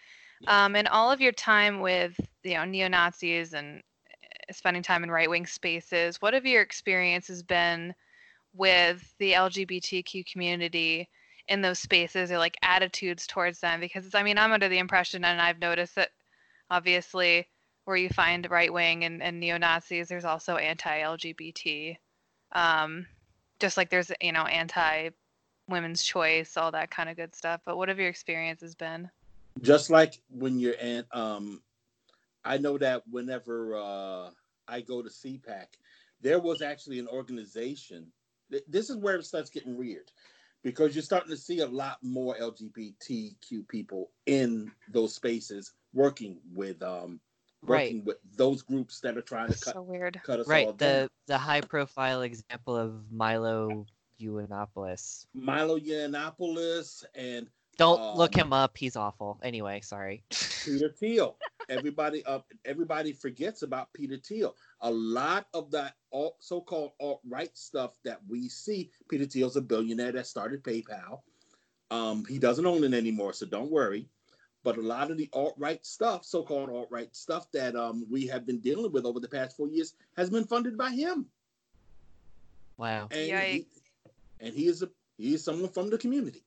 Um, 0.47 0.75
in 0.75 0.87
all 0.87 1.11
of 1.11 1.21
your 1.21 1.31
time 1.31 1.79
with 1.79 2.19
you 2.43 2.55
know 2.55 2.65
neo 2.65 2.87
Nazis 2.87 3.53
and 3.53 3.79
uh, 3.79 4.53
spending 4.53 4.83
time 4.83 5.03
in 5.03 5.11
right 5.11 5.29
wing 5.29 5.45
spaces, 5.45 6.21
what 6.21 6.33
have 6.33 6.45
your 6.45 6.61
experiences 6.61 7.43
been 7.43 7.93
with 8.53 9.13
the 9.19 9.33
LGBTQ 9.33 10.25
community 10.31 11.09
in 11.47 11.61
those 11.61 11.79
spaces 11.79 12.31
or 12.31 12.37
like 12.37 12.57
attitudes 12.61 13.27
towards 13.27 13.59
them? 13.59 13.79
Because 13.79 14.13
I 14.13 14.23
mean, 14.23 14.37
I'm 14.37 14.51
under 14.51 14.69
the 14.69 14.79
impression, 14.79 15.25
and 15.25 15.41
I've 15.41 15.59
noticed 15.59 15.95
that 15.95 16.09
obviously 16.69 17.47
where 17.85 17.97
you 17.97 18.09
find 18.09 18.49
right 18.49 18.73
wing 18.73 19.03
and, 19.03 19.21
and 19.21 19.39
neo 19.39 19.57
Nazis, 19.57 20.07
there's 20.07 20.25
also 20.25 20.57
anti 20.57 21.01
LGBT. 21.01 21.95
Um, 22.51 23.05
just 23.59 23.77
like 23.77 23.89
there's, 23.89 24.11
you 24.21 24.31
know, 24.31 24.43
anti 24.43 25.09
women's 25.69 26.03
choice, 26.03 26.57
all 26.57 26.71
that 26.71 26.91
kind 26.91 27.09
of 27.09 27.15
good 27.15 27.35
stuff. 27.35 27.61
But 27.65 27.77
what 27.77 27.89
have 27.89 27.99
your 27.99 28.09
experiences 28.09 28.75
been? 28.75 29.09
Just 29.61 29.89
like 29.89 30.21
when 30.29 30.59
you're 30.59 30.73
in, 30.73 31.05
um, 31.11 31.61
I 32.43 32.57
know 32.57 32.77
that 32.77 33.03
whenever 33.09 33.75
uh, 33.75 34.29
I 34.67 34.81
go 34.81 35.01
to 35.01 35.09
CPAC, 35.09 35.65
there 36.21 36.39
was 36.39 36.61
actually 36.61 36.99
an 36.99 37.07
organization. 37.07 38.11
th- 38.51 38.63
This 38.67 38.89
is 38.89 38.97
where 38.97 39.15
it 39.15 39.25
starts 39.25 39.49
getting 39.49 39.77
weird 39.77 40.11
because 40.63 40.95
you're 40.95 41.03
starting 41.03 41.29
to 41.29 41.37
see 41.37 41.59
a 41.59 41.67
lot 41.67 41.97
more 42.03 42.35
LGBTQ 42.35 43.67
people 43.67 44.11
in 44.25 44.71
those 44.91 45.15
spaces 45.15 45.73
working 45.93 46.39
with 46.53 46.81
um, 46.83 47.19
Right. 47.61 48.03
with 48.05 48.17
those 48.35 48.61
groups 48.61 48.99
that 48.99 49.17
are 49.17 49.21
trying 49.23 49.49
to 49.49 49.59
cut 49.59 49.73
So 49.73 49.81
weird. 49.81 50.21
cut 50.23 50.39
us 50.39 50.47
all 50.47 50.51
Right. 50.51 50.65
down. 50.65 50.77
The 50.77 51.09
the 51.27 51.37
high 51.37 51.61
profile 51.61 52.21
example 52.21 52.75
of 52.75 53.11
Milo 53.11 53.87
Yiannopoulos. 54.19 55.25
Milo 55.33 55.79
Yiannopoulos 55.79 57.03
and 57.15 57.47
Don't 57.77 58.15
look 58.15 58.35
Um, 58.35 58.47
him 58.47 58.53
up. 58.53 58.77
He's 58.77 58.95
awful. 58.95 59.39
Anyway, 59.43 59.81
sorry. 59.81 60.23
Peter 60.63 60.89
Thiel. 60.89 61.37
Everybody 61.67 62.23
up 62.25 62.45
everybody 62.63 63.11
forgets 63.11 63.63
about 63.63 63.91
Peter 63.91 64.17
Thiel. 64.17 64.55
A 64.81 64.91
lot 64.91 65.47
of 65.53 65.71
that 65.71 65.95
alt, 66.11 66.37
so-called 66.39 66.91
alt-right 66.99 67.57
stuff 67.57 67.97
that 68.03 68.21
we 68.27 68.47
see, 68.49 68.91
Peter 69.09 69.25
Thiel's 69.25 69.55
a 69.55 69.61
billionaire 69.61 70.11
that 70.11 70.27
started 70.27 70.63
PayPal. 70.63 71.21
Um, 71.89 72.23
he 72.25 72.37
doesn't 72.37 72.65
own 72.65 72.83
it 72.83 72.93
anymore, 72.93 73.33
so 73.33 73.45
don't 73.45 73.71
worry. 73.71 74.07
But 74.63 74.77
a 74.77 74.81
lot 74.81 75.11
of 75.11 75.17
the 75.17 75.29
alt-right 75.33 75.85
stuff, 75.85 76.25
so-called 76.25 76.69
alt-right 76.69 77.15
stuff 77.15 77.51
that 77.51 77.75
um, 77.75 78.05
we 78.09 78.27
have 78.27 78.45
been 78.45 78.59
dealing 78.59 78.91
with 78.91 79.05
over 79.05 79.19
the 79.19 79.27
past 79.27 79.57
four 79.57 79.67
years 79.67 79.93
has 80.17 80.29
been 80.29 80.45
funded 80.45 80.77
by 80.77 80.91
him. 80.91 81.25
Wow. 82.77 83.07
And 83.11 83.21
he, 83.21 83.67
and 84.39 84.53
he 84.53 84.67
is 84.67 84.83
a 84.83 84.89
he 85.17 85.33
is 85.33 85.43
someone 85.43 85.69
from 85.69 85.89
the 85.89 85.97
community. 85.97 86.43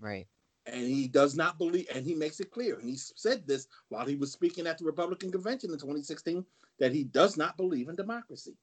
Right. 0.00 0.26
and 0.66 0.82
he 0.82 1.08
does 1.08 1.36
not 1.36 1.58
believe 1.58 1.86
and 1.94 2.04
he 2.04 2.14
makes 2.14 2.40
it 2.40 2.50
clear 2.50 2.78
and 2.78 2.88
he 2.88 2.96
said 2.96 3.46
this 3.46 3.68
while 3.88 4.06
he 4.06 4.16
was 4.16 4.32
speaking 4.32 4.66
at 4.66 4.78
the 4.78 4.84
republican 4.84 5.30
convention 5.30 5.70
in 5.72 5.78
2016 5.78 6.44
that 6.78 6.92
he 6.92 7.04
does 7.04 7.36
not 7.36 7.56
believe 7.56 7.88
in 7.88 7.96
democracy 7.96 8.56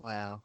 Wow. 0.00 0.42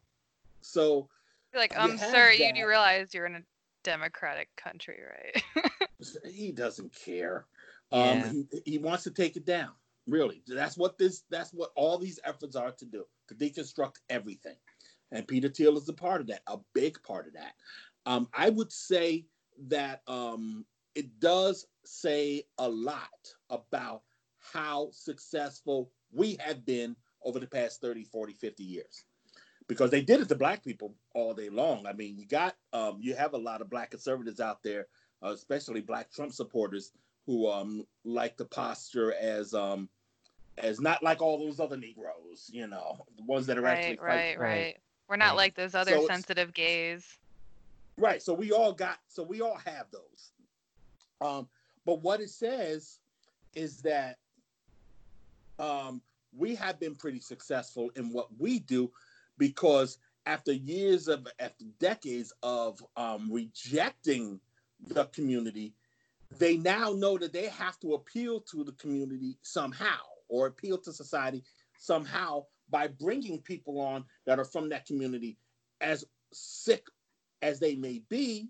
so 0.60 1.08
You're 1.52 1.62
like, 1.62 1.72
You 1.72 1.80
um, 1.80 1.96
have 1.96 2.10
sir, 2.10 2.30
you 2.32 2.52
do 2.54 2.66
realize 2.66 3.14
you're 3.14 3.26
in 3.26 3.36
a 3.36 3.42
democratic 3.82 4.48
country, 4.56 4.98
right? 5.00 5.42
he 6.30 6.52
doesn't 6.52 6.92
care 6.92 7.46
Yeah. 7.90 8.00
um 8.24 8.46
he, 8.52 8.72
he 8.72 8.78
wants 8.78 9.04
to 9.04 9.10
take 9.10 9.36
it 9.36 9.44
down 9.44 9.70
really 10.06 10.42
that's 10.46 10.76
what 10.76 10.98
this 10.98 11.24
that's 11.30 11.52
what 11.52 11.70
all 11.74 11.98
these 11.98 12.18
efforts 12.24 12.56
are 12.56 12.72
to 12.72 12.84
do 12.84 13.04
to 13.28 13.34
deconstruct 13.34 13.96
everything 14.08 14.56
and 15.12 15.26
peter 15.26 15.48
thiel 15.48 15.76
is 15.76 15.88
a 15.88 15.92
part 15.92 16.20
of 16.20 16.26
that 16.28 16.42
a 16.46 16.58
big 16.74 17.02
part 17.02 17.26
of 17.26 17.32
that 17.32 17.54
um 18.06 18.28
i 18.34 18.48
would 18.48 18.70
say 18.72 19.24
that 19.68 20.02
um 20.06 20.64
it 20.94 21.18
does 21.20 21.66
say 21.84 22.42
a 22.58 22.68
lot 22.68 23.34
about 23.50 24.02
how 24.52 24.88
successful 24.92 25.90
we 26.12 26.36
have 26.40 26.64
been 26.64 26.96
over 27.22 27.38
the 27.38 27.46
past 27.46 27.80
30 27.80 28.04
40 28.04 28.32
50 28.32 28.64
years 28.64 29.04
because 29.68 29.90
they 29.90 30.02
did 30.02 30.20
it 30.20 30.28
to 30.28 30.34
black 30.34 30.62
people 30.64 30.94
all 31.14 31.34
day 31.34 31.48
long 31.48 31.86
i 31.86 31.92
mean 31.92 32.16
you 32.18 32.26
got 32.26 32.54
um 32.72 32.98
you 33.00 33.14
have 33.14 33.34
a 33.34 33.38
lot 33.38 33.60
of 33.60 33.70
black 33.70 33.90
conservatives 33.90 34.40
out 34.40 34.62
there 34.62 34.86
uh, 35.22 35.30
especially 35.30 35.80
black 35.80 36.10
trump 36.10 36.32
supporters 36.32 36.92
who 37.26 37.48
um 37.48 37.86
like 38.04 38.36
to 38.36 38.44
posture 38.44 39.12
as 39.14 39.54
um 39.54 39.88
as 40.58 40.80
not 40.80 41.02
like 41.02 41.20
all 41.22 41.38
those 41.38 41.60
other 41.60 41.76
negroes 41.76 42.50
you 42.52 42.66
know 42.66 43.04
the 43.16 43.24
ones 43.24 43.46
that 43.46 43.58
are 43.58 43.66
actually 43.66 43.96
right, 43.96 44.06
fighting 44.06 44.26
right, 44.28 44.38
Right. 44.38 44.68
right. 44.68 44.76
We're 45.08 45.16
not 45.16 45.36
Right. 45.36 45.36
like 45.36 45.54
those 45.54 45.74
other 45.74 45.98
So 45.98 46.00
sensitive 46.00 46.52
gays. 46.54 47.18
Right. 47.98 48.22
So 48.22 48.32
we 48.32 48.52
all 48.52 48.72
got 48.72 48.98
so 49.08 49.24
we 49.24 49.40
all 49.40 49.58
have 49.64 49.86
those. 49.90 50.32
Um, 51.20 51.48
but 51.84 52.00
what 52.00 52.20
it 52.20 52.30
says 52.30 53.00
is 53.54 53.82
that 53.82 54.18
um, 55.58 56.00
we 56.36 56.54
have 56.54 56.78
been 56.78 56.94
pretty 56.94 57.18
successful 57.18 57.90
in 57.96 58.12
what 58.12 58.28
we 58.38 58.60
do 58.60 58.92
because 59.36 59.98
after 60.26 60.52
years 60.52 61.08
of 61.08 61.26
after 61.40 61.64
decades 61.80 62.32
of 62.44 62.80
um, 62.96 63.28
rejecting 63.32 64.38
the 64.86 65.06
community, 65.06 65.74
they 66.38 66.56
now 66.56 66.92
know 66.92 67.18
that 67.18 67.32
they 67.32 67.48
have 67.48 67.80
to 67.80 67.94
appeal 67.94 68.40
to 68.42 68.62
the 68.62 68.72
community 68.72 69.38
somehow 69.42 69.98
or 70.28 70.46
appeal 70.46 70.78
to 70.78 70.92
society 70.92 71.42
somehow 71.78 72.44
by 72.70 72.86
bringing 72.86 73.40
people 73.40 73.80
on 73.80 74.04
that 74.24 74.38
are 74.38 74.44
from 74.44 74.68
that 74.68 74.86
community 74.86 75.36
as 75.80 76.04
sick 76.32 76.86
as 77.42 77.60
they 77.60 77.74
may 77.74 78.02
be 78.08 78.48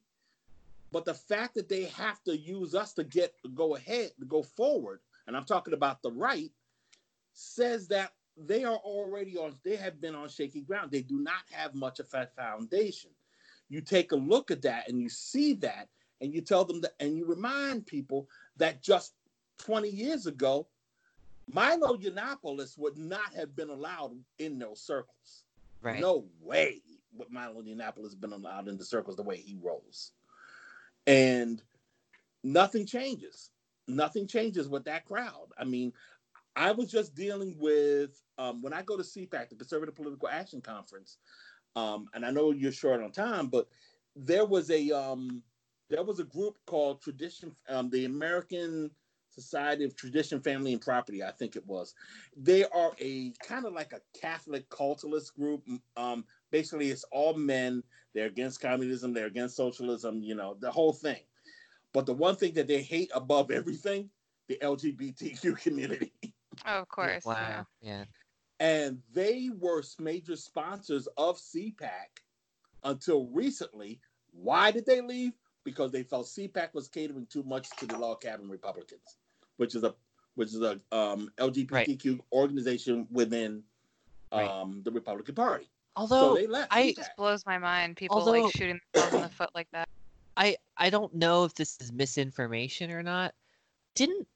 but 0.91 1.05
the 1.05 1.15
fact 1.15 1.55
that 1.55 1.69
they 1.69 1.85
have 1.85 2.23
to 2.25 2.37
use 2.37 2.75
us 2.75 2.93
to 2.95 3.05
get 3.05 3.35
go 3.55 3.77
ahead 3.77 4.11
to 4.19 4.27
go 4.27 4.43
forward 4.43 5.01
and 5.27 5.37
i'm 5.37 5.45
talking 5.45 5.75
about 5.75 6.03
the 6.03 6.13
right 6.13 6.53
says 7.33 7.89
that 7.89 8.13
they 8.47 8.65
are 8.65 8.77
already 8.77 9.37
on 9.37 9.55
they 9.65 9.77
have 9.77 10.01
been 10.01 10.15
on 10.15 10.29
shaky 10.29 10.61
ground. 10.61 10.91
They 10.91 11.03
do 11.03 11.19
not 11.19 11.43
have 11.51 11.75
much 11.75 11.99
of 12.01 12.07
a 12.15 12.27
foundation. 12.27 13.11
You 13.69 13.81
take 13.81 14.13
a 14.13 14.17
look 14.17 14.51
at 14.51 14.63
that 14.63 14.89
and 14.89 15.01
you 15.01 15.09
see 15.09 15.55
that 15.55 15.89
and 16.21 16.33
you 16.33 16.41
tell 16.41 16.65
them 16.65 16.81
that 16.83 16.93
and 17.01 17.17
you 17.17 17.27
remind 17.27 17.87
people 17.87 18.29
that 18.57 18.83
just 18.83 19.15
20 19.59 19.89
years 19.89 20.27
ago 20.27 20.69
milo 21.53 21.97
yiannopoulos 21.97 22.79
would 22.79 22.97
not 22.97 23.33
have 23.35 23.57
been 23.57 23.71
allowed 23.71 24.17
in 24.39 24.59
those 24.59 24.81
circles. 24.81 25.45
Right. 25.81 26.01
no 26.01 26.25
way 26.41 26.83
would 27.15 27.31
Milo 27.31 27.63
Yiannopoulos 27.63 28.19
been 28.21 28.33
allowed 28.33 28.69
in 28.69 28.77
the 28.77 28.85
circles 28.85 29.17
the 29.17 29.23
way 29.23 29.37
he 29.37 29.59
rolls. 29.63 30.13
And 31.07 31.63
nothing 32.45 32.87
changes. 32.87 33.51
nothing 33.89 34.27
changes 34.27 34.69
with 34.69 34.85
that 34.85 35.05
crowd. 35.07 35.49
I 35.59 35.65
mean, 35.65 35.93
I 36.55 36.73
was 36.73 36.91
just 36.91 37.15
dealing 37.15 37.57
with 37.59 38.21
um, 38.37 38.63
when 38.63 38.73
I 38.73 38.83
go 38.83 38.97
to 38.97 39.03
CPAC, 39.03 39.49
the 39.49 39.57
Conservative 39.57 39.95
Political 39.95 40.29
Action 40.29 40.61
Conference, 40.61 41.19
um, 41.77 42.07
and 42.15 42.25
I 42.25 42.31
know 42.31 42.53
you're 42.53 42.73
short 42.73 43.03
on 43.03 43.13
time, 43.13 43.49
but 43.49 43.69
there 44.15 44.45
was 44.45 44.71
a 44.71 44.91
um, 44.91 45.43
there 45.89 46.03
was 46.05 46.21
a 46.21 46.25
group 46.25 46.59
called 46.67 47.01
Tradition, 47.01 47.55
um, 47.69 47.89
the 47.91 48.05
American 48.05 48.91
Society 49.31 49.85
of 49.85 49.97
Tradition, 49.97 50.41
Family, 50.41 50.73
and 50.73 50.83
Property. 50.83 51.23
I 51.23 51.31
think 51.31 51.57
it 51.57 51.67
was. 51.67 51.95
They 52.37 52.65
are 52.65 52.93
a 52.99 53.33
kind 53.47 53.65
of 53.65 53.73
like 53.73 53.93
a 53.93 54.01
Catholic 54.19 54.69
culturalist 54.69 55.35
group. 55.35 55.67
Basically, 56.51 56.91
it's 56.91 57.05
all 57.13 57.35
men. 57.35 57.83
They're 58.15 58.27
against 58.27 58.61
communism. 58.61 59.13
They're 59.13 59.27
against 59.27 59.57
socialism. 59.57 60.23
You 60.23 60.35
know, 60.35 60.57
the 60.61 60.71
whole 60.71 60.93
thing. 60.93 61.21
But 61.93 62.07
the 62.07 62.15
one 62.15 62.37
thing 62.37 62.55
that 62.55 62.69
they 62.69 62.83
hate 62.83 63.11
above 63.15 63.51
everything, 63.51 64.11
the 64.49 64.59
LGBTQ 64.63 65.59
community. 65.63 66.13
Oh, 66.67 66.81
of 66.81 66.89
course. 66.89 67.25
Wow. 67.25 67.67
Yeah. 67.81 68.05
And 68.61 68.99
they 69.13 69.51
were 69.57 69.83
major 69.99 70.37
sponsors 70.37 71.07
of 71.17 71.39
CPAC 71.39 72.23
until 72.85 73.27
recently. 73.27 74.01
Why 74.33 74.71
did 74.71 74.85
they 74.87 75.01
leave? 75.01 75.33
Because 75.65 75.93
they 75.93 76.03
felt 76.03 76.27
CPAC 76.27 76.75
was 76.75 76.89
catering 76.89 77.27
too 77.27 77.43
much 77.43 77.71
to 77.79 77.87
the 77.87 77.97
log 77.97 78.21
cabin 78.21 78.49
Republicans, 78.49 79.17
which 79.57 79.75
is 79.75 79.85
a 79.85 79.95
which 80.35 80.55
is 80.55 80.63
a 80.63 80.81
um, 80.93 81.33
LGBTQ 81.39 82.13
right. 82.13 82.21
organization 82.33 83.09
within 83.11 83.65
um, 84.31 84.41
right. 84.41 84.85
the 84.85 84.91
Republican 84.93 85.35
Party. 85.35 85.69
Although 85.99 86.37
so 86.37 86.43
left 86.49 86.73
I 86.73 86.81
it 86.81 86.97
just 86.97 87.11
blows 87.17 87.45
my 87.45 87.59
mind 87.59 87.97
people 87.97 88.19
although, 88.19 88.31
like 88.31 88.53
shooting 88.53 88.81
themselves 88.95 89.17
in 89.17 89.23
the 89.23 89.29
foot 89.29 89.51
like 89.53 89.67
that. 89.73 89.89
I 90.37 90.57
I 90.77 90.91
don't 90.91 91.13
know 91.13 91.45
if 91.45 91.55
this 91.55 91.77
is 91.81 91.91
misinformation 91.93 92.93
or 92.93 93.03
not. 93.03 93.35
Didn't 93.97 94.29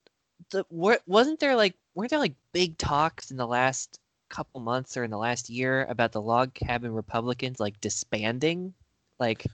the 0.50 0.64
wasn't 1.06 1.38
there 1.38 1.54
like 1.54 1.76
weren't 1.94 2.10
there 2.10 2.18
like 2.18 2.34
big 2.52 2.76
talks 2.78 3.30
in 3.30 3.36
the 3.36 3.46
last 3.46 4.00
couple 4.28 4.60
months 4.60 4.96
or 4.96 5.04
in 5.04 5.10
the 5.12 5.18
last 5.18 5.48
year 5.48 5.84
about 5.88 6.10
the 6.10 6.20
log 6.20 6.52
cabin 6.52 6.92
Republicans 6.92 7.60
like 7.60 7.80
disbanding, 7.80 8.74
like 9.20 9.46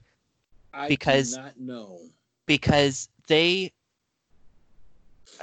I 0.73 0.87
because 0.87 1.37
not 1.37 1.59
know 1.59 1.99
because 2.47 3.07
they 3.27 3.71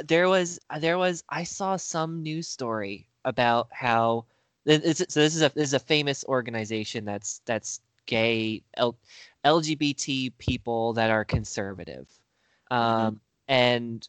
there 0.04 0.28
was 0.28 0.58
there 0.80 0.98
was 0.98 1.22
I 1.28 1.44
saw 1.44 1.76
some 1.76 2.24
news 2.24 2.48
story 2.48 3.06
about 3.24 3.68
how 3.70 4.24
so 4.66 4.78
this 4.78 5.16
is 5.16 5.42
a 5.42 5.50
this 5.54 5.68
is 5.68 5.74
a 5.74 5.78
famous 5.78 6.24
organization 6.24 7.04
that's 7.04 7.40
that's 7.44 7.80
gay 8.06 8.62
L, 8.74 8.96
LGBT 9.44 10.32
people 10.38 10.92
that 10.94 11.10
are 11.10 11.24
conservative, 11.24 12.08
um, 12.70 12.80
mm-hmm. 12.80 13.16
and 13.48 14.08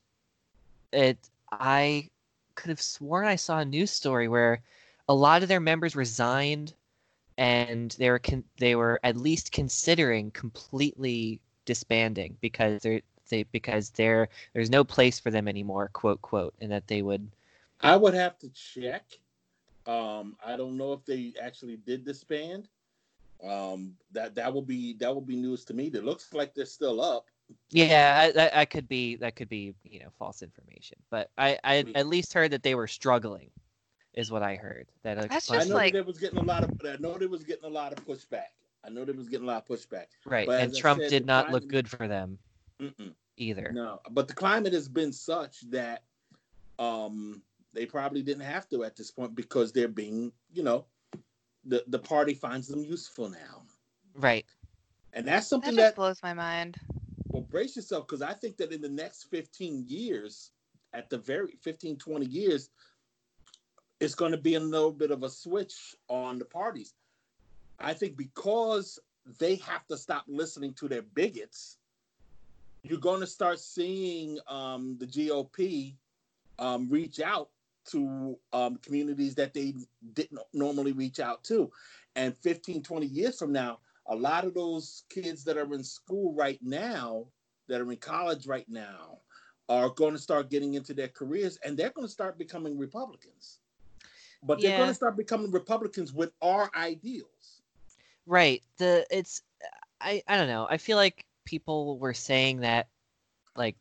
it 0.92 1.18
I 1.52 2.10
could 2.56 2.70
have 2.70 2.82
sworn 2.82 3.28
I 3.28 3.36
saw 3.36 3.60
a 3.60 3.66
news 3.66 3.92
story 3.92 4.28
where 4.28 4.62
a 5.08 5.14
lot 5.14 5.44
of 5.44 5.50
their 5.50 5.60
members 5.60 5.96
resigned 5.96 6.74
and 7.38 7.92
they 8.00 8.10
were 8.10 8.20
con- 8.20 8.44
they 8.58 8.76
were 8.76 9.00
at 9.04 9.16
least 9.16 9.52
considering 9.52 10.32
completely 10.32 11.40
disbanding 11.66 12.36
because 12.42 12.82
they're 12.82 13.02
they 13.30 13.44
because 13.44 13.92
there 13.92 14.30
there's 14.54 14.70
no 14.70 14.84
place 14.84 15.20
for 15.20 15.32
them 15.32 15.48
anymore 15.48 15.90
quote 15.94 16.22
quote 16.22 16.54
and 16.62 16.72
that 16.72 16.88
they 16.88 17.02
would 17.02 17.30
I 17.82 17.96
would 17.96 18.14
have 18.16 18.40
to 18.40 18.50
check 18.50 19.04
um 19.88 20.36
I 20.46 20.58
don't 20.58 20.78
know 20.78 20.94
if 20.94 21.06
they 21.06 21.34
actually 21.42 21.78
did 21.78 22.06
disband 22.06 22.70
um 23.44 23.96
that 24.12 24.36
that 24.36 24.54
will 24.54 24.62
be 24.62 24.94
that 24.96 25.14
will 25.14 25.22
be 25.22 25.36
news 25.36 25.66
to 25.66 25.74
me 25.74 25.88
it 25.88 26.04
looks 26.04 26.34
like 26.34 26.54
they're 26.54 26.66
still 26.66 27.02
up 27.02 27.30
yeah, 27.72 28.32
that, 28.32 28.56
I 28.56 28.66
could 28.66 28.88
be 28.88 29.16
that 29.18 29.36
could 29.36 29.50
be 29.50 29.74
you 29.84 30.00
know 30.00 30.10
false 30.18 30.42
information, 30.42 30.98
but 31.10 31.30
I 31.38 31.58
I 31.64 31.86
at 31.96 32.08
least 32.08 32.34
heard 32.34 32.52
that 32.52 32.64
they 32.64 32.76
were 32.76 32.88
struggling, 32.88 33.52
is 34.14 34.32
what 34.32 34.44
I 34.44 34.56
heard. 34.56 34.88
That 35.04 35.18
That's 35.30 35.50
I 35.50 35.58
just 35.58 35.70
know 35.70 35.76
like- 35.76 35.94
they 35.94 36.02
was 36.02 36.18
getting 36.18 36.40
a 36.40 36.44
lot 36.44 36.64
of. 36.64 36.72
I 36.86 36.98
know 37.00 37.18
they 37.18 37.28
was 37.28 37.44
getting 37.44 37.66
a 37.66 37.70
lot 37.74 37.94
of 37.94 38.06
pushback. 38.06 38.52
I 38.84 38.90
know 38.90 39.06
they 39.06 39.14
was 39.14 39.28
getting 39.30 39.48
a 39.48 39.52
lot 39.52 39.70
of 39.70 39.78
pushback. 39.78 40.08
right, 40.26 40.48
but 40.48 40.62
and 40.62 40.76
Trump 40.76 41.02
said, 41.02 41.10
did 41.10 41.22
the 41.24 41.28
not 41.28 41.52
look 41.52 41.68
good 41.68 41.90
for 41.90 42.08
them 42.08 42.38
Mm-mm. 42.82 43.14
either. 43.38 43.72
No, 43.74 44.02
but 44.12 44.28
the 44.28 44.34
climate 44.34 44.74
has 44.74 44.88
been 44.88 45.12
such 45.12 45.62
that 45.72 46.04
um 46.80 47.42
they 47.78 47.88
probably 47.88 48.24
didn't 48.24 48.44
have 48.46 48.70
to 48.72 48.84
at 48.86 48.98
this 48.98 49.12
point 49.12 49.36
because 49.36 49.74
they're 49.74 49.90
being, 49.90 50.34
you 50.54 50.64
know, 50.64 50.88
the 51.66 51.84
the 51.88 52.00
party 52.00 52.34
finds 52.36 52.68
them 52.68 52.84
useful 52.84 53.30
now, 53.30 53.64
Right. 54.16 54.48
and 55.14 55.28
that's 55.28 55.48
That 55.62 55.74
something 55.74 55.76
just 55.76 55.96
that 55.96 55.96
blows 55.96 56.24
my 56.24 56.34
mind. 56.34 56.78
well 57.32 57.44
brace 57.44 57.76
yourself 57.76 58.08
because 58.08 58.22
i 58.22 58.34
think 58.34 58.58
that 58.58 58.72
in 58.74 58.82
the 58.82 58.90
next 58.90 59.26
15 59.26 59.86
years 59.88 60.52
at 60.94 61.10
the 61.10 61.18
very 61.18 61.54
15 61.62 61.98
20 61.98 62.26
years 62.26 62.70
it's 64.00 64.16
going 64.16 64.32
to 64.32 64.38
be 64.38 64.56
a 64.56 64.60
little 64.60 64.92
bit 64.92 65.12
of 65.12 65.24
a 65.24 65.30
switch 65.30 65.96
on 66.10 66.40
the 66.40 66.46
parties 66.46 66.94
i 67.80 67.94
think 67.94 68.18
because 68.18 69.00
they 69.40 69.56
have 69.56 69.86
to 69.88 69.98
stop 69.98 70.24
listening 70.28 70.74
to 70.74 70.88
their 70.88 71.02
bigots 71.02 71.78
you're 72.84 73.00
going 73.00 73.20
to 73.22 73.28
start 73.28 73.60
seeing 73.60 74.40
um, 74.48 74.98
the 75.00 75.08
gop 75.08 75.96
um, 76.60 76.90
reach 76.90 77.20
out 77.20 77.50
to 77.88 78.38
um, 78.54 78.78
communities 78.78 79.36
that 79.36 79.54
they 79.54 79.74
didn't 80.14 80.40
normally 80.54 80.92
reach 80.92 81.20
out 81.20 81.44
to 81.46 81.72
and 82.16 82.36
15 82.42 82.82
20 82.84 83.08
years 83.08 83.38
from 83.38 83.52
now 83.52 83.80
a 84.08 84.16
lot 84.16 84.46
of 84.46 84.54
those 84.54 85.04
kids 85.10 85.44
that 85.44 85.58
are 85.58 85.74
in 85.74 85.84
school 85.84 86.34
right 86.34 86.60
now, 86.62 87.26
that 87.68 87.82
are 87.82 87.92
in 87.92 87.98
college 87.98 88.48
right 88.48 88.68
now, 88.70 89.20
are 89.70 89.90
going 89.90 90.14
to 90.14 90.20
start 90.20 90.50
getting 90.50 90.76
into 90.76 90.94
their 90.94 91.10
careers 91.10 91.58
and 91.66 91.78
they're 91.78 91.90
going 91.90 92.08
to 92.08 92.12
start 92.12 92.38
becoming 92.38 92.78
Republicans. 92.78 93.60
But 94.44 94.62
they're 94.62 94.72
Yeah. 94.72 94.78
going 94.78 94.90
to 94.90 94.94
start 94.94 95.18
becoming 95.18 95.52
Republicans 95.52 96.14
with 96.14 96.32
our 96.42 96.72
ideals. 96.76 97.62
Right. 98.26 98.64
The 98.78 99.06
it's 99.12 99.42
I 100.00 100.24
I 100.28 100.38
don't 100.38 100.48
know. 100.48 100.68
I 100.70 100.78
feel 100.78 100.98
like 100.98 101.26
people 101.46 101.98
were 101.98 102.14
saying 102.14 102.62
that 102.62 102.88
like 103.56 103.76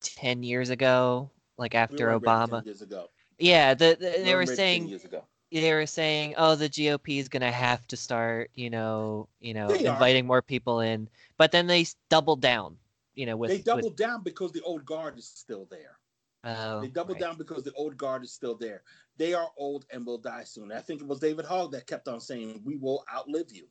10 0.00 0.42
years 0.42 0.70
ago, 0.70 1.30
like 1.56 1.74
after 1.74 2.08
weren't 2.08 2.22
ready 2.22 2.40
10 2.40 2.60
Obama. 2.60 2.64
years 2.64 2.82
ago. 2.82 3.08
Yeah, 3.42 3.74
the, 3.74 3.96
the, 3.98 4.22
they 4.22 4.32
were 4.34 4.40
weren't 4.40 4.48
ready 4.50 4.56
10 4.56 4.56
saying 4.56 4.88
years 4.88 5.04
ago. 5.04 5.24
they 5.50 5.72
were 5.72 5.86
saying, 5.86 6.34
"Oh, 6.38 6.54
the 6.54 6.68
GOP 6.68 7.18
is 7.18 7.28
gonna 7.28 7.50
have 7.50 7.86
to 7.88 7.96
start, 7.96 8.50
you 8.54 8.70
know, 8.70 9.28
you 9.40 9.52
know, 9.54 9.68
They 9.68 9.86
are. 9.86 9.92
inviting 9.94 10.26
more 10.26 10.42
people 10.42 10.80
in." 10.80 11.08
But 11.38 11.50
then 11.52 11.66
they 11.66 11.86
doubled 12.08 12.40
down, 12.40 12.76
you 13.14 13.26
know, 13.26 13.36
with 13.36 13.50
they 13.50 13.56
with- 13.56 13.64
doubled 13.64 13.96
down 13.96 14.22
because 14.22 14.52
the 14.52 14.62
old 14.62 14.84
guard 14.86 15.18
is 15.18 15.26
still 15.26 15.66
there. 15.70 15.98
oh, 16.44 16.80
They 16.82 16.88
doubled 16.88 17.16
right. 17.16 17.28
down 17.28 17.36
because 17.36 17.62
the 17.64 17.72
old 17.74 17.96
guard 17.96 18.22
is 18.24 18.32
still 18.32 18.54
there. 18.54 18.82
They 19.16 19.34
are 19.34 19.50
old 19.56 19.86
and 19.90 20.06
will 20.06 20.18
die 20.18 20.44
soon. 20.44 20.70
I 20.72 20.80
think 20.80 21.00
it 21.00 21.06
was 21.06 21.18
David 21.20 21.44
Hogg 21.44 21.72
that 21.72 21.86
kept 21.86 22.06
on 22.08 22.20
saying, 22.20 22.62
"We 22.64 22.76
will 22.76 23.04
outlive 23.12 23.52
you." 23.52 23.66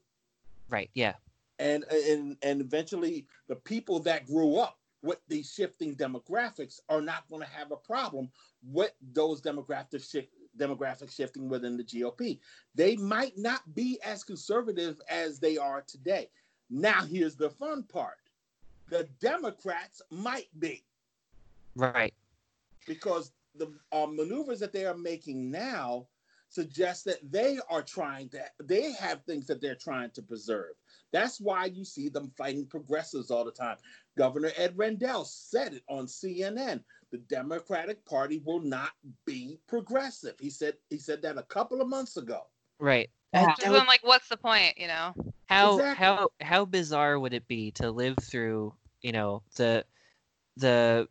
Right. 0.69 0.89
Yeah. 0.93 1.13
and 1.59 1.83
and 1.85 2.37
and 2.41 2.59
eventually 2.61 3.25
the 3.47 3.55
people 3.55 3.99
that 4.01 4.25
grew 4.25 4.57
up 4.57 4.77
with 5.01 5.19
these 5.27 5.51
shifting 5.51 5.95
demographics 5.95 6.79
are 6.89 7.01
not 7.01 7.27
going 7.29 7.41
to 7.41 7.47
have 7.47 7.71
a 7.71 7.75
problem 7.77 8.29
with 8.63 8.91
those 9.13 9.41
demographic 9.41 10.09
shift 10.09 10.29
demographic 10.59 11.09
shifting 11.15 11.47
within 11.47 11.77
the 11.77 11.83
GOP. 11.83 12.39
They 12.75 12.97
might 12.97 13.37
not 13.37 13.73
be 13.73 13.99
as 14.03 14.23
conservative 14.23 14.99
as 15.09 15.39
they 15.39 15.57
are 15.57 15.81
today. 15.81 16.29
Now 16.69 17.03
here's 17.05 17.35
the 17.35 17.49
fun 17.49 17.83
part. 17.83 18.17
The 18.89 19.07
Democrats 19.21 20.01
might 20.11 20.49
be 20.59 20.83
Right. 21.75 22.13
because 22.85 23.31
the 23.55 23.73
uh, 23.91 24.07
maneuvers 24.09 24.59
that 24.59 24.73
they 24.73 24.85
are 24.85 24.97
making 24.97 25.49
now 25.49 26.07
suggest 26.51 27.05
that 27.05 27.19
they 27.31 27.57
are 27.69 27.81
trying 27.81 28.29
to 28.29 28.39
they 28.63 28.91
have 28.91 29.23
things 29.23 29.47
that 29.47 29.61
they're 29.61 29.73
trying 29.75 30.09
to 30.11 30.21
preserve 30.21 30.73
that's 31.11 31.39
why 31.39 31.65
you 31.65 31.83
see 31.85 32.09
them 32.09 32.31
fighting 32.37 32.65
progressives 32.65 33.31
all 33.31 33.45
the 33.45 33.51
time 33.51 33.77
governor 34.17 34.51
ed 34.57 34.73
rendell 34.77 35.23
said 35.25 35.73
it 35.73 35.83
on 35.89 36.05
cnn 36.05 36.83
the 37.11 37.17
democratic 37.29 38.03
party 38.05 38.41
will 38.45 38.61
not 38.61 38.91
be 39.25 39.59
progressive 39.67 40.35
he 40.39 40.49
said 40.49 40.75
he 40.89 40.97
said 40.97 41.21
that 41.21 41.37
a 41.37 41.43
couple 41.43 41.81
of 41.81 41.87
months 41.87 42.17
ago 42.17 42.41
Right. 42.79 43.09
Wow. 43.31 43.45
That- 43.45 43.57
Just 43.59 43.79
I'm 43.79 43.87
like, 43.87 44.03
what's 44.03 44.27
the 44.27 44.37
point? 44.37 44.77
You 44.77 44.87
know? 44.87 45.13
how 45.47 45.75
Exactly. 45.75 46.05
how 46.05 46.29
how 46.41 46.65
bizarre 46.65 47.19
would 47.19 47.33
it 47.33 47.47
be 47.47 47.71
to 47.71 47.91
live 47.91 48.17
through, 48.21 48.73
you 49.01 49.11
know, 49.11 49.43
the 49.55 49.85
the 50.57 51.07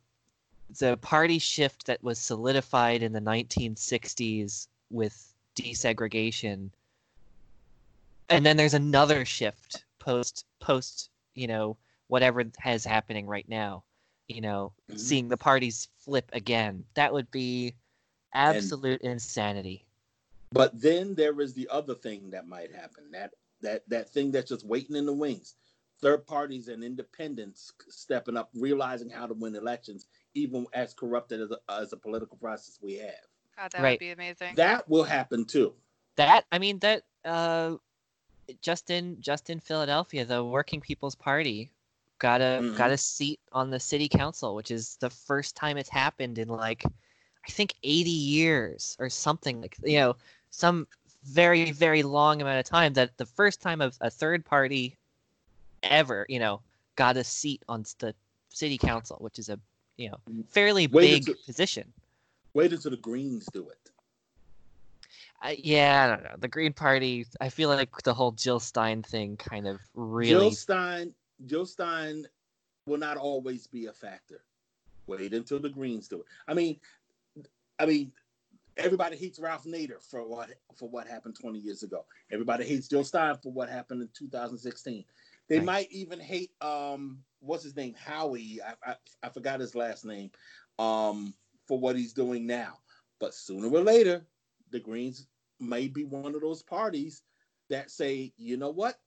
the 0.80 0.97
party 0.99 1.38
shift 1.38 1.86
that 1.86 2.03
was 2.03 2.18
solidified 2.18 3.03
in 3.03 3.12
the 3.12 3.20
1960s 3.20 4.66
with 4.91 5.30
desegregation 5.62 6.70
and 8.28 8.44
then 8.46 8.56
there's 8.56 8.74
another 8.74 9.24
shift 9.24 9.84
post 9.98 10.44
post 10.61 11.11
you 11.34 11.46
know 11.46 11.76
whatever 12.08 12.44
has 12.58 12.84
happening 12.84 13.26
right 13.26 13.48
now 13.48 13.84
you 14.28 14.40
know 14.40 14.72
Mhm. 14.90 14.98
seeing 14.98 15.28
the 15.28 15.36
parties 15.36 15.88
flip 15.98 16.28
again 16.32 16.84
that 16.94 17.12
would 17.12 17.30
be 17.30 17.74
absolute 18.34 19.00
insanity 19.02 19.86
But 20.52 20.80
then 20.80 21.14
there 21.14 21.40
is 21.40 21.54
the 21.54 21.68
other 21.70 21.94
thing 21.94 22.30
that 22.30 22.46
might 22.46 22.72
happen. 22.74 23.11
That 23.12 23.32
that 23.62 23.88
that 23.88 24.11
thing 24.11 24.32
that's 24.32 24.48
just 24.50 24.66
waiting 24.66 24.96
in 24.96 25.06
the 25.06 25.12
wings. 25.14 25.56
Third 26.00 26.26
parties 26.26 26.68
and 26.68 26.82
independents 26.84 27.72
stepping 27.88 28.36
up, 28.36 28.50
realizing 28.54 29.11
how 29.11 29.26
to 29.26 29.34
win 29.34 29.54
elections 29.56 30.06
even 30.34 30.66
as 30.72 30.94
corrupted 30.94 31.40
as 31.40 31.50
a, 31.52 31.58
as 31.72 31.92
a 31.92 31.96
political 31.96 32.36
process 32.38 32.78
we 32.82 32.94
have. 32.94 33.30
God, 33.61 33.72
that 33.72 33.82
Right. 33.82 33.90
would 33.92 33.98
be 34.00 34.11
amazing. 34.11 34.54
That 34.54 34.88
will 34.88 35.04
happen 35.04 35.44
too. 35.44 35.74
That 36.16 36.46
I 36.50 36.58
mean 36.58 36.78
that 36.78 37.02
uh, 37.26 37.76
just 38.62 38.88
in 38.88 39.20
just 39.20 39.50
in 39.50 39.61
Philadelphia, 39.61 40.24
the 40.24 40.42
Working 40.42 40.80
People's 40.80 41.14
Party 41.14 41.70
got 42.18 42.40
a 42.40 42.61
Mhm. 42.62 42.76
got 42.76 42.90
a 42.90 42.96
seat 42.96 43.38
on 43.52 43.68
the 43.70 43.78
city 43.78 44.08
council, 44.08 44.54
which 44.54 44.70
is 44.70 44.96
the 44.96 45.11
first 45.11 45.56
time 45.56 45.76
it's 45.76 45.90
happened 45.90 46.38
in 46.38 46.48
like 46.48 46.84
I 47.46 47.50
think 47.50 47.74
80 47.82 48.11
years 48.11 48.96
or 48.98 49.11
something 49.11 49.61
like 49.61 49.76
you 49.84 49.98
know 49.98 50.16
some 50.48 50.88
very 51.22 51.70
very 51.70 52.02
long 52.02 52.40
amount 52.40 52.61
of 52.61 52.64
time 52.64 52.94
that 52.94 53.16
the 53.18 53.26
first 53.26 53.61
time 53.61 53.82
of 53.82 53.96
a 54.00 54.08
third 54.11 54.42
party 54.46 54.96
ever 55.82 56.24
you 56.30 56.38
know 56.38 56.62
got 56.96 57.18
a 57.18 57.24
seat 57.24 57.62
on 57.68 57.84
the 57.98 58.14
city 58.48 58.78
council, 58.78 59.16
which 59.20 59.38
is 59.38 59.50
a 59.50 59.61
you 59.98 60.08
know 60.11 60.18
fairly 60.48 60.86
Wait 60.86 61.02
big 61.11 61.28
until- 61.28 61.44
position. 61.44 61.92
Wait 62.55 62.72
until 62.72 62.90
the 62.90 62.96
Greens 62.96 63.46
do 63.53 63.68
it. 63.68 63.90
I, 65.42 65.57
yeah, 65.62 66.05
I 66.05 66.09
don't 66.09 66.24
know. 66.24 66.36
The 66.38 66.48
Green 66.48 66.72
Party, 66.72 67.26
I 67.40 67.48
feel 67.48 67.68
like 67.68 68.03
the 68.03 68.14
whole 68.14 68.32
Jill 68.32 68.61
Stein 68.61 69.03
thing 69.03 69.36
kind 69.36 69.66
of 69.66 69.80
really. 69.94 70.28
Jill. 70.28 70.51
Stein, 70.51 71.14
Jill 71.46 71.66
Stein 71.66 72.26
will 72.86 72.98
not 72.98 73.16
always 73.16 73.66
be 73.66 73.86
a 73.86 73.92
factor. 73.92 74.42
Wait 75.07 75.32
until 75.32 75.59
the 75.59 75.68
Greens 75.68 76.09
do 76.09 76.20
it. 76.20 76.26
I 76.46 76.55
mean, 76.55 76.78
I 77.78 77.86
mean, 77.86 78.12
everybody 78.76 79.16
hates 79.16 79.38
Ralph 79.38 79.64
Nader 79.64 80.01
for 80.03 80.26
what 80.26 80.51
for 80.76 80.88
what 80.88 81.07
happened 81.07 81.36
20 81.40 81.59
years 81.59 81.82
ago. 81.82 82.05
Everybody 82.30 82.64
hates 82.64 82.88
Jill 82.88 83.05
Stein 83.05 83.36
for 83.42 83.53
what 83.53 83.68
happened 83.68 84.03
in 84.03 84.09
2016. 84.14 85.05
They 85.48 85.57
Right. 85.57 85.64
might 85.64 85.90
even 85.90 86.20
hate 86.20 86.53
um 86.61 87.24
what's 87.40 87.64
his 87.64 87.76
name 87.76 87.94
Howie. 87.94 88.61
I, 88.62 88.90
I 88.92 88.96
I 89.22 89.28
forgot 89.30 89.61
his 89.61 89.74
last 89.74 90.05
name 90.05 90.30
um 90.78 91.34
for 91.71 91.79
what 91.79 91.95
he's 91.95 92.12
doing 92.12 92.49
now. 92.49 92.81
But 93.21 93.33
sooner 93.33 93.68
or 93.68 93.81
later, 93.81 94.27
the 94.73 94.81
Greens 94.81 95.29
may 95.61 95.87
be 95.87 96.03
one 96.03 96.35
of 96.35 96.41
those 96.41 96.64
parties 96.64 97.23
that 97.68 97.93
say, 97.93 98.33
you 98.37 98.57
know 98.57 98.71
what, 98.71 98.99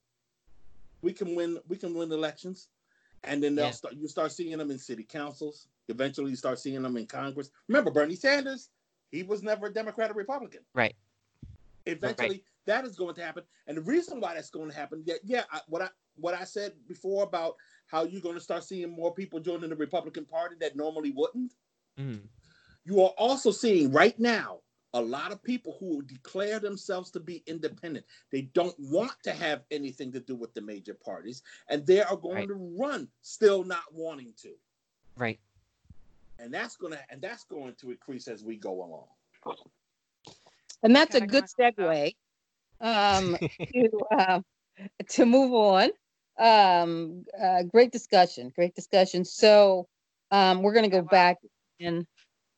we 1.02 1.12
can 1.12 1.34
win 1.34 1.58
we 1.68 1.76
can 1.76 1.94
win 1.94 2.10
elections. 2.10 2.68
And 3.22 3.42
then 3.42 3.54
they'll 3.54 3.66
Yeah. 3.66 3.72
start 3.72 3.94
you 3.96 4.08
start 4.08 4.32
seeing 4.32 4.56
them 4.56 4.70
in 4.70 4.78
city 4.78 5.04
councils. 5.04 5.68
Eventually 5.88 6.30
you 6.30 6.36
start 6.36 6.58
seeing 6.58 6.80
them 6.80 6.96
in 6.96 7.06
congress. 7.06 7.50
Remember 7.68 7.90
bernie 7.90 8.16
sanders 8.16 8.70
he 9.10 9.22
was 9.22 9.42
never 9.42 9.66
a 9.66 9.72
democrat 9.72 10.10
or 10.10 10.14
republican. 10.14 10.64
Right. 10.72 10.96
eventually 11.84 12.44
that 12.64 12.86
is 12.86 12.96
going 12.96 13.14
to 13.16 13.22
happen. 13.22 13.44
And 13.66 13.76
the 13.76 13.82
reason 13.82 14.20
why 14.20 14.32
that's 14.32 14.48
going 14.48 14.70
to 14.70 14.74
happen 14.76 15.02
yeah 15.04 15.16
yeah 15.22 15.44
I, 15.52 15.60
what 15.68 15.82
i 15.82 15.88
what 16.16 16.32
i 16.32 16.44
said 16.44 16.72
before 16.88 17.24
about 17.24 17.56
how 17.88 18.04
you're 18.04 18.22
going 18.22 18.36
to 18.36 18.40
start 18.40 18.64
seeing 18.64 18.88
more 18.90 19.12
people 19.12 19.38
joining 19.38 19.68
the 19.68 19.76
republican 19.76 20.24
party 20.24 20.56
that 20.60 20.76
normally 20.76 21.10
wouldn't 21.10 21.52
Mm, 21.98 22.22
you 22.84 23.00
are 23.02 23.12
also 23.18 23.50
seeing 23.50 23.92
right 23.92 24.18
now 24.18 24.60
a 24.94 25.00
lot 25.00 25.32
of 25.32 25.42
people 25.42 25.76
who 25.80 26.02
declare 26.02 26.58
themselves 26.60 27.10
to 27.12 27.20
be 27.20 27.42
independent. 27.46 28.06
They 28.30 28.42
don't 28.42 28.74
want 28.78 29.12
to 29.24 29.32
have 29.32 29.62
anything 29.70 30.12
to 30.12 30.20
do 30.20 30.36
with 30.36 30.54
the 30.54 30.60
major 30.62 30.94
parties, 30.94 31.42
and 31.68 31.86
they 31.86 32.02
are 32.02 32.16
going 32.16 32.46
Right. 32.46 32.48
to 32.48 32.54
run 32.78 33.08
still 33.22 33.64
not 33.64 33.84
wanting 33.92 34.32
to. 34.42 34.52
right. 35.16 35.38
And 36.38 36.52
that's 36.52 36.76
gonna 36.76 36.98
and 37.10 37.20
that's 37.20 37.44
going 37.44 37.74
to 37.80 37.90
increase 37.90 38.28
as 38.28 38.44
we 38.44 38.56
go 38.56 38.82
along. 38.84 39.06
And 40.82 40.94
that's 40.94 41.14
a 41.14 41.20
Gotta 41.20 41.26
good 41.26 41.46
segue 41.46 42.14
um, 42.80 43.36
to 43.72 43.90
uh, 44.16 44.40
to 45.10 45.26
move 45.26 45.52
on. 45.52 45.90
Um, 46.38 47.24
uh, 47.40 47.62
great 47.64 47.92
discussion, 47.92 48.52
great 48.54 48.74
discussion. 48.74 49.24
So 49.24 49.88
um, 50.30 50.62
we're 50.62 50.72
going 50.72 50.84
to 50.90 50.90
go 50.90 51.02
back 51.02 51.38
and 51.80 52.06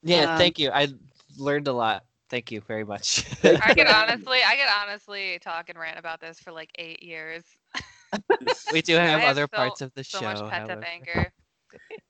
Yeah, 0.06 0.32
Um, 0.32 0.38
thank 0.38 0.58
you. 0.58 0.70
I 0.70 0.88
learned 1.36 1.68
a 1.68 1.72
lot. 1.72 2.04
Thank 2.28 2.50
you 2.50 2.60
very 2.60 2.84
much. 2.84 3.24
I 3.44 3.74
could 3.74 3.86
honestly, 3.86 4.38
I 4.44 4.56
could 4.56 4.68
honestly 4.88 5.38
talk 5.40 5.68
and 5.68 5.78
rant 5.78 5.98
about 5.98 6.20
this 6.20 6.40
for 6.40 6.50
like 6.52 6.70
eight 6.76 7.02
years. 7.02 7.44
we 8.72 8.82
do 8.82 8.94
have, 8.96 9.20
have 9.20 9.28
other 9.30 9.42
so- 9.50 9.56
parts 9.56 9.80
of 9.80 9.92
the 9.94 10.02
So 10.04 10.18
show. 10.20 10.24
much 10.24 10.50
pent 10.50 10.70
up 10.70 10.82
anger. 10.84 11.32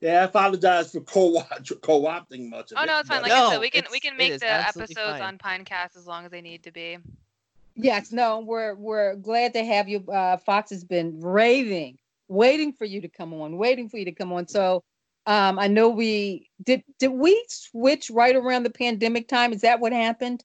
yeah, 0.00 0.20
I 0.20 0.24
apologize 0.24 0.92
for 0.92 1.00
co 1.00 1.42
co-opting 1.82 2.48
much 2.48 2.72
of 2.72 2.78
Oh 2.78 2.82
it. 2.82 2.86
no, 2.86 2.98
it's 3.00 3.08
fine. 3.08 3.22
but- 3.22 3.30
Like 3.30 3.32
I 3.38 3.50
said, 3.50 3.60
we 3.60 3.70
can 3.70 3.84
we 3.90 4.00
can 4.00 4.16
make 4.16 4.38
the 4.38 4.50
episodes 4.50 4.92
fine. 4.94 5.20
on 5.22 5.38
Pinecast 5.38 5.96
as 5.96 6.06
long 6.06 6.24
as 6.24 6.30
they 6.30 6.40
need 6.42 6.62
to 6.64 6.70
be. 6.72 6.98
yes, 7.74 8.12
no, 8.12 8.40
we're 8.40 8.74
we're 8.74 9.16
glad 9.16 9.52
to 9.54 9.64
have 9.64 9.88
you. 9.88 10.04
Uh, 10.10 10.36
Fox 10.38 10.70
has 10.70 10.84
been 10.84 11.20
raving, 11.20 11.98
waiting 12.28 12.72
for 12.72 12.84
you 12.86 13.00
to 13.02 13.08
come 13.08 13.34
on, 13.34 13.56
waiting 13.58 13.88
for 13.88 13.98
you 13.98 14.04
to 14.06 14.12
come 14.12 14.32
on. 14.32 14.46
So 14.48 14.82
um, 15.26 15.58
I 15.58 15.66
know 15.66 15.88
we 15.88 16.50
did. 16.62 16.84
Did 16.98 17.08
we 17.08 17.44
switch 17.48 18.10
right 18.10 18.36
around 18.36 18.62
the 18.62 18.70
pandemic 18.70 19.28
time? 19.28 19.52
Is 19.52 19.62
that 19.62 19.80
what 19.80 19.92
happened? 19.92 20.44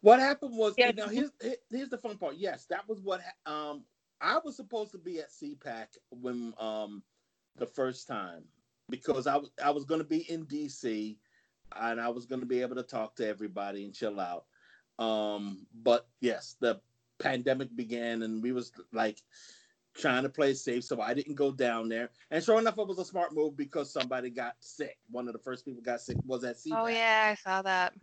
What 0.00 0.18
happened 0.20 0.56
was, 0.56 0.74
Yeah. 0.76 0.88
you 0.88 0.94
know, 0.94 1.08
here's 1.08 1.30
here's 1.70 1.88
the 1.88 1.98
fun 1.98 2.18
part. 2.18 2.36
Yes, 2.36 2.66
that 2.66 2.88
was 2.88 3.00
what 3.00 3.20
um 3.46 3.84
I 4.20 4.38
was 4.44 4.56
supposed 4.56 4.92
to 4.92 4.98
be 4.98 5.20
at 5.20 5.30
CPAC 5.30 5.86
when 6.10 6.54
um 6.58 7.02
the 7.56 7.66
first 7.66 8.06
time 8.06 8.44
because 8.90 9.26
I 9.26 9.36
was 9.36 9.50
I 9.62 9.70
was 9.70 9.84
going 9.84 10.00
to 10.00 10.06
be 10.06 10.30
in 10.30 10.46
DC 10.46 11.16
and 11.74 12.00
I 12.00 12.08
was 12.08 12.26
going 12.26 12.40
to 12.40 12.46
be 12.46 12.62
able 12.62 12.76
to 12.76 12.82
talk 12.82 13.16
to 13.16 13.26
everybody 13.26 13.84
and 13.84 13.94
chill 13.94 14.20
out. 14.20 14.44
Um, 14.98 15.66
but 15.74 16.06
yes, 16.20 16.56
the 16.60 16.80
pandemic 17.18 17.74
began 17.74 18.22
and 18.22 18.42
we 18.42 18.52
was 18.52 18.72
like 18.92 19.20
trying 19.98 20.22
to 20.22 20.28
play 20.28 20.50
it 20.50 20.58
safe, 20.58 20.84
so 20.84 21.00
I 21.00 21.14
didn't 21.14 21.34
go 21.34 21.50
down 21.50 21.88
there. 21.88 22.10
And 22.30 22.42
sure 22.42 22.58
enough, 22.58 22.78
it 22.78 22.86
was 22.86 22.98
a 22.98 23.04
smart 23.04 23.34
move 23.34 23.56
because 23.56 23.90
somebody 23.90 24.30
got 24.30 24.54
sick. 24.60 24.98
One 25.10 25.26
of 25.26 25.32
the 25.32 25.38
first 25.38 25.64
people 25.64 25.82
got 25.82 26.00
sick 26.00 26.16
was 26.26 26.44
at 26.44 26.56
CPAC. 26.56 26.72
Oh 26.82 26.86
yeah, 26.86 27.28
I 27.32 27.34
saw 27.34 27.62
that. 27.62 27.94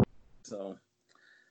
So 0.44 0.78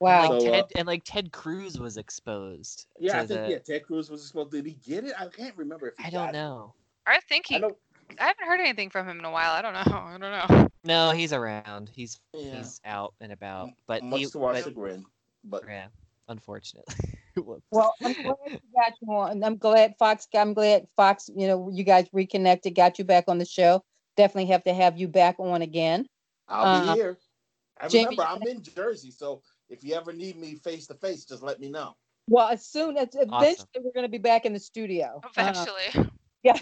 Wow. 0.00 0.32
Like 0.32 0.40
So, 0.42 0.52
uh, 0.52 0.62
and 0.76 0.86
like 0.88 1.02
Ted 1.04 1.30
Cruz 1.32 1.78
was 1.78 1.96
exposed. 1.96 2.86
Yeah, 2.98 3.20
I 3.20 3.26
think 3.26 3.40
the- 3.40 3.50
yeah, 3.50 3.58
Ted 3.58 3.84
Cruz 3.84 4.10
was 4.10 4.22
exposed. 4.22 4.50
Did 4.50 4.66
he 4.66 4.72
get 4.84 5.04
it? 5.04 5.12
I 5.18 5.28
can't 5.28 5.56
remember 5.56 5.88
if 5.88 5.94
he 5.98 6.04
I 6.04 6.10
got 6.10 6.26
don't 6.26 6.28
it. 6.30 6.32
know. 6.32 6.74
I 7.06 7.20
think 7.28 7.46
I 7.50 7.54
he. 7.54 7.60
know. 7.60 7.76
I 8.20 8.24
haven't 8.26 8.46
heard 8.46 8.60
anything 8.60 8.90
from 8.90 9.08
him 9.08 9.18
in 9.20 9.24
a 9.24 9.30
while. 9.30 9.52
I 9.52 9.62
don't 9.62 9.72
know. 9.74 9.80
I 9.86 10.18
don't 10.18 10.50
know. 10.60 10.68
No, 10.84 11.10
he's 11.12 11.32
around. 11.32 11.88
He's 11.94 12.18
Yeah. 12.34 12.56
he's 12.56 12.80
out 12.84 13.14
and 13.20 13.30
about. 13.32 13.70
But 13.86 14.02
Much 14.02 14.20
he, 14.20 14.26
to 14.26 14.44
our 14.44 14.52
but- 14.54 14.64
chagrin, 14.64 15.04
but 15.44 15.62
yeah, 15.68 15.86
unfortunately. 16.28 16.94
Whoops. 17.36 17.62
Well, 17.70 17.94
I'm 18.04 18.12
glad 18.12 18.36
you 18.50 18.58
got 18.74 18.92
you 19.00 19.12
on. 19.14 19.44
I'm 19.44 19.56
glad 19.56 19.94
Fox. 19.98 20.26
I'm 20.34 20.54
glad 20.54 20.86
Fox. 20.96 21.30
You 21.34 21.46
know, 21.46 21.70
you 21.72 21.84
guys 21.84 22.06
reconnected, 22.12 22.74
got 22.74 22.98
you 22.98 23.04
back 23.04 23.24
on 23.28 23.38
the 23.38 23.44
show. 23.44 23.82
Definitely 24.16 24.52
have 24.52 24.64
to 24.64 24.74
have 24.74 24.98
you 24.98 25.08
back 25.08 25.36
on 25.38 25.62
again. 25.62 26.06
I'll 26.48 26.66
uh, 26.66 26.94
be 26.94 27.00
here. 27.00 27.18
I 27.80 27.88
Jamie- 27.88 28.16
remember 28.16 28.24
I'm 28.24 28.42
in 28.46 28.62
Jersey, 28.62 29.10
so 29.10 29.42
if 29.68 29.82
you 29.82 29.94
ever 29.94 30.12
need 30.12 30.38
me 30.38 30.56
face 30.56 30.86
to 30.88 30.94
face, 30.94 31.24
just 31.24 31.42
let 31.42 31.60
me 31.60 31.70
know. 31.70 31.96
Well, 32.28 32.48
as 32.48 32.66
soon 32.66 32.96
as 32.96 33.08
eventually 33.14 33.68
we're 33.76 33.92
going 33.92 34.06
to 34.06 34.10
be 34.10 34.18
back 34.18 34.44
in 34.44 34.52
the 34.52 34.60
studio. 34.60 35.20
Uh, 35.24 35.28
Eventually. 35.28 36.10
yeah. 36.42 36.58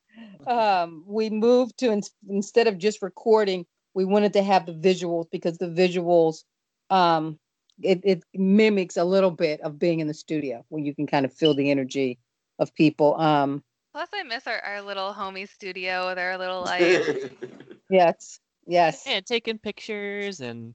um, 0.46 1.04
we 1.06 1.30
moved 1.30 1.78
to 1.78 1.92
ins- 1.92 2.14
instead 2.28 2.66
of 2.66 2.78
just 2.78 3.02
recording, 3.02 3.66
we 3.94 4.04
wanted 4.04 4.32
to 4.32 4.42
have 4.42 4.66
the 4.66 4.72
visuals 4.72 5.26
because 5.30 5.58
the 5.58 5.68
visuals, 5.68 6.42
um, 6.90 7.38
it, 7.82 8.00
it 8.04 8.22
mimics 8.34 8.96
a 8.96 9.04
little 9.04 9.30
bit 9.30 9.60
of 9.62 9.78
being 9.78 10.00
in 10.00 10.06
the 10.06 10.14
studio 10.14 10.64
where 10.68 10.82
you 10.82 10.94
can 10.94 11.06
kind 11.06 11.24
of 11.24 11.32
feel 11.32 11.54
the 11.54 11.70
energy 11.70 12.18
of 12.58 12.74
people. 12.74 13.18
Um, 13.20 13.62
Plus, 13.92 14.08
I 14.12 14.22
miss 14.24 14.46
our, 14.46 14.58
our 14.60 14.82
little 14.82 15.12
homie 15.14 15.48
studio 15.48 16.08
with 16.08 16.18
our 16.18 16.36
little 16.38 16.62
lights. 16.62 17.26
yes, 17.90 18.40
yes. 18.66 19.04
yeah, 19.06 19.20
taking 19.20 19.58
pictures 19.58 20.40
and 20.40 20.74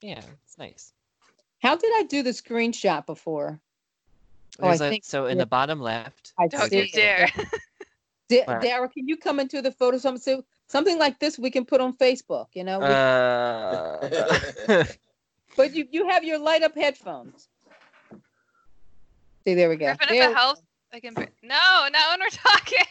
yeah, 0.00 0.20
it's 0.44 0.58
nice. 0.58 0.92
How 1.60 1.76
did 1.76 1.90
I 1.96 2.04
do 2.04 2.22
the 2.22 2.30
screenshot 2.30 3.04
before? 3.06 3.58
Oh, 4.60 4.66
I 4.66 4.68
There's 4.68 4.80
a, 4.80 4.88
think- 4.90 5.04
so 5.04 5.26
in 5.26 5.36
yeah. 5.38 5.44
the 5.44 5.46
bottom 5.46 5.80
left. 5.80 6.32
I 6.38 6.46
Don't 6.48 6.68
see 6.70 6.80
you 6.82 6.88
dare. 6.88 7.28
Da- 8.28 8.44
Where? 8.44 8.60
Dara, 8.60 8.88
can 8.90 9.08
you 9.08 9.16
come 9.16 9.40
into 9.40 9.62
the 9.62 9.72
photo? 9.72 9.96
Something, 9.96 10.44
something 10.66 10.98
like 10.98 11.18
this 11.18 11.38
we 11.38 11.50
can 11.50 11.64
put 11.64 11.80
on 11.80 11.96
Facebook, 11.96 12.48
you 12.54 12.62
know? 12.62 12.78
We- 12.80 12.84
Uh, 12.84 14.84
but 15.58 15.74
you, 15.74 15.86
you 15.90 16.08
have 16.08 16.24
your 16.24 16.38
light 16.38 16.62
up 16.62 16.74
headphones. 16.74 17.48
See, 19.46 19.54
there 19.54 19.68
we 19.68 19.76
go. 19.76 19.86
Griffin, 19.86 20.06
There 20.08 20.22
if 20.24 20.30
it 20.30 20.36
helps, 20.36 20.62
I 20.94 21.00
can. 21.00 21.14
br- 21.14 21.24
No, 21.42 21.88
not 21.92 21.92
when 22.10 22.20
we're 22.20 22.30
talking. 22.30 22.86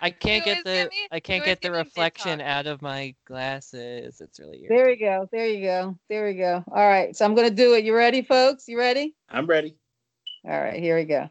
I 0.00 0.10
can't 0.10 0.44
get 0.44 0.64
the 0.64 0.88
me- 0.90 1.08
I 1.10 1.20
can't 1.20 1.44
get 1.44 1.60
the 1.62 1.68
give 1.68 1.72
me 1.72 1.78
big 1.78 1.86
reflection 1.86 2.40
out 2.40 2.66
of 2.66 2.82
my 2.82 3.14
glasses. 3.24 4.20
It's 4.20 4.38
really 4.38 4.66
There 4.68 4.86
weird. 4.86 4.88
we 4.88 4.96
go. 4.96 5.28
There 5.32 5.46
you 5.46 5.64
go. 5.64 5.98
There 6.08 6.26
we 6.26 6.34
go. 6.34 6.62
All 6.70 6.88
right. 6.88 7.16
So 7.16 7.24
I'm 7.24 7.34
going 7.34 7.48
to 7.48 7.54
do 7.54 7.74
it. 7.74 7.84
You 7.84 7.94
ready, 7.94 8.22
folks? 8.22 8.68
You 8.68 8.78
ready? 8.78 9.14
I'm 9.30 9.46
ready. 9.46 9.74
All 10.44 10.60
right. 10.60 10.78
Here 10.78 10.96
we 10.96 11.04
go. 11.04 11.30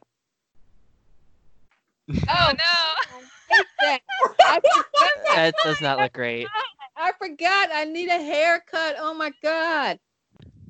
Oh 2.09 2.53
no. 2.57 3.55
I. 4.41 4.59
That 5.33 5.53
does 5.63 5.79
not 5.81 5.97
look 5.97 6.11
great. 6.11 6.45
I 7.01 7.11
forgot. 7.17 7.69
I 7.73 7.85
need 7.85 8.09
a 8.09 8.21
haircut. 8.21 8.95
Oh 8.99 9.13
my 9.13 9.31
God. 9.41 9.97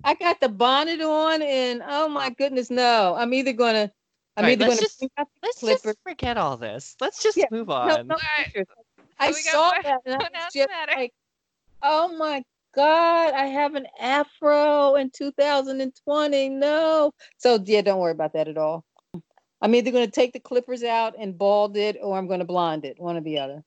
I 0.04 0.14
got 0.16 0.40
the 0.40 0.50
bonnet 0.50 1.02
on 1.02 1.42
and 1.42 1.84
oh 1.86 2.08
my 2.08 2.30
goodness. 2.32 2.70
No, 2.72 3.14
I'm 3.18 3.34
either 3.34 3.54
going 3.54 3.74
to, 3.76 3.92
I'm 4.38 4.46
right, 4.46 4.54
either 4.54 4.66
let's 4.66 4.76
going 4.76 4.82
just- 4.82 5.00
to 5.02 5.10
Let's 5.44 5.60
Clipper. 5.60 5.90
just 5.90 5.98
forget 6.04 6.38
all 6.38 6.56
this. 6.58 6.96
Let's 7.02 7.22
just 7.22 7.38
Yeah, 7.38 7.46
move 7.52 7.70
on. 7.70 8.08
no 8.08 8.16
pictures. 8.38 8.66
I 9.20 9.32
saw 9.32 9.72
that 9.84 10.00
and 10.06 10.16
I 10.16 10.18
was 10.18 10.54
just 10.54 10.70
matter? 10.70 10.94
like, 10.96 11.14
oh 11.84 12.16
my 12.18 12.44
God, 12.74 13.34
I 13.34 13.48
have 13.48 13.76
an 13.76 13.86
afro 14.00 14.96
in 14.96 15.12
2020. 15.12 16.50
No. 16.50 17.12
So 17.38 17.60
yeah, 17.66 17.82
don't 17.82 18.00
worry 18.00 18.14
about 18.14 18.34
that 18.34 18.48
at 18.48 18.58
all. 18.58 18.86
I'm 19.62 19.76
either 19.76 19.92
gonna 19.92 20.08
take 20.08 20.34
the 20.34 20.40
clippers 20.40 20.84
out 20.84 21.16
and 21.20 21.38
bald 21.38 21.76
it 21.78 21.98
or 22.02 22.18
I'm 22.18 22.28
gonna 22.28 22.46
blonde 22.46 22.86
it, 22.86 23.00
one 23.00 23.18
or 23.18 23.22
the 23.22 23.38
other. 23.40 23.64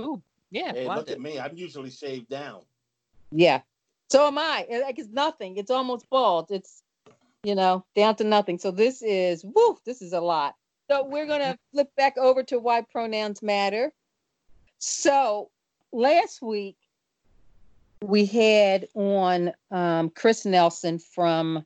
Ooh, 0.00 0.22
yeah. 0.50 0.72
Hey, 0.72 0.88
look 0.88 1.08
it. 1.08 1.14
at 1.14 1.20
me. 1.20 1.38
I'm 1.38 1.56
usually 1.56 1.90
shaved 1.90 2.28
down. 2.28 2.62
Yeah. 3.30 3.60
So 4.10 4.26
am 4.26 4.38
I. 4.38 4.66
Like 4.82 4.98
it's 4.98 5.10
nothing. 5.10 5.56
It's 5.56 5.70
almost 5.70 6.08
bald. 6.10 6.50
It's 6.50 6.82
you 7.42 7.54
know, 7.54 7.84
down 7.94 8.16
to 8.16 8.24
nothing. 8.24 8.58
So 8.58 8.70
this 8.70 9.02
is 9.02 9.44
woo, 9.44 9.78
this 9.84 10.02
is 10.02 10.12
a 10.12 10.20
lot. 10.20 10.54
So 10.90 11.04
we're 11.04 11.26
gonna 11.26 11.58
flip 11.72 11.88
back 11.96 12.16
over 12.16 12.42
to 12.44 12.58
why 12.58 12.82
pronouns 12.82 13.42
matter. 13.42 13.92
So 14.78 15.50
last 15.92 16.42
week 16.42 16.76
we 18.02 18.24
had 18.26 18.88
on 18.94 19.52
um, 19.70 20.10
Chris 20.10 20.44
Nelson 20.46 20.98
from 20.98 21.64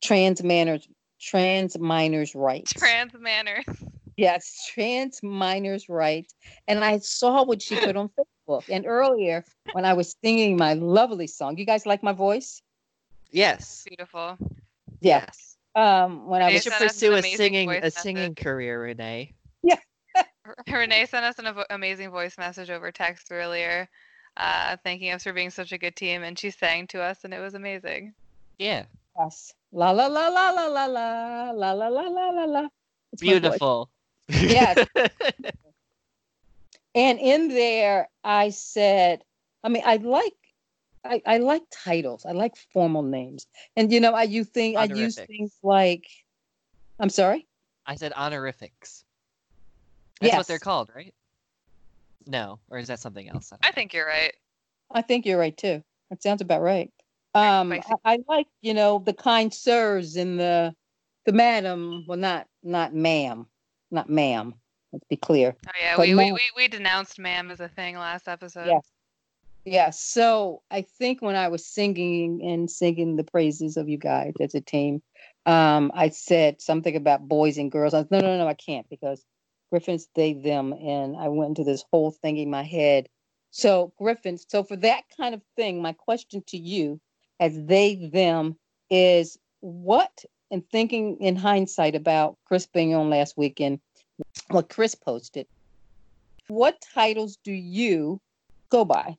Trans 0.00 0.42
Manners 0.42 0.88
Trans 1.20 1.78
Minors 1.78 2.34
Rights. 2.34 2.72
Trans 2.72 3.14
manner. 3.14 3.62
Yes, 4.16 4.70
trans 4.72 5.22
minors' 5.22 5.88
rights. 5.88 6.34
And 6.68 6.84
I 6.84 6.98
saw 6.98 7.44
what 7.44 7.62
she 7.62 7.76
put 7.76 7.96
on 7.96 8.10
Facebook. 8.48 8.64
And 8.68 8.86
earlier, 8.86 9.44
when 9.72 9.84
I 9.84 9.94
was 9.94 10.14
singing 10.22 10.56
my 10.56 10.74
lovely 10.74 11.26
song, 11.26 11.58
you 11.58 11.64
guys 11.64 11.86
like 11.86 12.02
my 12.02 12.12
voice? 12.12 12.62
Yes. 13.30 13.84
Beautiful. 13.88 14.38
Yeah. 15.00 15.26
Yes. 15.26 15.56
Um, 15.74 16.28
when 16.28 16.40
I 16.40 16.52
was 16.52 16.62
should 16.62 16.72
sent 16.72 16.84
us 16.84 17.02
an 17.02 17.10
pursue 17.10 17.14
a 17.14 17.36
singing 17.36 17.68
a 17.68 17.80
message. 17.80 17.94
singing 17.94 18.34
career, 18.34 18.80
Renee. 18.82 19.34
Yeah. 19.62 19.78
Renee 20.70 21.06
sent 21.06 21.24
us 21.24 21.38
an 21.40 21.46
avo- 21.46 21.64
amazing 21.70 22.10
voice 22.10 22.38
message 22.38 22.70
over 22.70 22.92
text 22.92 23.28
earlier, 23.32 23.88
uh, 24.36 24.76
thanking 24.84 25.10
us 25.10 25.24
for 25.24 25.32
being 25.32 25.50
such 25.50 25.72
a 25.72 25.78
good 25.78 25.96
team, 25.96 26.22
and 26.22 26.38
she 26.38 26.50
sang 26.50 26.86
to 26.88 27.00
us, 27.00 27.24
and 27.24 27.34
it 27.34 27.40
was 27.40 27.54
amazing. 27.54 28.14
Yeah. 28.58 28.84
yes. 29.18 29.52
la 29.72 29.90
la 29.90 30.06
la 30.06 30.28
la 30.28 30.50
la 30.50 30.66
la 30.66 30.86
la 30.86 31.50
la 31.50 31.72
la 31.72 31.88
la 31.88 31.88
la 31.88 32.28
la 32.28 32.44
la. 32.44 32.68
It's 33.12 33.22
my 33.22 33.32
voice. 33.32 33.40
Beautiful. 33.40 33.90
Yes. 34.28 34.86
And 36.94 37.18
in 37.18 37.48
there, 37.48 38.08
I 38.22 38.50
said, 38.50 39.24
I 39.62 39.68
mean, 39.68 39.82
I 39.84 39.96
like. 39.96 40.34
I, 41.06 41.20
I 41.26 41.36
like 41.36 41.62
titles. 41.70 42.24
I 42.24 42.32
like 42.32 42.56
formal 42.72 43.02
names, 43.02 43.46
and 43.76 43.92
you 43.92 44.00
know, 44.00 44.14
I 44.14 44.22
you 44.22 44.42
think 44.42 44.78
I 44.78 44.84
use 44.84 45.16
things 45.16 45.52
like. 45.62 46.06
I'm 46.98 47.10
sorry. 47.10 47.46
I 47.84 47.96
said 47.96 48.14
honorifics. 48.14 49.04
That's 50.20 50.36
what 50.36 50.46
they're 50.46 50.58
called, 50.58 50.90
right? 50.94 51.12
No, 52.26 52.58
or 52.70 52.78
is 52.78 52.88
that 52.88 53.00
something 53.00 53.28
else? 53.28 53.50
don't 53.50 53.66
I 53.66 53.72
think 53.72 53.92
you're 53.92 54.06
right. 54.06 54.32
I 54.90 55.02
think 55.02 55.26
you're 55.26 55.38
right 55.38 55.56
too. 55.56 55.82
That 56.08 56.22
sounds 56.22 56.40
about 56.40 56.62
right. 56.62 56.90
Um, 57.34 57.72
I. 57.72 57.82
I 58.04 58.18
like, 58.26 58.46
you 58.62 58.72
know, 58.72 59.02
the 59.04 59.12
kind 59.12 59.52
sirs 59.52 60.16
and 60.16 60.40
the 60.40 60.74
the 61.26 61.32
madam. 61.32 62.04
Well, 62.06 62.18
not 62.18 62.46
not 62.62 62.94
ma'am, 62.94 63.46
not 63.94 64.10
ma'am. 64.10 64.54
Let's 64.92 65.06
be 65.08 65.16
clear. 65.16 65.56
Oh 65.66 65.70
yeah, 65.80 65.98
we, 65.98 66.14
we, 66.14 66.32
we 66.32 66.40
we 66.56 66.68
denounced 66.68 67.18
ma'am 67.18 67.50
as 67.50 67.60
a 67.60 67.68
thing 67.68 67.96
last 67.96 68.28
episode. 68.28 68.66
Yes. 68.66 68.86
Yeah. 69.64 69.90
So 69.90 70.62
I 70.70 70.82
think 70.82 71.22
when 71.22 71.36
I 71.36 71.48
was 71.48 71.66
singing 71.66 72.42
and 72.44 72.70
singing 72.70 73.16
the 73.16 73.24
praises 73.24 73.76
of 73.76 73.88
you 73.88 73.96
guys 73.96 74.34
as 74.40 74.54
a 74.54 74.60
team, 74.60 75.02
um, 75.46 75.90
I 75.94 76.10
said 76.10 76.60
something 76.60 76.94
about 76.94 77.26
boys 77.26 77.58
and 77.58 77.72
girls. 77.72 77.94
I 77.94 78.00
was, 78.00 78.10
no, 78.10 78.20
no, 78.20 78.36
no, 78.38 78.46
I 78.46 78.54
can't 78.54 78.88
because 78.90 79.24
Griffin's 79.70 80.06
they 80.14 80.34
them, 80.34 80.72
and 80.72 81.16
I 81.16 81.28
went 81.28 81.50
into 81.50 81.64
this 81.64 81.84
whole 81.90 82.10
thing 82.10 82.36
in 82.36 82.50
my 82.50 82.62
head. 82.62 83.08
So 83.50 83.92
Griffin, 83.98 84.38
so 84.38 84.64
for 84.64 84.76
that 84.76 85.04
kind 85.16 85.34
of 85.34 85.42
thing, 85.56 85.80
my 85.80 85.92
question 85.92 86.42
to 86.48 86.58
you, 86.58 87.00
as 87.40 87.56
they 87.56 88.10
them, 88.12 88.56
is 88.90 89.38
what? 89.60 90.24
And 90.50 90.62
thinking 90.70 91.16
in 91.20 91.36
hindsight 91.36 91.94
about 91.94 92.36
Chris 92.46 92.66
being 92.66 92.94
on 92.94 93.10
last 93.10 93.36
weekend, 93.36 93.80
what 94.48 94.68
Chris 94.68 94.94
posted. 94.94 95.46
What 96.48 96.82
titles 96.94 97.38
do 97.42 97.52
you 97.52 98.20
go 98.70 98.84
by? 98.84 99.16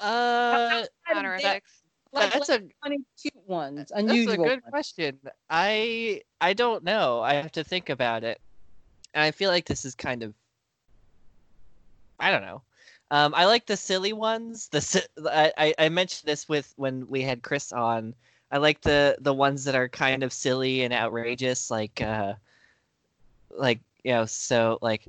Uh, 0.00 0.84
Honorifics. 1.14 1.82
Like, 2.12 2.32
that's 2.32 2.48
like 2.48 2.62
a 2.62 2.68
funny, 2.82 2.98
cute 3.20 3.34
ones, 3.46 3.92
that's 3.94 4.02
a 4.02 4.36
good 4.36 4.38
ones. 4.38 4.62
question. 4.68 5.18
I 5.48 6.22
I 6.40 6.54
don't 6.54 6.82
know. 6.82 7.20
I 7.20 7.34
have 7.34 7.52
to 7.52 7.62
think 7.62 7.88
about 7.88 8.24
it, 8.24 8.40
and 9.14 9.22
I 9.22 9.30
feel 9.30 9.50
like 9.50 9.66
this 9.66 9.84
is 9.84 9.94
kind 9.94 10.24
of. 10.24 10.34
I 12.18 12.32
don't 12.32 12.42
know. 12.42 12.62
Um, 13.12 13.32
I 13.36 13.44
like 13.44 13.66
the 13.66 13.76
silly 13.76 14.12
ones. 14.12 14.68
The 14.68 14.80
si- 14.80 15.06
I, 15.24 15.52
I 15.56 15.74
I 15.78 15.88
mentioned 15.88 16.28
this 16.28 16.48
with 16.48 16.72
when 16.76 17.06
we 17.08 17.22
had 17.22 17.42
Chris 17.42 17.70
on. 17.70 18.14
I 18.50 18.58
like 18.58 18.80
the 18.80 19.16
the 19.20 19.34
ones 19.34 19.64
that 19.64 19.74
are 19.74 19.88
kind 19.88 20.22
of 20.22 20.32
silly 20.32 20.82
and 20.82 20.92
outrageous, 20.92 21.70
like 21.70 22.00
uh, 22.00 22.34
like 23.50 23.80
you 24.04 24.12
know, 24.12 24.26
so 24.26 24.78
like 24.82 25.06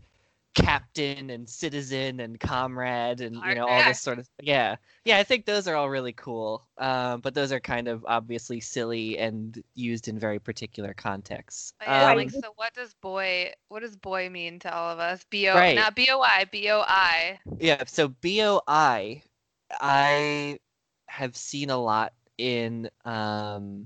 captain 0.54 1.30
and 1.30 1.48
citizen 1.48 2.20
and 2.20 2.40
comrade 2.40 3.22
and 3.22 3.38
you 3.48 3.56
know 3.56 3.66
all 3.66 3.82
this 3.84 4.02
sort 4.02 4.20
of 4.20 4.28
yeah 4.42 4.76
yeah 5.06 5.18
i 5.18 5.24
think 5.24 5.46
those 5.46 5.66
are 5.66 5.76
all 5.76 5.90
really 5.90 6.12
cool 6.12 6.68
um, 6.78 7.22
but 7.22 7.34
those 7.34 7.54
are 7.54 7.60
kind 7.60 7.88
of 7.88 8.04
obviously 8.06 8.60
silly 8.60 9.18
and 9.18 9.64
used 9.76 10.10
in 10.10 10.20
very 10.20 10.40
particular 10.40 10.94
contexts 10.94 11.74
yeah, 11.88 12.12
um, 12.12 12.18
like 12.18 12.32
so 12.32 12.52
what 12.58 12.74
does 12.74 12.94
boy 12.96 13.50
what 13.70 13.80
does 13.82 13.96
boy 13.96 14.30
mean 14.30 14.60
to 14.60 14.74
all 14.74 14.92
of 14.92 15.00
us? 15.00 15.26
B 15.30 15.48
O 15.48 15.56
Right. 15.56 15.76
not 15.76 15.96
B 15.96 16.10
O 16.12 16.20
I, 16.20 16.46
B 16.52 16.70
O 16.70 16.84
I. 16.86 17.40
yeah 17.60 17.84
so 17.86 18.10
boi 18.10 18.60
i 19.80 20.60
have 21.08 21.36
seen 21.38 21.70
a 21.70 21.78
lot 21.78 22.12
in 22.38 22.90
um 23.06 23.86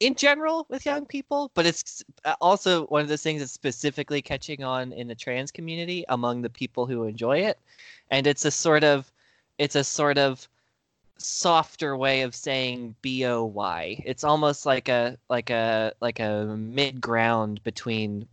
in 0.00 0.14
general 0.14 0.66
with 0.68 0.84
young 0.84 1.06
people 1.06 1.50
but 1.54 1.64
it's 1.64 2.04
uh, 2.24 2.34
also 2.40 2.86
one 2.86 3.00
of 3.00 3.08
those 3.08 3.22
things 3.22 3.40
that's 3.40 3.52
specifically 3.52 4.20
catching 4.20 4.62
on 4.62 4.92
in 4.92 5.08
the 5.08 5.14
trans 5.14 5.50
community 5.50 6.04
among 6.08 6.42
the 6.42 6.50
people 6.50 6.86
who 6.86 7.04
enjoy 7.04 7.38
it. 7.38 7.58
And 8.10 8.26
it's 8.26 8.44
a 8.44 8.50
sort 8.50 8.84
of 8.84 9.10
it's 9.58 9.76
a 9.76 9.84
sort 9.84 10.18
of 10.18 10.46
softer 11.18 11.96
way 11.96 12.20
of 12.20 12.34
saying 12.34 12.94
boy 13.00 14.02
it's 14.04 14.22
almost 14.22 14.66
like 14.66 14.90
a 14.90 15.16
like 15.30 15.48
a 15.48 15.92
like 16.00 16.20
a 16.20 16.44
mid 16.58 17.00
ground 17.00 17.62
between 17.64 18.26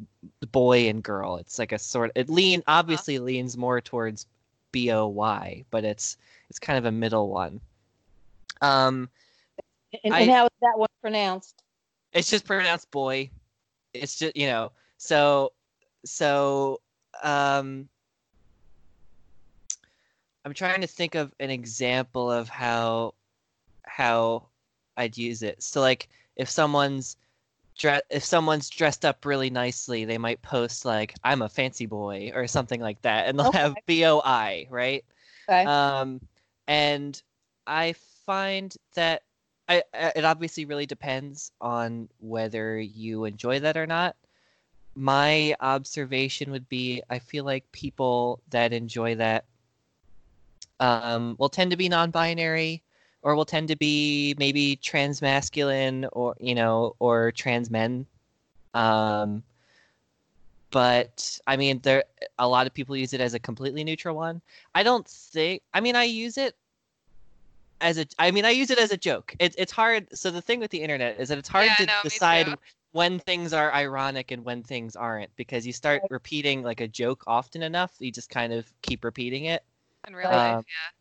boy 0.52 0.90
and 0.90 1.02
girl. 1.02 1.38
It's 1.38 1.58
like 1.60 1.72
a 1.72 1.80
sort 1.80 2.12
it 2.16 2.30
lean 2.30 2.62
obviously 2.68 3.20
leans 3.20 3.58
more 3.58 3.80
towards 3.80 4.28
boy 4.74 5.64
but 5.72 5.86
it's 5.86 6.18
it's 6.50 6.60
kind 6.60 6.78
of 6.78 6.86
a 6.86 6.92
middle 6.92 7.30
one 7.30 7.62
um 8.64 9.10
And, 10.04 10.14
I- 10.14 10.22
and 10.22 10.32
how 10.32 10.46
is 10.46 10.52
that 10.62 10.78
one 10.78 10.88
pronounced? 11.02 11.62
it's 12.14 12.30
just 12.30 12.46
pronounced 12.46 12.90
boy 12.92 13.30
it's 13.94 14.16
just 14.18 14.36
you 14.38 14.48
know 14.48 14.72
so 14.98 15.52
so 16.06 16.80
um 17.24 17.88
i'm 20.46 20.54
trying 20.54 20.82
to 20.82 20.88
think 20.88 21.16
of 21.16 21.34
an 21.40 21.50
example 21.50 22.32
of 22.32 22.48
how 22.50 23.14
how 23.84 24.48
i'd 24.98 25.18
use 25.18 25.42
it 25.44 25.62
so 25.62 25.82
like 25.82 26.08
if 26.36 26.50
someone's 26.50 27.18
dre- 27.78 28.02
if 28.10 28.24
someone's 28.24 28.70
dressed 28.70 29.06
up 29.06 29.26
really 29.26 29.50
nicely 29.50 30.06
they 30.06 30.18
might 30.18 30.42
post 30.42 30.86
like 30.86 31.14
i'm 31.24 31.42
a 31.42 31.50
fancy 31.50 31.86
boy 31.88 32.32
or 32.34 32.48
something 32.48 32.80
like 32.82 33.02
that 33.02 33.28
and 33.28 33.38
they'll 33.40 33.52
have 33.52 33.76
boi 33.88 34.68
right 34.70 35.04
Okay. 35.50 35.66
um, 35.66 36.22
and 36.68 37.22
I 37.68 37.94
find 38.26 38.76
that 38.96 39.24
I, 39.70 39.84
it 39.94 40.26
obviously 40.26 40.66
really 40.66 40.86
depends 40.86 41.52
on 41.62 42.10
whether 42.20 42.80
you 42.80 43.26
enjoy 43.26 43.60
that 43.62 43.78
or 43.78 43.88
not. 43.88 44.16
My 44.96 45.56
observation 45.60 46.52
would 46.52 46.68
be 46.70 47.02
I 47.10 47.20
feel 47.20 47.46
like 47.46 47.72
people 47.72 48.42
that 48.50 48.74
enjoy 48.74 49.16
that 49.16 49.46
um, 50.80 51.36
will 51.40 51.50
tend 51.50 51.72
to 51.72 51.78
be 51.78 51.90
non-binary 51.90 52.84
or 53.22 53.36
will 53.36 53.46
tend 53.46 53.70
to 53.70 53.78
be 53.78 54.36
maybe 54.38 54.78
transmasculine 54.84 56.08
or 56.12 56.36
you 56.40 56.56
know 56.56 56.96
or 57.00 57.32
trans 57.32 57.70
men. 57.70 58.06
Um, 58.74 59.44
but 60.72 61.40
I 61.48 61.56
mean, 61.56 61.80
there 61.84 62.04
a 62.38 62.48
lot 62.48 62.68
of 62.68 62.74
people 62.74 62.98
use 62.98 63.14
it 63.14 63.22
as 63.22 63.34
a 63.34 63.40
completely 63.40 63.84
neutral 63.84 64.16
one. 64.16 64.42
I 64.76 64.84
don't 64.84 65.08
think. 65.08 65.62
I 65.74 65.80
mean, 65.80 65.96
I 65.96 66.04
use 66.04 66.38
it 66.38 66.56
as 67.84 68.00
a. 68.00 68.08
I 68.20 68.32
mean, 68.32 68.46
I 68.46 68.52
use 68.52 68.72
it 68.72 68.80
as 68.80 68.92
a 68.92 68.98
joke. 68.98 69.36
It's 69.40 69.56
it's 69.60 69.72
hard. 69.72 70.08
So 70.18 70.32
the 70.32 70.42
thing 70.42 70.60
with 70.60 70.72
the 70.72 70.82
internet 70.82 71.20
is 71.20 71.30
that 71.30 71.38
it's 71.40 71.50
hard 71.50 71.66
Yeah, 71.66 71.76
to 71.78 71.88
no, 71.88 72.02
decide 72.04 72.48
when 72.94 73.20
things 73.20 73.54
are 73.54 73.74
ironic 73.74 74.32
and 74.32 74.46
when 74.46 74.64
things 74.64 74.96
aren't 74.96 75.36
because 75.38 75.68
you 75.68 75.74
start 75.74 76.04
repeating 76.10 76.64
like 76.64 76.82
a 76.82 76.88
joke 76.88 77.24
often 77.28 77.64
enough, 77.64 77.96
you 78.00 78.12
just 78.12 78.30
kind 78.30 78.54
of 78.54 78.72
keep 78.82 79.04
repeating 79.06 79.46
it. 79.46 79.64
in 80.08 80.16
real 80.16 80.32
Um, 80.32 80.34
life. 80.34 80.66
Yeah. 80.68 80.92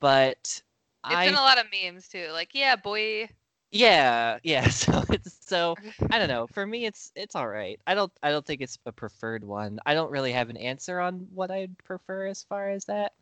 But 0.00 0.62
It's 1.08 1.26
I 1.26 1.26
in 1.26 1.34
a 1.34 1.40
lot 1.40 1.58
of 1.58 1.66
memes 1.72 2.08
too. 2.08 2.30
Like, 2.32 2.54
yeah, 2.54 2.76
boy. 2.76 3.28
Yeah, 3.70 4.38
yeah. 4.42 4.68
So 4.70 5.02
it's 5.10 5.36
so 5.46 5.76
I 6.10 6.18
don't 6.18 6.28
know. 6.28 6.46
For 6.48 6.66
me, 6.66 6.86
it's 6.86 7.12
it's 7.16 7.36
all 7.36 7.48
right. 7.48 7.80
I 7.86 7.94
don't 7.94 8.12
I 8.22 8.30
don't 8.30 8.44
think 8.46 8.60
it's 8.62 8.78
a 8.86 8.92
preferred 8.92 9.44
one. 9.44 9.80
I 9.86 9.94
don't 9.94 10.10
really 10.10 10.32
have 10.32 10.50
an 10.50 10.56
answer 10.56 11.00
on 11.00 11.28
what 11.34 11.50
I'd 11.50 11.76
prefer 11.78 12.26
as 12.26 12.42
far 12.44 12.70
as 12.70 12.86
that. 12.86 13.12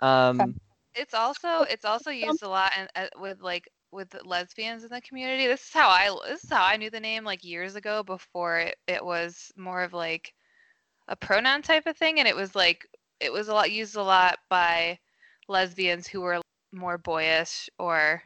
Um, 0.00 0.60
It's 0.96 1.14
also 1.14 1.62
it's 1.62 1.84
also 1.84 2.10
used 2.26 2.42
a 2.42 2.48
lot 2.48 2.72
in, 2.78 2.88
uh, 2.96 3.08
with 3.20 3.40
like 3.40 3.68
with 3.92 4.16
lesbians 4.24 4.82
in 4.82 4.90
the 4.90 5.00
community. 5.00 5.46
This 5.46 5.62
is 5.62 5.72
how 5.72 5.88
I 5.88 6.14
this 6.28 6.44
is 6.44 6.50
how 6.50 6.64
I 6.64 6.76
knew 6.76 6.90
the 6.90 7.00
name 7.00 7.24
like 7.24 7.44
years 7.44 7.76
ago 7.76 8.02
before 8.02 8.58
it, 8.58 8.76
it 8.88 9.04
was 9.04 9.52
more 9.56 9.82
of 9.82 9.92
like 9.92 10.32
a 11.08 11.16
pronoun 11.16 11.62
type 11.62 11.86
of 11.86 11.96
thing 11.96 12.18
and 12.18 12.26
it 12.28 12.34
was 12.36 12.54
like 12.54 12.86
it 13.20 13.32
was 13.32 13.48
a 13.48 13.54
lot 13.54 13.70
used 13.70 13.96
a 13.96 14.02
lot 14.02 14.38
by 14.50 14.98
lesbians 15.48 16.06
who 16.06 16.20
were 16.20 16.40
more 16.72 16.98
boyish 16.98 17.70
or 17.78 18.22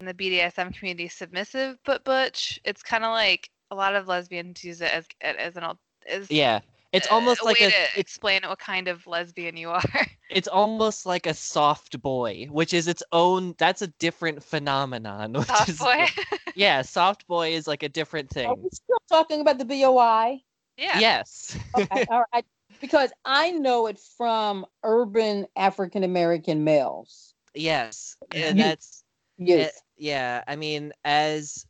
in 0.00 0.06
the 0.06 0.14
BDSM 0.14 0.72
community 0.72 1.08
submissive 1.08 1.78
but 1.84 2.04
butch. 2.04 2.60
It's 2.64 2.82
kind 2.82 3.04
of 3.04 3.10
like 3.10 3.50
a 3.70 3.74
lot 3.74 3.94
of 3.94 4.08
lesbians 4.08 4.64
use 4.64 4.80
it 4.80 4.92
as 4.92 5.06
as 5.20 5.56
an 5.56 5.64
al- 5.64 5.80
as 6.08 6.30
yeah, 6.30 6.60
it's 6.94 7.06
almost 7.10 7.42
a 7.42 7.44
like 7.44 7.60
way 7.60 7.66
a 7.66 7.70
to 7.70 8.00
explain 8.00 8.40
what 8.44 8.58
kind 8.58 8.88
of 8.88 9.06
lesbian 9.06 9.56
you 9.56 9.70
are. 9.78 9.82
it's 10.30 10.48
almost 10.48 11.04
like 11.06 11.26
a 11.26 11.34
soft 11.34 12.00
boy, 12.00 12.46
which 12.50 12.72
is 12.72 12.88
its 12.88 13.02
own. 13.12 13.54
That's 13.58 13.82
a 13.82 13.88
different 13.98 14.42
phenomenon. 14.42 15.34
Soft 15.44 15.68
is, 15.68 15.78
boy. 15.78 16.06
Yeah, 16.54 16.82
soft 16.82 17.26
boy 17.26 17.52
is 17.54 17.66
like 17.66 17.82
a 17.82 17.88
different 17.88 18.30
Are 18.30 18.34
thing. 18.34 18.62
we 18.62 18.68
still 18.72 18.98
talking 19.10 19.40
about 19.40 19.58
the 19.58 19.64
BOI? 19.64 20.40
yeah. 20.78 20.98
Yes. 20.98 21.56
Okay, 21.78 22.04
all 22.10 22.24
right. 22.32 22.44
Because 22.80 23.12
I 23.24 23.50
know 23.52 23.86
it 23.86 23.98
from 24.16 24.66
urban 24.82 25.46
African 25.56 26.02
American 26.04 26.64
males. 26.64 27.34
yes. 27.54 28.16
Yeah. 28.32 28.46
And 28.48 28.58
that's 28.60 29.04
Yes. 29.38 29.68
it- 29.68 29.82
yeah. 29.96 30.42
I 30.48 30.56
mean, 30.56 30.92
as 31.04 31.66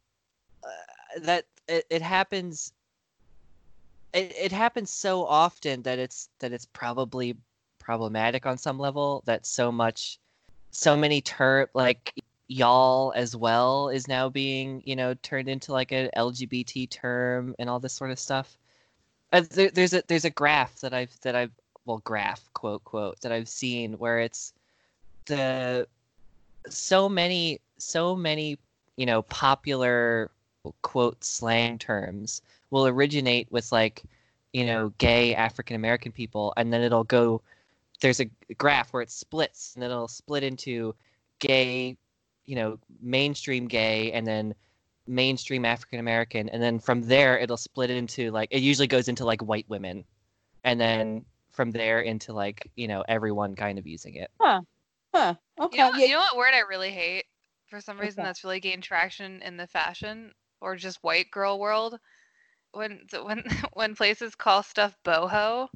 uh, 0.64 1.20
that 1.20 1.44
it, 1.68 1.84
it 1.90 2.02
happens. 2.02 2.72
It, 4.14 4.32
it 4.40 4.52
happens 4.52 4.90
so 4.90 5.26
often 5.26 5.82
that 5.82 5.98
it's 5.98 6.28
that 6.38 6.52
it's 6.52 6.66
probably 6.66 7.36
problematic 7.78 8.46
on 8.46 8.56
some 8.56 8.78
level 8.78 9.22
that 9.26 9.44
so 9.44 9.70
much 9.70 10.18
so 10.70 10.96
many 10.96 11.20
term 11.20 11.66
like 11.74 12.14
y'all 12.48 13.12
as 13.16 13.36
well 13.36 13.88
is 13.90 14.08
now 14.08 14.28
being 14.28 14.82
you 14.86 14.96
know 14.96 15.14
turned 15.14 15.48
into 15.48 15.72
like 15.72 15.92
an 15.92 16.08
lgbt 16.16 16.88
term 16.90 17.54
and 17.58 17.68
all 17.68 17.80
this 17.80 17.92
sort 17.92 18.10
of 18.10 18.18
stuff. 18.18 18.56
Uh, 19.32 19.42
there, 19.50 19.70
there's 19.70 19.92
a 19.92 20.02
there's 20.06 20.24
a 20.24 20.30
graph 20.30 20.80
that 20.80 20.94
i've 20.94 21.18
that 21.22 21.34
i've 21.34 21.50
well 21.84 22.00
graph 22.04 22.48
quote 22.54 22.84
quote 22.84 23.20
that 23.20 23.32
i've 23.32 23.48
seen 23.48 23.94
where 23.94 24.20
it's 24.20 24.52
the 25.26 25.86
so 26.68 27.08
many 27.08 27.60
so 27.78 28.14
many 28.14 28.58
you 28.96 29.06
know 29.06 29.22
popular 29.22 30.30
quote 30.82 31.22
slang 31.22 31.78
terms 31.78 32.42
will 32.74 32.88
originate 32.88 33.46
with 33.52 33.70
like 33.70 34.02
you 34.52 34.66
know 34.66 34.92
gay 34.98 35.32
african 35.32 35.76
american 35.76 36.10
people 36.10 36.52
and 36.56 36.72
then 36.72 36.82
it'll 36.82 37.04
go 37.04 37.40
there's 38.00 38.20
a 38.20 38.28
graph 38.58 38.92
where 38.92 39.00
it 39.00 39.10
splits 39.10 39.74
and 39.74 39.82
then 39.82 39.92
it'll 39.92 40.08
split 40.08 40.42
into 40.42 40.92
gay 41.38 41.96
you 42.46 42.56
know 42.56 42.76
mainstream 43.00 43.68
gay 43.68 44.10
and 44.10 44.26
then 44.26 44.52
mainstream 45.06 45.64
african 45.64 46.00
american 46.00 46.48
and 46.48 46.60
then 46.60 46.80
from 46.80 47.00
there 47.02 47.38
it'll 47.38 47.56
split 47.56 47.90
into 47.90 48.32
like 48.32 48.48
it 48.50 48.60
usually 48.60 48.88
goes 48.88 49.06
into 49.06 49.24
like 49.24 49.40
white 49.40 49.66
women 49.68 50.04
and 50.64 50.80
then 50.80 51.24
from 51.52 51.70
there 51.70 52.00
into 52.00 52.32
like 52.32 52.68
you 52.74 52.88
know 52.88 53.04
everyone 53.06 53.54
kind 53.54 53.78
of 53.78 53.86
using 53.86 54.16
it 54.16 54.30
Huh. 54.40 54.60
Huh. 55.14 55.34
Okay. 55.60 55.76
You 55.76 55.84
know, 55.84 55.96
yeah. 55.96 56.06
you 56.06 56.12
know 56.14 56.18
what 56.18 56.36
word 56.36 56.54
I 56.54 56.62
really 56.68 56.90
hate 56.90 57.26
for 57.68 57.80
some 57.80 58.00
reason 58.00 58.16
that? 58.16 58.30
that's 58.30 58.42
really 58.42 58.58
gained 58.58 58.82
traction 58.82 59.42
in 59.42 59.56
the 59.56 59.68
fashion 59.68 60.32
or 60.60 60.74
just 60.74 60.98
white 61.04 61.30
girl 61.30 61.60
world 61.60 62.00
when 62.74 63.06
when 63.22 63.44
when 63.74 63.94
places 63.96 64.34
call 64.34 64.62
stuff 64.62 64.96
boho 65.04 65.68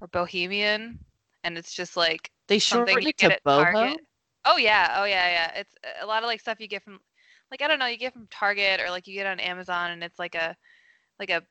or 0.00 0.08
bohemian 0.08 0.98
and 1.44 1.58
it's 1.58 1.74
just 1.74 1.96
like 1.96 2.30
they 2.48 2.58
something 2.60 2.98
shorten 2.98 3.02
you 3.02 3.12
it 3.18 3.18
to 3.18 3.34
boho 3.44 3.96
Target. 3.96 4.00
Oh 4.44 4.56
yeah, 4.56 4.94
oh 4.98 5.04
yeah, 5.04 5.28
yeah. 5.30 5.60
It's 5.60 5.74
a 6.02 6.06
lot 6.06 6.22
of 6.22 6.28
like 6.28 6.40
stuff 6.40 6.60
you 6.60 6.68
get 6.68 6.82
from 6.84 7.00
like 7.50 7.62
I 7.62 7.68
don't 7.68 7.78
know, 7.78 7.86
you 7.86 7.98
get 7.98 8.12
from 8.14 8.28
Target 8.30 8.80
or 8.80 8.90
like 8.90 9.06
you 9.06 9.14
get 9.14 9.26
on 9.26 9.40
Amazon 9.40 9.92
and 9.92 10.04
it's 10.04 10.18
like 10.18 10.34
a 10.34 10.56
like 11.18 11.30
a 11.30 11.42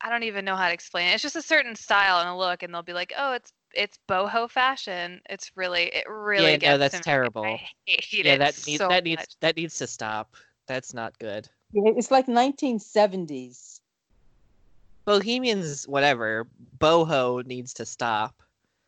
I 0.00 0.10
don't 0.10 0.24
even 0.24 0.44
know 0.44 0.56
how 0.56 0.68
to 0.68 0.74
explain 0.74 1.08
it. 1.08 1.14
It's 1.14 1.22
just 1.22 1.36
a 1.36 1.42
certain 1.42 1.74
style 1.76 2.20
and 2.20 2.28
a 2.28 2.36
look 2.36 2.62
and 2.62 2.72
they'll 2.74 2.82
be 2.82 2.92
like, 2.92 3.12
"Oh, 3.16 3.32
it's 3.32 3.52
it's 3.74 3.98
boho 4.08 4.50
fashion." 4.50 5.20
It's 5.28 5.52
really 5.56 5.84
it 5.94 6.04
really 6.08 6.52
Yeah, 6.52 6.56
gets 6.56 6.78
no, 6.78 6.78
that's 6.78 7.00
terrible. 7.00 7.60
Yeah 8.22 8.36
it 8.36 8.38
that 8.38 8.66
needs 8.66 8.78
so 8.78 8.88
that 8.88 9.04
needs 9.04 9.22
much. 9.22 9.36
that 9.40 9.56
needs 9.56 9.76
to 9.78 9.86
stop 9.86 10.36
that's 10.66 10.94
not 10.94 11.18
good 11.18 11.48
It's 11.72 12.10
like 12.10 12.26
1970s. 12.26 13.80
bohemians 15.04 15.88
whatever 15.88 16.46
boho 16.78 17.44
needs 17.46 17.72
to 17.72 17.86
stop 17.86 18.42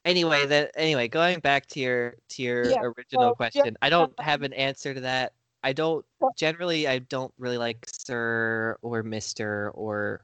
anyway 0.06 0.46
that 0.48 0.72
anyway 0.76 1.08
going 1.08 1.40
back 1.42 1.68
to 1.68 1.80
your 1.80 2.16
to 2.30 2.42
your 2.42 2.72
Yeah, 2.72 2.82
original 2.82 3.26
well, 3.28 3.36
question 3.36 3.78
i 3.84 3.90
don't 3.90 4.20
have 4.20 4.42
an 4.42 4.54
answer 4.54 4.94
to 4.96 5.02
that 5.02 5.34
i 5.64 5.74
don't 5.74 6.04
generally 6.36 6.88
i 6.88 6.98
don't 7.00 7.34
really 7.38 7.58
like 7.60 7.88
sir 7.92 8.78
or 8.82 9.04
mister 9.04 9.70
or 9.76 10.24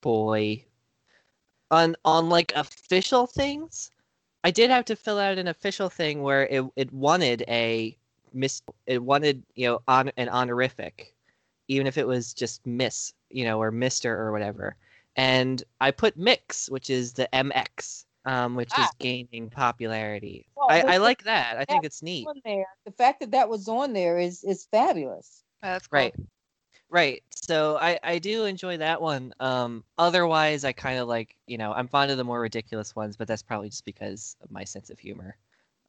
boy 0.00 0.64
on 1.70 1.94
on 2.04 2.28
like 2.28 2.52
official 2.56 3.26
things 3.26 3.90
i 4.44 4.50
did 4.50 4.70
have 4.70 4.84
to 4.84 4.96
fill 4.96 5.18
out 5.18 5.38
an 5.38 5.48
official 5.48 5.88
thing 5.88 6.22
where 6.22 6.46
it, 6.46 6.64
it 6.76 6.92
wanted 6.92 7.44
a 7.48 7.96
miss 8.32 8.62
it 8.86 9.02
wanted 9.02 9.42
you 9.54 9.66
know 9.66 9.80
on 9.88 10.10
an 10.16 10.28
honorific 10.28 11.14
even 11.68 11.86
if 11.86 11.98
it 11.98 12.06
was 12.06 12.32
just 12.34 12.64
miss 12.66 13.12
you 13.30 13.44
know 13.44 13.60
or 13.60 13.70
mister 13.70 14.16
or 14.16 14.32
whatever 14.32 14.76
and 15.16 15.64
i 15.80 15.90
put 15.90 16.16
mix 16.16 16.68
which 16.70 16.90
is 16.90 17.12
the 17.12 17.28
mx 17.32 18.04
um, 18.24 18.56
which 18.56 18.70
is 18.70 18.74
Ah. 18.78 18.90
gaining 18.98 19.48
popularity 19.48 20.46
Well, 20.56 20.66
I, 20.70 20.94
I 20.94 20.96
like 20.96 21.22
that 21.24 21.56
i 21.58 21.64
think 21.64 21.84
it's 21.84 22.02
neat 22.02 22.26
On 22.26 22.40
there, 22.44 22.66
the 22.84 22.90
fact 22.92 23.20
that 23.20 23.30
that 23.30 23.48
was 23.48 23.68
on 23.68 23.92
there 23.92 24.18
is 24.18 24.42
is 24.44 24.66
fabulous. 24.70 25.44
That's 25.62 25.86
cool. 25.86 26.00
Right. 26.00 26.14
Right. 26.88 27.22
So 27.30 27.76
I 27.80 27.98
I 28.02 28.18
do 28.18 28.44
enjoy 28.44 28.76
that 28.78 29.00
one. 29.00 29.32
Um 29.40 29.84
otherwise 29.98 30.64
I 30.64 30.72
kind 30.72 30.98
of 30.98 31.08
like, 31.08 31.34
you 31.46 31.58
know, 31.58 31.72
I'm 31.72 31.88
fond 31.88 32.10
of 32.10 32.16
the 32.16 32.24
more 32.24 32.40
ridiculous 32.40 32.94
ones, 32.94 33.16
but 33.16 33.26
that's 33.28 33.42
probably 33.42 33.68
just 33.68 33.84
because 33.84 34.36
of 34.42 34.50
my 34.50 34.64
sense 34.64 34.90
of 34.90 34.98
humor. 34.98 35.36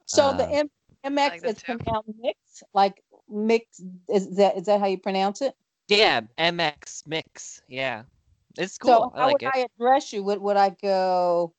So 0.05 0.33
the 0.33 0.43
Um, 0.49 0.51
M- 0.51 0.69
like 1.03 1.13
MX 1.13 1.41
that 1.43 1.57
is 1.57 1.63
too. 1.63 1.77
pronounced 1.77 2.09
mix, 2.19 2.63
like 2.73 3.03
mix. 3.29 3.81
Is 4.09 4.35
that 4.37 4.57
is 4.57 4.65
that 4.65 4.79
how 4.79 4.87
you 4.87 4.97
pronounce 4.97 5.41
it? 5.41 5.55
Yeah, 5.87 6.21
MX 6.37 7.03
mix. 7.07 7.61
Yeah. 7.67 8.03
It's 8.57 8.77
So 8.77 8.87
cool. 8.97 9.13
I 9.15 9.19
how 9.19 9.25
like 9.27 9.33
would 9.33 9.43
it. 9.43 9.51
I 9.53 9.67
address 9.79 10.13
you? 10.13 10.23
Would 10.23 10.41
would 10.41 10.57
I 10.57 10.69
go 10.81 11.53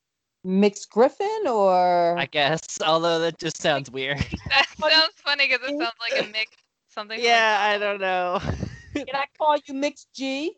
Mix 0.45 0.84
Griffin 0.86 1.47
or 1.47 2.18
I 2.18 2.26
guess, 2.26 2.61
although 2.84 3.18
that 3.20 3.39
just 3.39 3.61
sounds 3.62 3.91
weird. 3.91 4.18
That 4.51 4.66
sounds 4.78 5.14
funny 5.24 5.47
because 5.49 5.68
it 5.68 5.78
sounds 5.78 5.97
like 6.01 6.12
a 6.18 6.22
mix 6.32 6.51
something. 6.89 7.18
from, 7.18 7.24
like, 7.24 7.34
yeah, 7.34 7.59
I 7.61 7.78
don't 7.78 8.01
know. 8.01 8.41
can 9.05 9.16
I 9.16 9.26
call 9.36 9.57
you 9.66 9.74
Mix 9.74 10.07
G? 10.14 10.57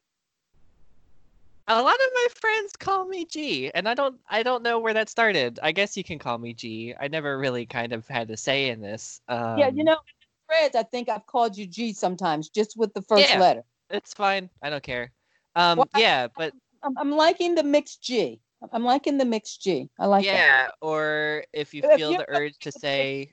A 1.69 1.81
lot 1.81 1.95
of 1.95 2.11
my 2.15 2.27
friends 2.35 2.73
call 2.77 3.07
me 3.07 3.25
G, 3.27 3.71
and 3.75 3.89
I 3.89 3.95
don't 3.95 4.19
I 4.29 4.43
don't 4.43 4.63
know 4.63 4.81
where 4.81 4.93
that 4.95 5.09
started. 5.09 5.61
I 5.63 5.71
guess 5.71 5.97
you 5.97 6.03
can 6.03 6.19
call 6.19 6.37
me 6.39 6.53
G. 6.53 6.95
I 6.99 7.07
never 7.07 7.39
really 7.39 7.65
kind 7.65 7.93
of 7.93 8.09
had 8.09 8.29
a 8.31 8.37
say 8.37 8.71
in 8.71 8.81
this. 8.81 9.21
Um, 9.29 9.59
yeah, 9.59 9.69
you 9.69 9.85
know, 9.85 9.93
in 9.93 9.99
the 10.21 10.27
threads, 10.49 10.77
I 10.77 10.83
think 10.83 11.09
I've 11.09 11.27
called 11.27 11.57
you 11.57 11.67
G 11.67 11.93
sometimes, 11.93 12.49
just 12.49 12.77
with 12.77 12.93
the 12.95 13.03
first 13.03 13.33
Yeah. 13.33 13.41
letter. 13.41 13.63
it's 13.89 14.15
fine. 14.15 14.51
I 14.63 14.71
don't 14.71 14.83
care. 14.83 15.13
Um, 15.55 15.79
Well, 15.79 15.89
yeah, 15.95 16.27
but 16.37 16.53
I'm, 16.83 16.99
I'm 16.99 17.11
liking 17.13 17.55
the 17.55 17.63
Mix 17.63 17.97
G. 17.97 18.41
I'm 18.73 18.85
liking 18.85 19.17
the 19.17 19.25
Mix 19.25 19.57
G. 19.57 19.89
I 19.99 20.07
like 20.07 20.25
that. 20.27 20.35
yeah, 20.35 20.69
or 20.81 21.45
if 21.53 21.73
you 21.73 21.83
If 21.83 21.95
feel 21.97 22.13
the 22.15 22.27
urge 22.29 22.59
to 22.61 22.73
say 22.81 23.33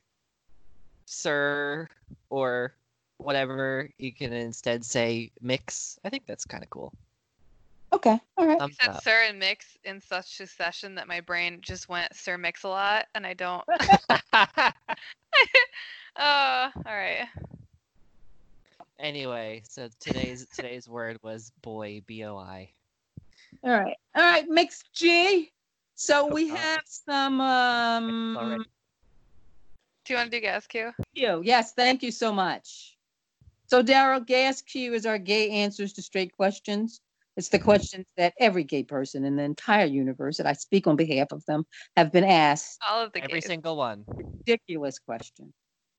sir 1.05 1.87
or 2.29 2.75
whatever, 3.17 3.89
you 3.97 4.13
can 4.13 4.33
instead 4.33 4.83
say 4.85 5.31
mix. 5.41 5.99
I 6.03 6.09
think 6.09 6.25
that's 6.25 6.45
kind 6.45 6.63
of 6.63 6.69
cool. 6.69 6.93
Okay, 7.93 8.19
all 8.37 8.47
right. 8.47 8.61
You 8.61 8.73
said 8.81 8.89
up. 8.89 9.03
Sir 9.03 9.25
and 9.29 9.39
Mix 9.39 9.77
in 9.83 10.01
such 10.01 10.35
succession 10.35 10.95
that 10.95 11.07
my 11.07 11.21
brain 11.21 11.59
just 11.61 11.87
went 11.87 12.13
Sir 12.15 12.37
Mix 12.37 12.63
a 12.63 12.69
lot, 12.69 13.05
and 13.15 13.25
I 13.25 13.33
don't. 13.33 13.63
Oh, 16.19 16.69
all 16.75 16.81
right. 16.85 17.27
anyway, 18.99 19.61
so 19.69 19.87
today's 19.99 20.47
today's 20.47 20.89
word 20.89 21.19
was 21.21 21.51
boy, 21.61 22.01
B 22.07 22.23
O 22.25 22.37
I. 22.37 22.71
All 23.63 23.71
right. 23.71 23.95
All 24.15 24.23
right, 24.23 24.49
Mix 24.49 24.83
G. 24.93 25.51
So 25.95 26.25
Oh, 26.25 26.33
we 26.33 26.47
God. 26.47 26.57
have 26.57 26.81
some 26.85 27.39
um. 27.41 28.65
Do 30.05 30.13
you 30.13 30.17
want 30.17 30.31
to 30.31 30.37
do 30.37 30.41
gas 30.41 30.65
Q? 30.65 30.91
you. 31.13 31.41
Yes, 31.43 31.73
thank 31.73 32.01
you 32.01 32.11
so 32.11 32.31
much. 32.31 32.96
So 33.67 33.83
Daryl, 33.83 34.25
Gas 34.25 34.61
Q 34.61 34.93
is 34.93 35.05
our 35.05 35.17
gay 35.17 35.49
answers 35.49 35.93
to 35.93 36.01
straight 36.01 36.31
questions. 36.31 37.01
It's 37.35 37.49
the 37.49 37.59
questions 37.59 38.05
that 38.15 38.33
every 38.39 38.63
gay 38.63 38.83
person 38.83 39.23
in 39.25 39.35
the 39.35 39.43
entire 39.43 39.85
universe, 39.85 40.37
that 40.37 40.47
I 40.47 40.53
speak 40.53 40.87
on 40.87 40.95
behalf 40.95 41.27
of 41.31 41.45
them, 41.45 41.65
have 41.95 42.11
been 42.11 42.23
asked. 42.23 42.79
All 42.89 43.03
of 43.03 43.11
the 43.11 43.21
Every 43.21 43.41
gays. 43.41 43.45
single 43.45 43.75
one, 43.77 44.05
Ridiculous 44.17 44.99
question. 44.99 45.53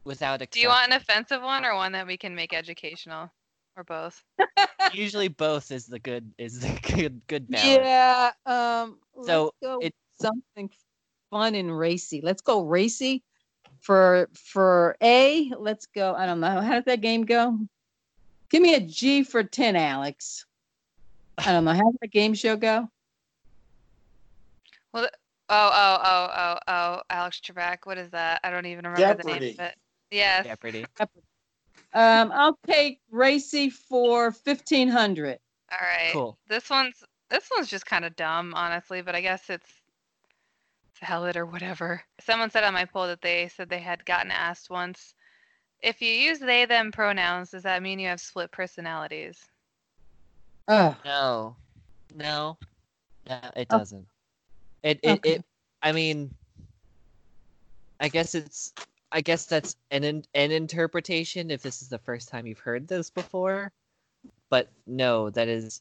without 0.05 0.43
a 0.43 0.47
Do 0.47 0.61
you 0.61 0.69
want 0.69 0.91
an 0.91 0.97
offensive 0.97 1.43
one 1.43 1.65
or 1.65 1.75
one 1.75 1.93
that 1.93 2.07
we 2.07 2.17
can 2.17 2.35
make 2.35 2.53
educational, 2.55 3.31
or 3.77 3.85
both? 3.85 4.25
Usually, 4.95 5.29
both 5.29 5.71
is 5.71 5.87
the 5.87 5.99
good 5.99 6.33
is 6.39 6.61
the 6.61 6.81
good 6.97 7.21
good 7.27 7.49
balance. 7.51 7.85
Yeah. 7.87 8.31
Um. 8.47 8.99
So, 9.23 9.45
let's 9.45 9.57
go 9.63 9.79
it- 9.81 9.95
something 10.21 10.71
fun 11.31 11.55
and 11.55 11.77
racy. 11.77 12.21
Let's 12.23 12.41
go 12.43 12.63
racy. 12.63 13.23
For 13.81 14.29
for 14.35 14.97
A, 15.03 15.51
let's 15.59 15.87
go. 15.87 16.15
I 16.15 16.27
don't 16.27 16.41
know. 16.41 16.61
How 16.61 16.75
does 16.75 16.85
that 16.85 17.01
game 17.01 17.25
go? 17.25 17.59
Give 18.51 18.63
me 18.63 18.75
a 18.75 18.81
G 18.81 19.23
for 19.23 19.43
ten, 19.43 19.77
Alex. 19.77 20.45
I 21.39 21.53
don't 21.53 21.65
know. 21.65 21.73
How 21.73 21.85
does 21.85 21.97
that 22.01 22.11
game 22.11 22.35
show 22.35 22.57
go? 22.57 22.91
Well, 24.93 25.09
oh, 25.49 25.71
oh, 25.73 25.99
oh, 26.03 26.29
oh, 26.37 26.59
oh, 26.67 27.03
Alex 27.11 27.41
Trebek. 27.41 27.79
What 27.85 27.99
is 27.99 28.11
that? 28.11 28.41
I 28.43 28.51
don't 28.51 28.67
even 28.67 28.87
remember 28.87 29.23
the 29.23 29.29
name 29.29 29.35
Jeopardy. 29.35 29.51
of 29.53 29.61
it. 29.61 29.75
Yes. 30.11 30.47
Yeah, 30.47 30.55
pretty. 30.57 30.87
Um, 31.95 32.33
I'll 32.35 32.59
take 32.67 33.01
racy 33.11 33.71
for 33.71 34.33
fifteen 34.33 34.89
hundred. 34.89 35.39
All 35.71 35.79
right. 35.81 36.13
Cool. 36.13 36.39
This 36.49 36.69
one's 36.69 37.05
this 37.31 37.49
one's 37.55 37.69
just 37.69 37.87
kind 37.87 38.05
of 38.05 38.17
dumb, 38.17 38.55
honestly, 38.55 39.03
but 39.03 39.15
I 39.15 39.21
guess 39.21 39.49
it's 39.51 39.71
valid 40.99 41.37
or 41.37 41.47
whatever. 41.47 42.03
Someone 42.21 42.51
said 42.51 42.65
on 42.65 42.75
my 42.75 42.85
poll 42.85 43.07
that 43.07 43.23
they 43.23 43.49
said 43.49 43.69
they 43.69 43.81
had 43.81 44.05
gotten 44.05 44.31
asked 44.31 44.71
once, 44.71 45.15
if 45.81 46.03
you 46.03 46.11
use 46.11 46.39
they 46.39 46.65
them 46.65 46.91
pronouns, 46.91 47.51
does 47.51 47.63
that 47.63 47.83
mean 47.83 47.99
you 47.99 48.09
have 48.09 48.21
split 48.21 48.51
personalities? 48.51 49.39
Oh, 50.67 50.97
No, 51.05 51.57
no, 52.15 52.59
no, 53.29 53.39
it 53.57 53.69
Oh. 53.71 53.79
doesn't. 53.79 54.07
It, 54.83 55.01
it, 55.03 55.19
Okay. 55.19 55.35
it. 55.35 55.45
I 55.83 55.93
mean, 55.93 56.31
I 58.01 58.09
guess 58.09 58.35
it's. 58.35 58.73
I 59.11 59.23
guess 59.23 59.47
that's 59.47 59.77
an 59.91 60.05
in- 60.05 60.27
an 60.35 60.51
interpretation 60.51 61.51
if 61.51 61.63
this 61.63 61.81
is 61.81 61.89
the 61.89 61.99
first 61.99 62.29
time 62.29 62.47
you've 62.47 62.59
heard 62.59 62.87
this 62.87 63.09
before, 63.09 63.73
but 64.51 64.69
no, 64.87 65.31
that 65.31 65.49
is 65.49 65.81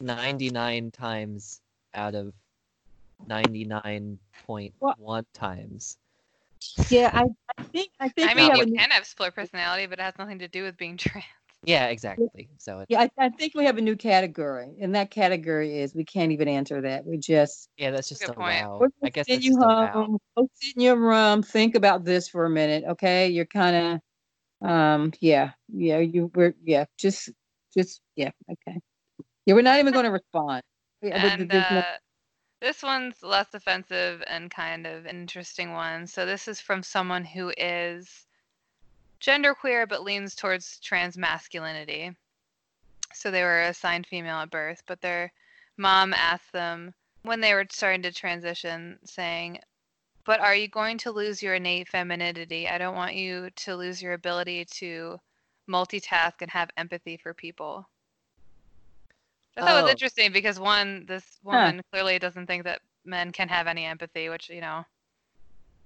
ninety 0.00 0.48
nine 0.48 0.92
times 0.92 1.60
out 1.94 2.14
of 2.14 2.32
ninety 3.26 3.64
nine 3.64 4.18
point 4.46 4.74
one 4.78 5.26
times. 5.32 5.98
yeah. 6.88 7.10
I, 7.12 7.24
I 7.58 7.62
think 7.64 7.90
I 8.00 8.08
think 8.08 8.30
I 8.30 8.34
mean, 8.34 8.50
have 8.50 8.56
you 8.56 8.62
a 8.62 8.66
new, 8.66 8.76
can 8.78 8.90
have 8.90 9.06
split 9.06 9.34
personality, 9.34 9.86
but 9.86 9.98
it 9.98 10.02
has 10.02 10.14
nothing 10.18 10.38
to 10.40 10.48
do 10.48 10.62
with 10.64 10.76
being 10.76 10.96
trans. 10.98 11.24
Yeah, 11.64 11.86
exactly. 11.86 12.48
So 12.58 12.80
it, 12.80 12.86
yeah. 12.88 13.02
I, 13.02 13.10
I 13.18 13.28
think 13.28 13.54
we 13.54 13.64
have 13.66 13.78
a 13.78 13.80
new 13.80 13.94
category, 13.94 14.74
and 14.80 14.94
that 14.96 15.12
category 15.12 15.78
is 15.78 15.94
we 15.94 16.04
can't 16.04 16.32
even 16.32 16.48
answer 16.48 16.80
that. 16.80 17.06
We 17.06 17.18
just 17.18 17.68
yeah, 17.76 17.92
that's 17.92 18.08
just 18.08 18.24
a 18.24 18.32
point. 18.32 18.62
wow. 18.62 18.78
We're 18.80 18.88
I 19.04 19.10
guess 19.10 19.26
send 19.26 19.36
that's 19.38 19.46
you 19.46 19.60
a 19.62 19.66
wow. 19.66 19.86
home. 19.92 20.18
Go 20.36 20.48
sit 20.54 20.76
in 20.76 20.82
your 20.82 20.96
room. 20.96 21.42
Think 21.42 21.76
about 21.76 22.04
this 22.04 22.28
for 22.28 22.46
a 22.46 22.50
minute, 22.50 22.84
okay? 22.88 23.28
You're 23.28 23.46
kind 23.46 24.00
of, 24.62 24.68
um, 24.68 25.12
yeah, 25.20 25.52
yeah. 25.72 25.98
You 25.98 26.32
were, 26.34 26.54
yeah. 26.64 26.86
Just, 26.98 27.30
just, 27.76 28.00
yeah. 28.16 28.30
Okay. 28.50 28.80
Yeah, 29.46 29.54
we're 29.54 29.62
not 29.62 29.78
even 29.78 29.92
going 29.92 30.04
to 30.04 30.10
respond. 30.10 30.62
Yeah, 31.00 31.22
but 31.22 31.40
And 31.40 31.50
there's 31.50 31.70
no- 31.70 31.78
uh, 31.78 31.96
this 32.62 32.80
one's 32.80 33.24
less 33.24 33.52
offensive 33.54 34.22
and 34.28 34.48
kind 34.48 34.86
of 34.86 35.04
an 35.04 35.16
interesting 35.16 35.72
one. 35.72 36.06
So 36.06 36.24
this 36.24 36.46
is 36.46 36.60
from 36.60 36.84
someone 36.84 37.24
who 37.24 37.52
is 37.58 38.24
genderqueer 39.20 39.88
but 39.88 40.04
leans 40.04 40.36
towards 40.36 40.78
trans 40.78 41.18
masculinity. 41.18 42.12
So 43.14 43.32
they 43.32 43.42
were 43.42 43.64
assigned 43.64 44.06
female 44.06 44.36
at 44.36 44.50
birth, 44.50 44.84
but 44.86 45.00
their 45.00 45.32
mom 45.76 46.14
asked 46.14 46.52
them 46.52 46.94
when 47.22 47.40
they 47.40 47.52
were 47.52 47.66
starting 47.68 48.02
to 48.02 48.12
transition, 48.12 49.00
saying, 49.04 49.58
But 50.24 50.38
are 50.38 50.54
you 50.54 50.68
going 50.68 50.98
to 50.98 51.10
lose 51.10 51.42
your 51.42 51.56
innate 51.56 51.88
femininity? 51.88 52.68
I 52.68 52.78
don't 52.78 52.94
want 52.94 53.16
you 53.16 53.50
to 53.50 53.74
lose 53.74 54.00
your 54.00 54.12
ability 54.12 54.66
to 54.76 55.18
multitask 55.68 56.34
and 56.40 56.50
have 56.52 56.70
empathy 56.76 57.16
for 57.16 57.34
people. 57.34 57.88
I 59.56 59.62
thought 59.62 59.72
it 59.72 59.82
was 59.84 59.86
Oh. 59.86 59.90
interesting 59.90 60.32
because 60.32 60.58
one, 60.58 61.04
this 61.06 61.38
woman 61.42 61.82
clearly 61.92 62.18
doesn't 62.18 62.46
think 62.46 62.64
that 62.64 62.80
men 63.04 63.32
can 63.32 63.48
have 63.48 63.66
any 63.66 63.84
empathy, 63.84 64.28
which 64.28 64.48
you 64.48 64.60
know 64.60 64.84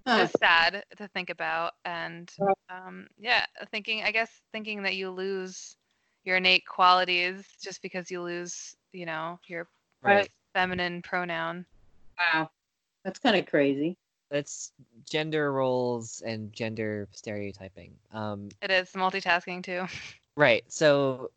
Huh. 0.07 0.25
is 0.25 0.33
sad 0.33 0.85
to 0.97 1.09
think 1.09 1.31
about. 1.31 1.73
And 1.85 2.33
um, 2.71 3.09
yeah, 3.19 3.45
thinking 3.71 4.03
I 4.05 4.12
guess 4.12 4.31
thinking 4.53 4.83
that 4.83 4.97
you 4.97 5.11
lose 5.11 5.77
your 6.25 6.37
innate 6.37 6.67
qualities 6.67 7.45
just 7.62 7.83
because 7.83 8.11
you 8.11 8.23
lose, 8.23 8.77
you 8.93 9.07
know, 9.07 9.39
your 9.49 9.69
Right. 10.03 10.31
feminine 10.55 11.03
pronoun. 11.03 11.67
wow, 12.19 12.51
that's 13.05 13.19
kind 13.19 13.37
of 13.37 13.47
crazy. 13.47 13.97
That's 14.31 14.73
gender 15.09 15.53
roles 15.53 16.23
and 16.23 16.53
gender 16.53 17.09
stereotyping. 17.12 17.93
Um, 18.12 18.49
It 18.62 18.71
is 18.71 18.91
multitasking 18.93 19.62
too. 19.62 19.87
Right. 20.37 20.64
So, 20.71 21.31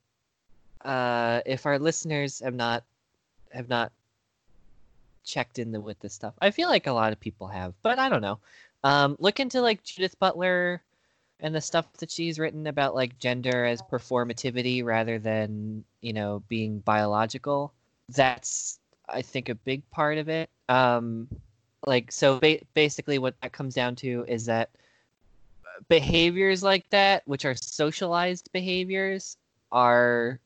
uh, 0.84 1.42
if 1.46 1.66
our 1.66 1.80
listeners 1.80 2.40
have 2.40 2.56
not 2.56 2.84
have 3.52 3.70
not 3.70 3.92
checked 5.24 5.60
in 5.60 5.72
the, 5.72 5.80
with 5.80 6.00
this 6.00 6.14
stuff, 6.14 6.34
I 6.42 6.52
feel 6.52 6.70
like 6.70 6.88
a 6.88 6.92
lot 6.92 7.12
of 7.12 7.20
people 7.20 7.48
have, 7.48 7.74
but 7.82 8.00
I 8.00 8.10
don't 8.10 8.22
know. 8.22 8.40
Um, 8.84 9.16
look 9.20 9.40
into 9.40 9.62
like 9.62 9.84
Judith 9.84 10.18
Butler 10.20 10.82
and 11.40 11.54
the 11.56 11.62
stuff 11.62 11.92
that 12.00 12.12
she's 12.12 12.40
written 12.40 12.68
about 12.68 12.96
like 12.96 13.18
gender 13.18 13.66
as 13.66 13.82
performativity 13.82 14.84
rather 14.84 15.20
than 15.20 15.84
you 16.02 16.14
know 16.14 16.44
being 16.48 16.80
biological. 16.80 17.74
That's 18.10 18.80
I 19.08 19.22
think 19.22 19.50
a 19.50 19.56
big 19.56 19.90
part 19.92 20.18
of 20.18 20.30
it. 20.30 20.50
Um, 20.68 21.28
like 21.86 22.12
so, 22.12 22.40
ba- 22.40 22.62
basically, 22.74 23.20
what 23.20 23.40
that 23.42 23.52
comes 23.52 23.74
down 23.74 23.96
to 23.98 24.26
is 24.28 24.46
that 24.46 24.70
behaviors 25.88 26.62
like 26.62 26.90
that, 26.90 27.24
which 27.26 27.46
are 27.46 27.56
socialized 27.56 28.52
behaviors, 28.52 29.38
are 29.72 30.40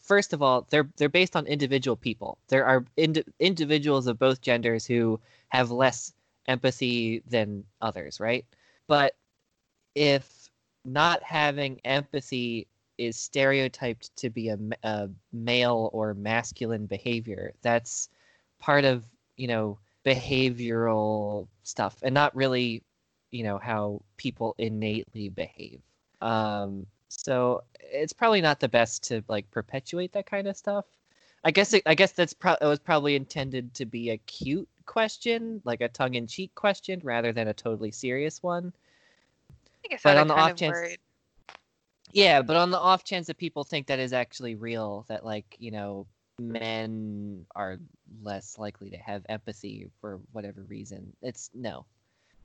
first 0.00 0.32
of 0.32 0.42
all 0.42 0.66
they're 0.70 0.88
they're 0.96 1.08
based 1.08 1.36
on 1.36 1.46
individual 1.46 1.96
people. 1.96 2.38
There 2.48 2.64
are 2.66 2.84
indi- 2.96 3.24
individuals 3.40 4.06
of 4.06 4.18
both 4.18 4.40
genders 4.40 4.86
who 4.86 5.20
have 5.48 5.70
less 5.70 6.12
empathy 6.46 7.22
than 7.28 7.64
others, 7.80 8.20
right? 8.20 8.44
But 8.86 9.14
if 9.94 10.50
not 10.84 11.22
having 11.22 11.80
empathy 11.84 12.66
is 12.98 13.16
stereotyped 13.16 14.14
to 14.16 14.30
be 14.30 14.48
a, 14.48 14.58
a 14.84 15.10
male 15.32 15.90
or 15.92 16.14
masculine 16.14 16.86
behavior, 16.86 17.52
that's 17.62 18.08
part 18.58 18.84
of 18.84 19.04
you 19.36 19.48
know 19.48 19.78
behavioral 20.04 21.48
stuff 21.62 21.98
and 22.02 22.14
not 22.14 22.34
really 22.34 22.82
you 23.32 23.42
know 23.42 23.58
how 23.58 24.00
people 24.16 24.54
innately 24.58 25.28
behave 25.28 25.80
um 26.20 26.86
so 27.08 27.62
it's 27.78 28.12
probably 28.12 28.40
not 28.40 28.60
the 28.60 28.68
best 28.68 29.04
to 29.04 29.22
like 29.28 29.50
perpetuate 29.50 30.12
that 30.12 30.26
kind 30.26 30.46
of 30.46 30.56
stuff. 30.56 30.84
I 31.44 31.50
guess 31.52 31.72
it, 31.74 31.82
i 31.86 31.94
guess 31.94 32.12
that's 32.12 32.32
pro- 32.32 32.54
it 32.60 32.64
was 32.66 32.80
probably 32.80 33.14
intended 33.14 33.72
to 33.74 33.84
be 33.86 34.10
a 34.10 34.16
cute 34.18 34.68
question 34.86 35.60
like 35.64 35.80
a 35.80 35.88
tongue-in-cheek 35.88 36.54
question 36.54 37.00
rather 37.04 37.32
than 37.32 37.48
a 37.48 37.54
totally 37.54 37.90
serious 37.92 38.42
one. 38.42 38.72
I 39.84 39.88
guess 39.88 40.02
But 40.02 40.16
on 40.16 40.26
the 40.28 40.34
off 40.34 40.56
chance- 40.56 40.74
worried. 40.74 40.98
yeah 42.12 42.42
but 42.42 42.56
on 42.56 42.70
the 42.70 42.78
off 42.78 43.04
chance 43.04 43.26
that 43.28 43.36
people 43.36 43.64
think 43.64 43.86
that 43.88 43.98
is 43.98 44.12
actually 44.12 44.54
real 44.54 45.04
that 45.08 45.24
like 45.24 45.56
you 45.58 45.70
know 45.70 46.06
men 46.40 47.44
are 47.54 47.78
less 48.22 48.58
likely 48.58 48.90
to 48.90 48.96
have 48.96 49.24
empathy 49.28 49.88
for 50.00 50.20
whatever 50.32 50.62
reason 50.68 51.12
it's 51.22 51.50
no 51.54 51.84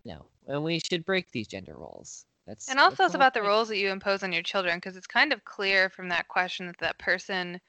no. 0.03 0.26
And 0.47 0.64
we 0.64 0.80
should 0.80 1.05
break 1.05 1.30
these 1.32 1.47
gender 1.47 1.76
roles 1.76 2.26
that's 2.45 2.69
And 2.69 2.79
also, 2.79 3.03
that's 3.03 3.09
it's 3.09 3.15
about 3.15 3.33
the 3.33 3.41
roles 3.41 3.67
that 3.69 3.77
you 3.77 3.89
impose 3.89 4.23
on 4.23 4.33
your 4.33 4.43
children 4.43 4.77
because 4.77 4.97
it's 4.97 5.07
kind 5.07 5.33
of 5.33 5.45
clear 5.45 5.89
from 5.89 6.09
that 6.09 6.27
question 6.27 6.67
that 6.67 6.79
that 6.79 6.97
person 6.97 7.59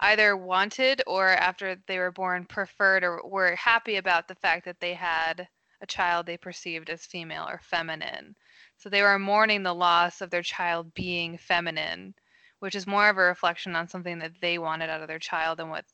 either 0.00 0.36
wanted 0.36 1.02
or 1.06 1.28
after 1.28 1.76
they 1.86 1.98
were 1.98 2.12
born 2.12 2.44
preferred 2.44 3.02
or 3.02 3.20
were 3.24 3.56
happy 3.56 3.96
about 3.96 4.28
the 4.28 4.34
fact 4.36 4.64
that 4.64 4.80
they 4.80 4.94
had 4.94 5.48
a 5.80 5.86
child 5.86 6.26
they 6.26 6.36
perceived 6.36 6.90
as 6.90 7.06
female 7.06 7.46
or 7.48 7.60
feminine. 7.62 8.34
So 8.76 8.88
they 8.88 9.02
were 9.02 9.18
mourning 9.18 9.62
the 9.62 9.74
loss 9.74 10.20
of 10.20 10.30
their 10.30 10.42
child 10.42 10.94
being 10.94 11.36
feminine, 11.36 12.14
which 12.60 12.74
is 12.74 12.86
more 12.86 13.08
of 13.08 13.18
a 13.18 13.22
reflection 13.22 13.74
on 13.74 13.88
something 13.88 14.18
that 14.20 14.40
they 14.40 14.58
wanted 14.58 14.90
out 14.90 15.00
of 15.00 15.08
their 15.08 15.18
child 15.18 15.60
and 15.60 15.70
what 15.70 15.84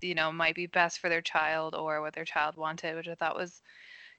you 0.00 0.14
know 0.14 0.32
might 0.32 0.54
be 0.54 0.66
best 0.66 0.98
for 0.98 1.08
their 1.08 1.22
child 1.22 1.74
or 1.74 2.00
what 2.00 2.14
their 2.14 2.24
child 2.24 2.56
wanted, 2.56 2.96
which 2.96 3.08
I 3.08 3.14
thought 3.14 3.36
was 3.36 3.62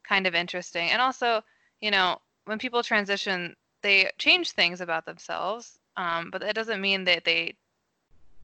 kind 0.04 0.28
of 0.28 0.36
interesting. 0.36 0.90
And 0.90 1.02
also, 1.02 1.44
you 1.82 1.92
know, 1.92 2.20
when 2.46 2.60
people 2.60 2.84
transition, 2.84 3.56
they 3.82 4.10
change 4.18 4.52
things 4.52 4.82
about 4.82 5.06
themselves, 5.06 5.80
um, 5.98 6.30
but 6.32 6.42
that 6.42 6.56
doesn't 6.56 6.82
mean 6.82 7.04
that 7.06 7.26
they 7.26 7.56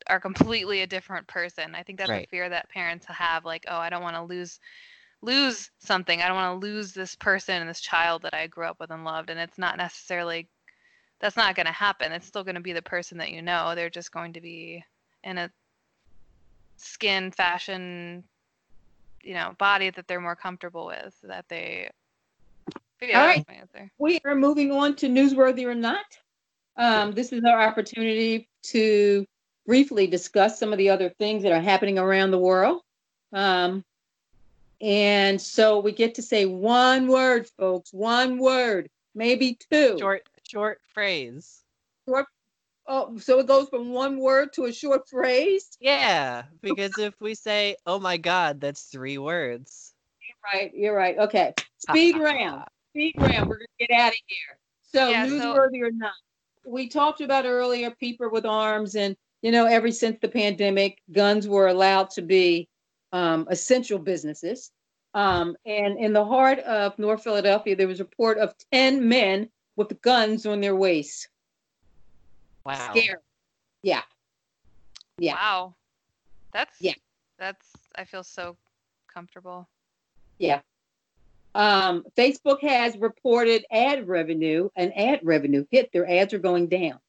are 0.08 0.20
completely 0.20 0.82
a 0.82 0.88
different 0.88 1.28
person. 1.28 1.76
I 1.76 1.84
think 1.84 2.00
that's 2.00 2.10
a 2.10 2.28
fear 2.28 2.50
that 2.50 2.70
parents 2.70 3.06
have, 3.06 3.46
like, 3.46 3.66
oh, 3.68 3.78
I 3.78 3.90
don't 3.90 4.04
want 4.04 4.16
to 4.16 4.24
lose 4.24 4.60
lose 5.22 5.70
something. 5.80 6.22
I 6.22 6.28
don't 6.28 6.36
want 6.36 6.60
to 6.60 6.68
lose 6.68 6.94
this 6.94 7.16
person 7.16 7.62
and 7.62 7.70
this 7.70 7.82
child 7.82 8.24
that 8.24 8.34
I 8.34 8.48
grew 8.48 8.66
up 8.66 8.80
with 8.80 8.92
and 8.92 9.04
loved. 9.04 9.30
And 9.30 9.40
it's 9.40 9.58
not 9.58 9.78
necessarily 9.78 10.48
that's 11.20 11.38
not 11.38 11.56
going 11.56 11.68
to 11.68 11.72
happen. 11.72 12.12
It's 12.12 12.26
still 12.26 12.44
going 12.44 12.56
to 12.56 12.62
be 12.62 12.74
the 12.74 12.82
person 12.82 13.20
that 13.20 13.32
you 13.32 13.42
know. 13.42 13.76
They're 13.76 13.90
just 13.90 14.12
going 14.12 14.34
to 14.34 14.42
be 14.42 14.84
in 15.24 15.38
a 15.38 15.52
skin 16.78 17.32
fashion, 17.32 18.24
you 19.22 19.36
know, 19.36 19.54
body 19.60 19.92
that 19.92 20.08
they're 20.08 20.20
more 20.20 20.36
comfortable 20.36 20.88
with. 20.88 21.16
That 21.24 21.46
they. 21.48 21.90
Yeah, 23.02 23.34
All 23.38 23.44
answer. 23.48 23.92
We 23.98 24.20
are 24.26 24.36
moving 24.36 24.72
on 24.72 24.96
to 24.98 25.08
newsworthy 25.08 25.66
or 25.66 25.76
not. 25.76 26.06
Um, 26.78 27.14
this 27.14 27.34
is 27.34 27.44
our 27.44 27.62
opportunity 27.62 28.48
to 28.64 29.26
briefly 29.66 30.08
discuss 30.08 30.60
some 30.60 30.72
of 30.72 30.78
the 30.78 30.90
other 30.90 31.10
things 31.10 31.44
that 31.44 31.52
are 31.52 31.62
happening 31.62 31.98
around 31.98 32.32
the 32.32 32.40
world. 32.40 32.82
Um, 33.34 33.84
and 34.80 35.40
so 35.40 35.80
we 35.80 35.92
get 35.92 36.16
to 36.16 36.22
say 36.22 36.46
one 36.46 37.08
word, 37.08 37.48
folks, 37.58 37.94
one 37.94 38.38
word, 38.38 38.90
maybe 39.14 39.58
two. 39.72 39.98
Short 40.00 40.24
short 40.48 40.80
phrase. 40.94 41.62
Oh, 42.88 43.18
so 43.20 43.40
it 43.40 43.48
goes 43.48 43.70
from 43.70 43.92
one 43.92 44.18
word 44.18 44.54
to 44.54 44.66
a 44.66 44.74
short 44.74 45.08
phrase. 45.08 45.70
Yeah, 45.80 46.44
because 46.62 46.98
if 46.98 47.14
we 47.22 47.36
say, 47.36 47.78
"Oh 47.86 48.00
my 48.00 48.18
God," 48.18 48.60
that's 48.60 48.84
three 48.84 49.18
words. 49.18 49.94
Right, 50.54 50.72
you're 50.74 50.96
right. 50.96 51.18
Okay, 51.18 51.54
speed 51.78 52.18
round. 52.18 52.66
Speed 52.92 53.16
round. 53.18 53.50
We're 53.50 53.58
gonna 53.58 53.68
get 53.80 53.92
out 53.92 54.12
of 54.12 54.20
here. 54.28 54.58
So 54.84 55.10
Yeah, 55.10 55.28
so- 55.28 55.34
newsworthy 55.34 55.82
or 55.82 55.92
not, 55.92 56.14
we 56.66 56.88
talked 56.90 57.22
about 57.22 57.46
earlier 57.46 57.92
people 57.92 58.30
with 58.30 58.46
arms, 58.46 58.96
and 58.96 59.16
you 59.42 59.52
know, 59.52 59.66
ever 59.66 59.92
since 59.92 60.20
the 60.22 60.28
pandemic, 60.28 61.02
guns 61.12 61.48
were 61.48 61.68
allowed 61.68 62.10
to 62.12 62.22
be 62.22 62.68
um, 63.12 63.48
essential 63.50 63.98
businesses. 63.98 64.72
Um, 65.14 65.58
and 65.66 65.98
in 66.00 66.14
the 66.14 66.24
heart 66.24 66.60
of 66.60 66.98
North 67.00 67.24
Philadelphia, 67.24 67.76
there 67.76 67.88
was 67.88 68.00
a 68.00 68.04
report 68.04 68.38
of 68.38 68.54
ten 68.72 69.08
men 69.10 69.50
with 69.76 70.00
guns 70.02 70.46
on 70.46 70.62
their 70.62 70.76
waists. 70.76 71.28
Wow. 72.66 72.92
Scary. 72.92 73.18
Yeah. 73.84 74.04
Yeah. 75.18 75.34
Wow. 75.34 75.76
That's 76.54 76.80
Yeah. 76.80 76.94
That's 77.40 77.66
I 77.96 78.06
feel 78.06 78.24
so 78.24 78.56
comfortable. 79.12 79.68
Yeah. 80.38 80.62
Um, 81.54 82.06
Facebook 82.18 82.62
has 82.62 82.98
reported 82.98 83.66
ad 83.72 84.08
revenue, 84.08 84.70
and 84.76 84.98
ad 84.98 85.20
revenue 85.24 85.66
hit. 85.70 85.92
Their 85.92 86.10
ads 86.10 86.34
are 86.34 86.40
going 86.40 86.68
down. 86.68 87.00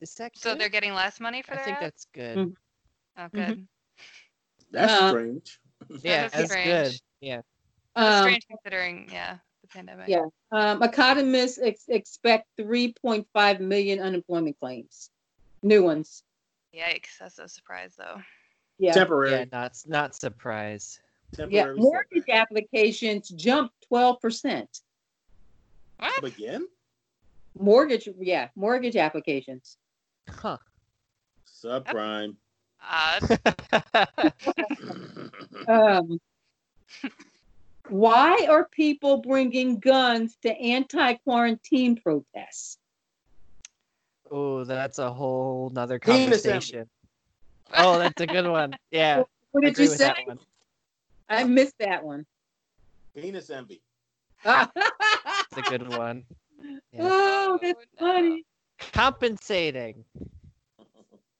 Is 0.00 0.14
that 0.16 0.36
So 0.36 0.54
they're 0.54 0.68
getting 0.68 0.94
less 0.94 1.18
money 1.18 1.42
for 1.42 1.52
that? 1.52 1.60
I 1.60 1.64
think 1.64 1.76
ads? 1.78 1.84
that's 1.84 2.04
good. 2.12 2.36
Mhm. 2.38 2.56
Oh, 3.16 3.28
good. 3.34 3.66
That's 4.70 4.92
Uh, 4.92 5.10
strange. 5.10 5.60
Yeah, 6.02 6.26
is 6.26 6.32
that's 6.32 6.50
strange. 6.50 6.66
good. 6.92 7.00
Yeah. 7.20 7.40
Um, 7.96 8.22
strange 8.22 8.46
considering, 8.46 9.08
yeah, 9.12 9.38
the 9.62 9.68
pandemic. 9.68 10.08
Yeah. 10.08 10.26
um, 10.52 10.82
economists 10.84 11.58
ex- 11.60 11.88
expect 11.88 12.46
3.5 12.58 13.58
million 13.60 13.98
unemployment 13.98 14.56
claims, 14.60 15.10
new 15.62 15.82
ones. 15.82 16.22
Yikes, 16.72 17.18
that's 17.18 17.38
a 17.40 17.48
surprise 17.48 17.94
though. 17.96 18.22
Yeah. 18.78 18.92
Temporary. 18.92 19.30
Yeah, 19.32 19.44
not 19.50 19.76
not 19.86 20.14
surprised. 20.14 21.00
Yeah. 21.36 21.46
Temporary. 21.46 21.76
Mortgage 21.76 22.24
setback. 22.26 22.42
applications 22.42 23.28
jumped 23.28 23.74
12%. 23.92 24.66
Again? 26.22 26.66
Mortgage, 27.58 28.08
yeah, 28.20 28.48
mortgage 28.54 28.96
applications. 28.96 29.76
Huh. 30.28 30.58
Subprime. 31.46 32.36
Odd. 32.80 33.38
Um, 35.66 36.18
why 37.88 38.46
are 38.48 38.68
people 38.68 39.18
bringing 39.18 39.80
guns 39.80 40.36
to 40.42 40.50
anti-quarantine 40.50 41.96
protests? 41.96 42.78
oh, 44.30 44.64
that's 44.64 44.98
a 44.98 45.12
whole 45.12 45.70
nother 45.70 45.98
conversation. 45.98 46.88
oh, 47.76 47.98
that's 47.98 48.20
a 48.20 48.26
good 48.26 48.46
one. 48.46 48.74
Yeah. 48.90 49.24
What 49.52 49.64
did 49.64 49.78
you 49.78 49.86
say? 49.86 50.14
That 51.28 51.42
one. 51.42 51.44
I 51.44 51.44
missed 51.44 51.74
that 51.80 52.04
one. 52.04 52.26
Penis 53.14 53.50
envy. 53.50 53.82
It's 54.44 55.56
a 55.56 55.62
good 55.70 55.88
one. 55.88 56.24
Yeah. 56.92 57.00
oh, 57.00 57.58
that's 57.60 57.84
funny. 57.98 58.44
Uh, 58.80 58.84
compensating. 58.92 60.04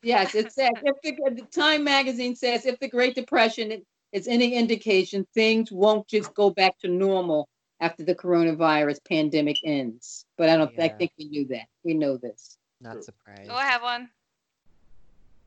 Yes, 0.03 0.34
it 0.34 0.53
says 0.53 0.70
if 0.82 0.97
the, 1.03 1.34
the 1.34 1.47
Time 1.51 1.84
magazine 1.84 2.36
says 2.36 2.66
if 2.66 2.78
the 2.78 2.89
Great 2.89 3.14
Depression 3.14 3.82
is 4.12 4.28
any 4.28 4.55
indication, 4.55 5.26
things 5.34 5.72
won't 5.72 6.07
just 6.07 6.32
go 6.34 6.51
back 6.51 6.78
to 6.80 6.89
normal 6.89 7.49
after 7.80 8.05
the 8.05 8.14
coronavirus 8.14 8.99
pandemic 9.09 9.59
ends. 9.64 10.24
But 10.36 10.49
I 10.49 10.57
don't. 10.57 10.78
I 10.78 10.89
think 10.89 11.12
we 11.18 11.26
knew 11.26 11.47
that. 11.49 11.66
We 11.84 11.95
know 11.95 12.16
this. 12.16 12.57
Not 12.80 12.95
True. 12.95 13.03
surprised. 13.03 13.51
Oh, 13.51 13.57
I 13.57 13.64
have 13.64 13.82
one. 13.82 14.09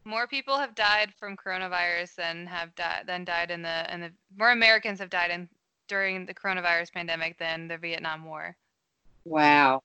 More 0.03 0.27
people 0.27 0.57
have 0.57 0.73
died 0.73 1.13
from 1.19 1.37
coronavirus 1.37 2.15
than 2.15 2.47
have 2.47 2.73
died 2.75 3.03
than 3.05 3.23
died 3.23 3.51
in 3.51 3.61
the 3.61 3.93
in 3.93 4.01
the 4.01 4.11
more 4.37 4.51
Americans 4.51 4.99
have 4.99 5.09
died 5.09 5.31
in 5.31 5.47
during 5.87 6.25
the 6.25 6.33
coronavirus 6.33 6.91
pandemic 6.91 7.37
than 7.37 7.67
the 7.67 7.77
Vietnam 7.77 8.25
War. 8.25 8.55
Wow, 9.25 9.83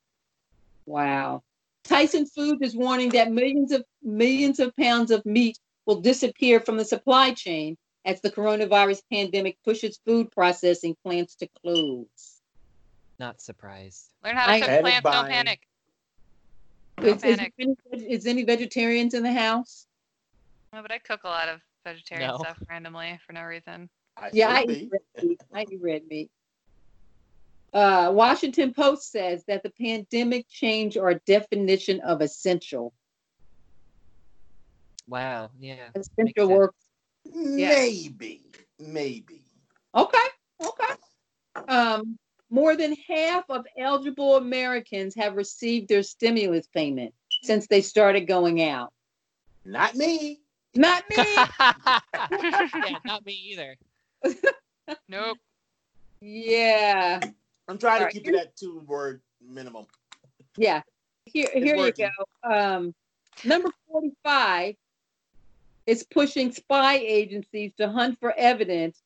wow. 0.86 1.42
Tyson 1.84 2.26
Foods 2.26 2.62
is 2.62 2.74
warning 2.74 3.10
that 3.10 3.30
millions 3.30 3.72
of 3.72 3.84
millions 4.02 4.58
of 4.58 4.74
pounds 4.76 5.10
of 5.10 5.24
meat 5.26 5.58
will 5.84 6.00
disappear 6.00 6.60
from 6.60 6.76
the 6.76 6.84
supply 6.84 7.32
chain 7.32 7.76
as 8.04 8.20
the 8.20 8.30
coronavirus 8.30 9.02
pandemic 9.12 9.58
pushes 9.64 9.98
food 10.06 10.30
processing 10.30 10.96
plants 11.04 11.34
to 11.36 11.48
close. 11.62 12.40
Not 13.18 13.40
surprised. 13.40 14.10
Learn 14.24 14.36
how 14.36 14.46
to 14.46 14.52
I- 14.52 14.60
cook 14.60 14.80
plants, 14.80 15.02
don't 15.02 15.28
panic. 15.28 15.60
Don't 16.98 17.08
is, 17.08 17.22
panic. 17.22 17.52
any, 17.58 17.76
is 18.10 18.26
any 18.26 18.44
vegetarians 18.44 19.14
in 19.14 19.22
the 19.22 19.32
house? 19.32 19.85
No, 20.72 20.82
but 20.82 20.92
I 20.92 20.98
cook 20.98 21.24
a 21.24 21.28
lot 21.28 21.48
of 21.48 21.60
vegetarian 21.84 22.28
No. 22.28 22.38
stuff 22.38 22.58
randomly 22.68 23.18
for 23.26 23.32
no 23.32 23.42
reason. 23.42 23.88
I 24.16 24.30
Yeah, 24.32 24.48
I 24.48 24.64
eat 24.64 24.90
red 24.90 25.24
meat. 25.24 25.40
I 25.52 25.66
eat 25.70 25.80
red 25.80 26.06
meat. 26.06 26.30
Uh, 27.72 28.10
Washington 28.12 28.72
Post 28.72 29.10
says 29.10 29.44
that 29.48 29.62
the 29.62 29.70
pandemic 29.70 30.48
changed 30.48 30.96
our 30.96 31.14
definition 31.26 32.00
of 32.00 32.22
essential. 32.22 32.94
Wow. 35.08 35.50
Yeah. 35.58 35.88
Essential 35.94 36.48
sense. 36.48 36.58
work. 36.58 36.74
Maybe. 37.34 38.42
Maybe. 38.78 39.46
Okay, 39.94 40.26
okay. 40.64 40.94
Um, 41.68 42.18
more 42.50 42.76
than 42.76 42.94
half 43.08 43.44
of 43.48 43.66
eligible 43.78 44.36
Americans 44.36 45.14
have 45.16 45.36
received 45.36 45.88
their 45.88 46.02
stimulus 46.02 46.66
payment 46.68 47.14
since 47.42 47.66
they 47.66 47.80
started 47.80 48.22
going 48.22 48.62
out. 48.62 48.92
Not 49.64 49.94
me. 49.94 50.40
Not 50.76 51.04
me. 51.10 51.16
yeah, 51.34 52.98
not 53.04 53.24
me 53.26 53.32
either. 53.50 53.76
Nope. 55.08 55.38
yeah, 56.20 57.18
I'm 57.66 57.76
trying 57.76 57.98
Alright. 57.98 58.14
to 58.14 58.20
keep 58.20 58.28
it 58.32 58.36
at 58.38 58.56
two 58.56 58.78
word 58.86 59.20
minimum. 59.44 59.86
yeah. 60.56 60.82
Here, 61.24 61.48
here 61.52 61.74
you 61.74 61.92
go. 61.92 62.08
Um, 62.48 62.94
number 63.44 63.70
forty-five 63.90 64.76
is 65.88 66.04
pushing 66.04 66.52
spy 66.52 66.98
agencies 66.98 67.72
to 67.78 67.88
hunt 67.90 68.20
for 68.20 68.32
evidence 68.36 69.02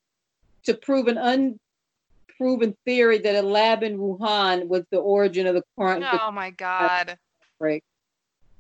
to 0.64 0.74
prove 0.74 1.08
an 1.08 1.16
unproven 1.16 2.76
theory 2.84 3.16
that 3.18 3.34
a 3.42 3.42
lab 3.42 3.82
in 3.82 3.96
Wuhan 3.96 4.68
was 4.68 4.84
the 4.90 4.98
origin 4.98 5.46
of 5.46 5.54
the 5.54 5.62
current 5.78 6.04
Oh 6.12 6.30
my 6.30 6.50
god. 6.50 7.16
outbreak. 7.54 7.82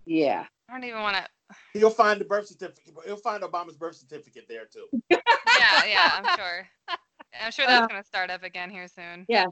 Yeah. 0.06 0.46
I 0.68 0.72
don't 0.72 0.84
even 0.84 1.02
want 1.02 1.16
to. 1.16 1.26
He'll 1.74 1.90
find 1.90 2.20
the 2.20 2.24
birth 2.24 2.46
certificate. 2.48 2.94
He'll 3.06 3.16
find 3.16 3.42
Obama's 3.42 3.76
birth 3.76 3.96
certificate 3.96 4.46
there 4.48 4.66
too. 4.66 4.86
Yeah, 5.58 5.84
yeah, 5.84 6.10
I'm 6.14 6.38
sure. 6.38 6.68
I'm 7.38 7.52
sure 7.52 7.66
that's 7.66 7.84
Uh, 7.84 7.86
gonna 7.88 8.04
start 8.04 8.30
up 8.30 8.42
again 8.42 8.70
here 8.70 8.88
soon. 8.88 9.26
Yeah, 9.28 9.44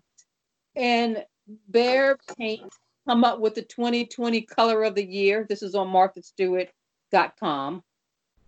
and 0.74 1.22
Behr 1.70 2.16
Paint 2.38 2.62
come 3.06 3.24
up 3.24 3.40
with 3.40 3.54
the 3.54 3.62
2020 3.62 4.42
color 4.42 4.84
of 4.84 4.94
the 4.94 5.04
year. 5.04 5.44
This 5.48 5.62
is 5.62 5.74
on 5.74 5.88
marthastewart.com. 5.88 7.82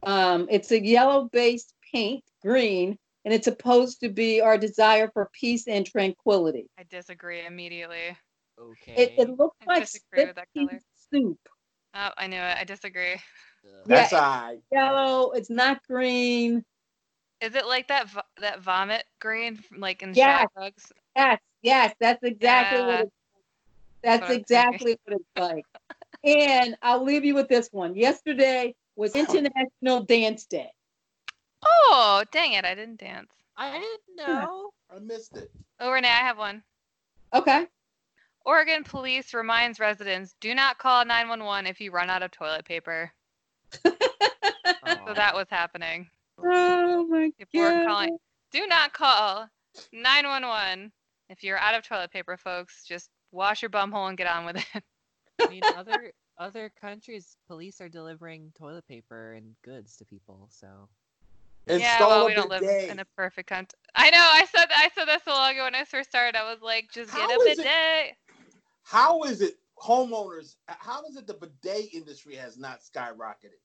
Um, 0.03 0.47
it's 0.51 0.71
a 0.73 0.83
yellow 0.83 1.29
based 1.31 1.75
paint, 1.93 2.25
green, 2.41 2.97
and 3.27 3.35
it's 3.35 3.45
supposed 3.45 4.01
to 4.01 4.09
be 4.09 4.41
our 4.41 4.57
desire 4.57 5.11
for 5.13 5.29
peace 5.39 5.69
and 5.69 5.85
tranquility. 5.85 6.67
I 6.79 6.85
disagree 6.89 7.45
immediately. 7.45 8.17
Okay. 8.59 8.95
It, 8.95 9.15
it 9.19 9.29
looks 9.39 9.57
I 9.63 9.67
like 9.67 9.83
disagree 9.83 10.27
with 10.27 10.37
that 10.37 10.49
color. 10.57 10.81
soup. 11.13 11.39
Oh, 11.95 12.11
I 12.17 12.27
knew 12.27 12.41
it. 12.41 12.57
I 12.59 12.65
disagree. 12.65 13.17
That's 13.87 14.12
Yeah. 14.12 14.19
all 14.19 14.43
right. 14.43 14.62
Yellow, 14.73 15.31
it's 15.33 15.51
not 15.51 15.81
green. 15.87 16.65
Is 17.41 17.55
it 17.55 17.67
like 17.67 17.89
that 17.89 18.09
vo- 18.09 18.21
that 18.39 18.61
vomit 18.61 19.05
green, 19.19 19.57
from, 19.57 19.81
like 19.81 20.03
in 20.03 20.15
Yes. 20.15 20.41
Shack 20.41 20.55
Bugs? 20.55 20.93
Yes, 21.17 21.41
yes, 21.62 21.95
that's 21.99 22.23
exactly 22.23 22.83
what 22.83 23.01
it's 23.01 23.11
that's 24.03 24.21
what 24.23 24.31
I'm 24.31 24.37
exactly 24.37 24.97
what 25.05 25.21
it's 25.21 25.39
like. 25.39 25.65
and 26.25 26.77
I'll 26.83 27.03
leave 27.03 27.25
you 27.25 27.35
with 27.35 27.49
this 27.49 27.69
one. 27.73 27.95
Yesterday 27.97 28.75
was 28.97 29.12
oh. 29.15 29.19
International 29.19 30.05
Dance 30.05 30.47
Day. 30.47 30.71
Oh, 31.65 32.25
dang 32.31 32.53
it! 32.53 32.65
I 32.65 32.75
didn't 32.75 33.01
dance. 33.01 33.31
I 33.57 33.73
didn't 33.73 34.17
know. 34.17 34.71
I 34.91 34.99
missed 35.01 35.37
it. 35.37 35.51
Oh, 35.81 35.91
Renee, 35.91 36.09
I 36.09 36.12
have 36.27 36.39
one. 36.39 36.62
Okay. 37.35 37.67
Oregon 38.51 38.83
police 38.83 39.33
reminds 39.33 39.79
residents 39.79 40.35
do 40.41 40.57
not 40.57 40.77
call 40.77 41.05
911 41.05 41.67
if 41.69 41.81
you 41.81 41.93
run 41.93 42.11
out 42.11 42.25
of 42.25 42.33
toilet 42.33 42.65
paper. 42.65 43.13
So 43.85 45.15
that 45.15 45.35
was 45.37 45.47
happening. 45.51 46.09
Oh 46.37 47.07
my 47.07 47.31
People 47.39 47.61
are 47.69 47.71
god. 47.71 47.87
calling. 47.87 48.19
Do 48.51 48.67
not 48.67 48.93
call 48.93 49.49
911 49.93 50.91
if 51.29 51.45
you're 51.45 51.59
out 51.59 51.77
of 51.77 51.85
toilet 51.87 52.11
paper, 52.11 52.37
folks. 52.37 52.85
Just 52.85 53.09
wash 53.31 53.63
your 53.63 53.69
bum 53.69 53.93
hole 53.93 54.09
and 54.09 54.19
get 54.19 54.27
on 54.27 54.45
with 54.45 54.57
it. 54.57 54.83
I 55.41 55.49
mean, 55.49 55.63
other 55.77 56.13
other 56.39 56.73
countries, 56.81 57.37
police 57.47 57.81
are 57.81 57.89
delivering 57.89 58.51
toilet 58.59 58.87
paper 58.89 59.35
and 59.35 59.55
goods 59.65 59.97
to 59.99 60.05
people. 60.05 60.49
So 60.51 60.67
yeah, 61.69 61.75
Install 61.77 62.09
well, 62.09 62.27
we 62.27 62.35
don't 62.35 62.51
live 62.51 62.63
in 62.65 62.99
a 62.99 63.05
perfect 63.17 63.49
country. 63.49 63.79
I 63.95 64.11
know. 64.11 64.19
I 64.19 64.45
said 64.47 64.67
I 64.75 64.91
said 64.97 65.05
that 65.07 65.23
so 65.25 65.31
long 65.31 65.53
ago 65.55 65.63
when 65.65 65.77
I 65.77 65.85
first 65.85 66.09
started. 66.11 66.37
I 66.37 66.51
was 66.51 66.61
like, 66.63 66.91
just 66.93 67.13
get 67.15 67.21
How 67.31 67.31
a 67.31 67.43
is 67.45 67.47
it- 67.47 67.57
bidet. 67.59 68.17
How 68.82 69.23
is 69.23 69.40
it 69.40 69.59
homeowners? 69.78 70.57
How 70.66 71.05
is 71.05 71.16
it 71.16 71.27
the 71.27 71.35
bidet 71.35 71.94
industry 71.94 72.35
has 72.36 72.59
not 72.59 72.81
skyrocketed? 72.81 73.61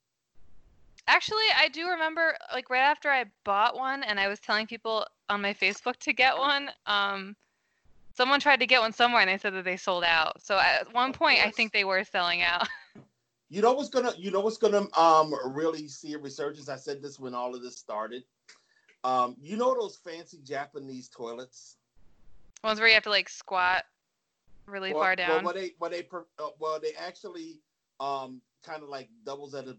Actually, 1.07 1.45
I 1.57 1.67
do 1.69 1.87
remember 1.89 2.35
like 2.53 2.69
right 2.69 2.79
after 2.79 3.09
I 3.09 3.25
bought 3.43 3.75
one 3.75 4.03
and 4.03 4.19
I 4.19 4.27
was 4.27 4.39
telling 4.39 4.65
people 4.65 5.05
on 5.29 5.41
my 5.41 5.53
Facebook 5.53 5.97
to 5.97 6.13
get 6.13 6.37
one. 6.37 6.69
Um, 6.87 7.35
someone 8.15 8.39
tried 8.39 8.59
to 8.61 8.65
get 8.65 8.81
one 8.81 8.93
somewhere 8.93 9.21
and 9.21 9.29
they 9.29 9.37
said 9.37 9.53
that 9.53 9.65
they 9.65 9.77
sold 9.77 10.03
out. 10.03 10.41
So 10.41 10.57
at 10.57 10.91
one 10.93 11.13
point, 11.13 11.39
I 11.45 11.51
think 11.51 11.73
they 11.73 11.83
were 11.83 12.03
selling 12.03 12.41
out. 12.41 12.67
You 13.47 13.61
know 13.61 13.73
what's 13.73 13.89
gonna 13.89 14.11
you 14.17 14.31
know 14.31 14.39
what's 14.39 14.57
gonna 14.57 14.87
um 14.97 15.33
really 15.45 15.87
see 15.87 16.13
a 16.13 16.17
resurgence? 16.17 16.67
I 16.67 16.77
said 16.77 17.01
this 17.01 17.19
when 17.19 17.35
all 17.35 17.53
of 17.53 17.61
this 17.61 17.77
started. 17.77 18.23
Um, 19.03 19.35
you 19.39 19.55
know 19.55 19.75
those 19.79 19.97
fancy 19.97 20.39
Japanese 20.43 21.09
toilets? 21.09 21.77
Ones 22.63 22.79
where 22.79 22.89
you 22.89 22.95
have 22.95 23.03
to 23.03 23.11
like 23.11 23.29
squat 23.29 23.85
really 24.67 24.93
Well- 24.93 25.03
far 25.03 25.15
down. 25.15 25.43
well, 25.43 25.53
they 25.53 25.71
well 25.79 25.89
they 25.91 26.07
uh, 26.39 26.49
well 26.59 26.79
they 26.79 26.93
actually 26.93 27.59
um 27.99 28.41
kind 28.63 28.83
of 28.83 28.89
like 28.89 29.09
doubles 29.25 29.53
as 29.55 29.67
a 29.67 29.75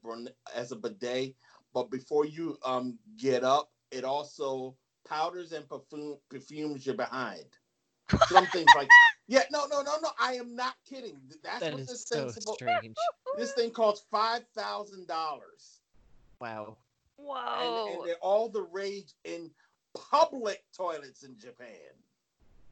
as 0.55 0.73
a 0.73 0.77
bidet, 0.77 1.35
but 1.75 1.91
before 1.91 2.25
you 2.25 2.57
um 2.65 2.99
get 3.17 3.45
up, 3.45 3.71
it 3.91 4.05
also 4.05 4.77
powders 5.09 5.53
and 5.53 5.69
perfume 5.69 6.19
perfumes 6.31 6.87
your 6.87 6.95
behind. 6.97 7.45
Some 8.29 8.47
things 8.47 8.69
like 8.77 8.89
yeah, 9.29 9.43
no, 9.51 9.67
no, 9.67 9.83
no, 9.83 9.97
no. 10.01 10.11
I 10.21 10.35
am 10.35 10.55
not 10.55 10.75
kidding. 10.89 11.19
That's 11.43 11.61
that 11.61 11.73
what 11.73 11.81
is 11.81 11.89
this 11.89 12.05
so 12.07 12.21
thing's 12.23 12.35
supposed. 12.35 12.57
strange. 12.59 12.97
This 13.37 13.53
thing 13.53 13.71
costs 13.71 14.07
five 14.11 14.45
thousand 14.57 15.07
dollars. 15.09 15.81
Wow. 16.41 16.77
and, 17.19 17.27
Whoa. 17.27 17.87
and 18.01 18.09
they're 18.09 18.15
all 18.23 18.49
the 18.49 18.63
rage 18.63 19.13
in 19.25 19.51
public 19.95 20.63
toilets 20.75 21.23
in 21.23 21.37
Japan. 21.39 21.67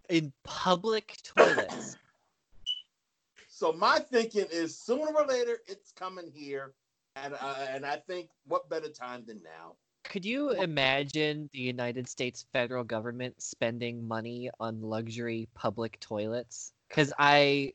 In 0.09 0.33
public 0.43 1.17
toilets. 1.23 1.97
So 3.55 3.71
my 3.73 4.01
thinking 4.01 4.47
is 4.51 4.77
sooner 4.77 5.13
or 5.17 5.27
later 5.27 5.59
it's 5.69 5.93
coming 5.93 6.29
here, 6.35 6.73
and 7.15 7.35
uh, 7.35 7.55
and 7.69 7.87
I 7.87 7.99
think 7.99 8.31
what 8.49 8.69
better 8.69 8.89
time 8.89 9.23
than 9.29 9.41
now? 9.45 9.77
Could 10.03 10.25
you 10.25 10.51
imagine 10.51 11.49
the 11.53 11.61
United 11.61 12.09
States 12.09 12.47
federal 12.53 12.83
government 12.83 13.41
spending 13.41 14.09
money 14.09 14.51
on 14.59 14.83
luxury 14.83 15.49
public 15.55 16.01
toilets? 16.01 16.73
Because 16.89 17.13
I, 17.17 17.75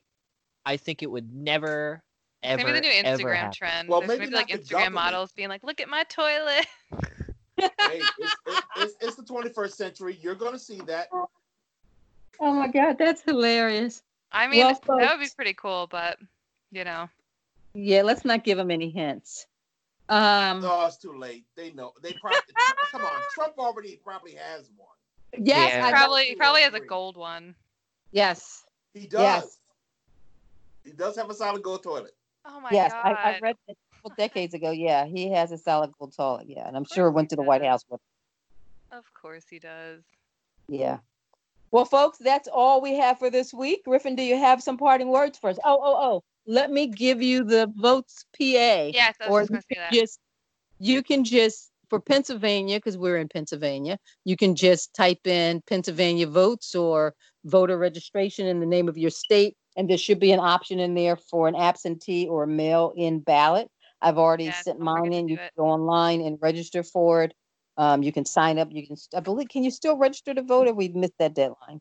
I 0.66 0.76
think 0.76 1.02
it 1.02 1.10
would 1.10 1.34
never, 1.34 2.02
ever, 2.42 2.62
maybe 2.62 2.72
the 2.72 2.80
new 2.82 2.90
ever 3.02 3.24
Instagram 3.24 3.36
happen. 3.36 3.52
trend. 3.54 3.88
Well, 3.88 4.00
There's 4.00 4.08
maybe 4.10 4.30
maybe 4.30 4.34
like 4.34 4.48
Instagram 4.48 4.70
government. 4.70 4.94
models 4.96 5.32
being 5.32 5.48
like, 5.48 5.64
"Look 5.64 5.80
at 5.80 5.88
my 5.88 6.04
toilet." 6.04 6.66
Hey, 7.58 8.00
it's, 8.18 8.36
it, 8.46 8.64
it's, 8.76 8.94
it's 9.02 9.16
the 9.16 9.22
21st 9.22 9.72
century. 9.72 10.18
You're 10.22 10.34
going 10.34 10.54
to 10.54 10.58
see 10.58 10.80
that. 10.86 11.08
Oh 11.12 12.54
my 12.54 12.68
god, 12.68 12.96
that's 12.96 13.20
hilarious. 13.20 14.02
I 14.32 14.46
mean, 14.46 14.60
Well, 14.60 14.98
that 14.98 15.16
would 15.18 15.22
be 15.24 15.30
pretty 15.34 15.54
cool, 15.54 15.86
but 15.90 16.18
you 16.70 16.84
know, 16.84 17.08
Yeah, 17.74 18.02
let's 18.02 18.24
not 18.24 18.44
give 18.44 18.58
them 18.58 18.70
any 18.70 18.90
hints. 18.90 19.46
Um, 20.08 20.62
Oh, 20.64 20.86
it's 20.86 20.96
too 20.96 21.16
late. 21.16 21.44
They 21.56 21.70
know. 21.72 21.92
They 22.02 22.12
probably 22.14 22.40
come 22.90 23.02
on. 23.02 23.22
Trump 23.32 23.54
already 23.58 24.00
probably 24.04 24.32
has 24.34 24.68
one. 24.76 24.88
yes, 25.46 25.72
Yeah. 25.72 25.86
I 25.86 25.90
probably 25.92 26.26
two 26.28 26.32
or 26.32 26.36
probably 26.36 26.62
has 26.62 26.74
a 26.74 26.80
gold 26.80 27.16
one. 27.16 27.54
yes, 28.12 28.64
He 28.94 29.06
does. 29.06 29.20
Yes. 29.20 29.58
He 30.84 30.92
does 30.92 31.16
have 31.16 31.30
a 31.30 31.34
solid 31.34 31.62
gold 31.62 31.82
toilet. 31.82 32.14
Oh 32.44 32.58
my 32.60 32.70
yes. 32.72 32.90
god! 32.90 33.04
I, 33.04 33.12
I 33.12 33.38
read 33.40 33.56
it 33.68 33.76
a 33.76 33.96
couple 33.96 34.14
decades 34.16 34.54
ago. 34.54 34.70
Yeah, 34.70 35.04
he 35.04 35.30
has 35.30 35.52
a 35.52 35.58
solid 35.58 35.92
gold 35.98 36.16
toilet. 36.16 36.46
Yeah, 36.48 36.66
and 36.66 36.74
I'm 36.76 36.86
sure 36.86 37.08
it 37.08 37.12
went 37.12 37.28
to 37.30 37.36
the 37.36 37.42
White. 37.42 37.62
House 37.62 37.84
with. 37.90 38.00
Of 38.90 39.04
course 39.12 39.44
he 39.48 39.58
does. 39.58 40.02
Yeah. 40.68 40.98
Well, 41.72 41.84
folks, 41.84 42.18
that's 42.18 42.48
all 42.48 42.80
we 42.80 42.96
have 42.96 43.18
for 43.18 43.30
this 43.30 43.54
week. 43.54 43.84
Griffin, 43.84 44.16
do 44.16 44.22
you 44.22 44.36
have 44.36 44.62
some 44.62 44.76
parting 44.76 45.08
words 45.08 45.38
for 45.38 45.50
us? 45.50 45.58
Oh, 45.64 45.78
oh, 45.82 45.96
oh. 45.96 46.24
Let 46.46 46.70
me 46.70 46.88
give 46.88 47.22
you 47.22 47.44
the 47.44 47.72
votes 47.76 48.24
PA. 48.36 48.90
Yes, 48.92 49.16
I 49.20 49.28
or 49.28 49.40
was 49.40 49.48
just 49.48 49.68
gonna 49.68 49.86
you 49.92 50.00
just 50.00 50.18
you 50.80 51.02
can 51.02 51.22
just 51.22 51.70
for 51.88 52.00
Pennsylvania 52.00 52.78
because 52.78 52.96
we're 52.96 53.18
in 53.18 53.28
Pennsylvania. 53.28 53.98
You 54.24 54.36
can 54.36 54.54
just 54.54 54.94
type 54.94 55.26
in 55.26 55.60
Pennsylvania 55.68 56.26
votes 56.26 56.74
or 56.74 57.14
voter 57.44 57.76
registration 57.78 58.46
in 58.46 58.60
the 58.60 58.66
name 58.66 58.88
of 58.88 58.96
your 58.98 59.10
state, 59.10 59.54
and 59.76 59.88
there 59.88 59.98
should 59.98 60.20
be 60.20 60.32
an 60.32 60.40
option 60.40 60.80
in 60.80 60.94
there 60.94 61.16
for 61.16 61.46
an 61.46 61.54
absentee 61.54 62.26
or 62.26 62.46
mail-in 62.46 63.20
ballot. 63.20 63.68
I've 64.02 64.18
already 64.18 64.44
Yes, 64.44 64.64
sent 64.64 64.80
mine 64.80 65.12
in. 65.12 65.28
You 65.28 65.36
can 65.36 65.50
go 65.58 65.64
online 65.66 66.22
and 66.22 66.38
register 66.40 66.82
for 66.82 67.24
it. 67.24 67.34
Um, 67.80 68.02
you 68.02 68.12
can 68.12 68.26
sign 68.26 68.58
up. 68.58 68.68
You 68.70 68.86
can, 68.86 68.96
I 69.16 69.20
believe, 69.20 69.48
can 69.48 69.64
you 69.64 69.70
still 69.70 69.96
register 69.96 70.34
to 70.34 70.42
vote? 70.42 70.68
Or 70.68 70.74
we've 70.74 70.94
missed 70.94 71.16
that 71.18 71.32
deadline. 71.32 71.80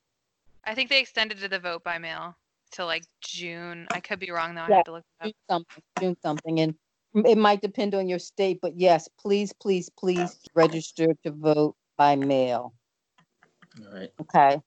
I 0.63 0.73
think 0.73 0.89
they 0.89 1.01
extended 1.01 1.39
to 1.39 1.49
the 1.49 1.59
vote 1.59 1.83
by 1.83 1.97
mail 1.97 2.37
till 2.71 2.85
like 2.85 3.03
June. 3.19 3.85
I 3.91 3.99
could 3.99 4.17
be 4.17 4.31
wrong 4.31 4.55
though. 4.55 4.61
I 4.61 4.69
Yeah, 4.69 4.75
have 4.77 4.85
to 4.85 4.91
look 4.93 5.03
it 5.19 5.25
up. 5.25 5.27
June 5.27 5.33
something, 5.49 5.83
June 5.99 6.17
something, 6.21 6.59
and 6.61 6.75
it 7.25 7.37
might 7.37 7.61
depend 7.61 7.95
on 7.95 8.07
your 8.07 8.19
state, 8.19 8.59
but 8.61 8.77
yes, 8.77 9.09
please, 9.19 9.51
please, 9.51 9.89
please 9.89 10.39
register 10.55 11.07
to 11.25 11.31
vote 11.31 11.75
by 11.97 12.15
mail. 12.15 12.73
All 13.85 13.93
right. 13.93 14.11
Okay. 14.21 14.61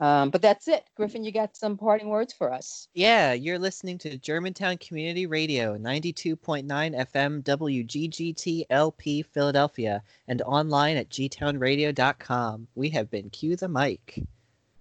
Um, 0.00 0.30
but 0.30 0.42
that's 0.42 0.68
it. 0.68 0.84
Griffin, 0.96 1.24
you 1.24 1.32
got 1.32 1.56
some 1.56 1.76
parting 1.76 2.08
words 2.08 2.32
for 2.32 2.52
us. 2.52 2.86
Yeah, 2.94 3.32
you're 3.32 3.58
listening 3.58 3.98
to 3.98 4.16
Germantown 4.16 4.78
Community 4.78 5.26
Radio, 5.26 5.76
92.9 5.76 6.64
FM 6.66 7.42
WGGTLP 7.42 9.26
Philadelphia, 9.26 10.02
and 10.28 10.40
online 10.42 10.96
at 10.96 11.08
gtownradio.com. 11.08 12.68
We 12.76 12.90
have 12.90 13.10
been 13.10 13.30
Cue 13.30 13.56
the 13.56 13.68
Mic. 13.68 14.22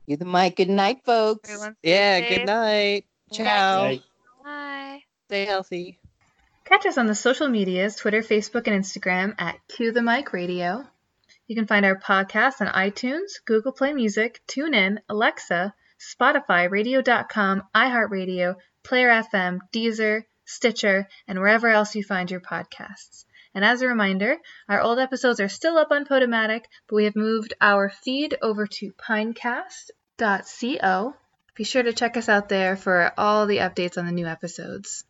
You 0.06 0.16
the 0.18 0.26
mic. 0.26 0.56
Good 0.56 0.70
night, 0.70 1.04
folks. 1.04 1.50
Everyone 1.50 1.76
Yeah, 1.84 2.20
safe. 2.20 2.38
good 2.38 2.46
night. 2.46 3.06
Ciao. 3.34 3.84
Right. 3.84 4.02
Bye. 4.44 5.04
Stay 5.26 5.46
healthy. 5.46 6.00
Catch 6.64 6.86
us 6.86 6.98
on 6.98 7.08
the 7.08 7.16
social 7.16 7.50
medias 7.50 7.96
Twitter, 7.96 8.22
Facebook, 8.22 8.68
and 8.68 8.84
Instagram 8.84 9.36
at 9.38 9.56
Cue 9.68 9.92
the 9.92 10.02
Mic 10.02 10.32
Radio. 10.32 10.86
You 11.48 11.56
can 11.56 11.66
find 11.66 11.86
our 11.86 11.98
podcast 11.98 12.60
on 12.60 12.68
iTunes, 12.68 13.40
Google 13.46 13.72
Play 13.72 13.94
Music, 13.94 14.42
TuneIn, 14.48 14.98
Alexa, 15.08 15.74
Spotify, 15.98 16.70
Radio.com, 16.70 17.64
iHeartRadio, 17.74 18.58
Player 18.84 19.10
FM, 19.10 19.60
Deezer, 19.72 20.26
Stitcher, 20.44 21.08
and 21.26 21.40
wherever 21.40 21.70
else 21.70 21.96
you 21.96 22.04
find 22.04 22.30
your 22.30 22.42
podcasts. 22.42 23.24
And 23.56 23.64
as 23.64 23.82
a 23.82 23.88
reminder, 23.88 24.38
our 24.68 24.82
old 24.82 25.00
episodes 25.00 25.40
are 25.40 25.48
still 25.48 25.78
up 25.78 25.90
on 25.92 26.06
Podomatic, 26.06 26.66
but 26.88 26.96
we 26.96 27.06
have 27.06 27.16
moved 27.16 27.54
our 27.62 27.90
feed 27.90 28.38
over 28.42 28.68
to 28.68 28.92
pinecast.co. 28.92 29.94
Be 31.56 31.64
sure 31.64 31.84
to 31.84 31.94
check 31.94 32.18
us 32.18 32.28
out 32.28 32.50
there 32.50 32.76
for 32.76 33.14
all 33.18 33.46
the 33.46 33.60
updates 33.60 33.98
on 33.98 34.06
the 34.06 34.12
new 34.12 34.28
episodes. 34.28 35.06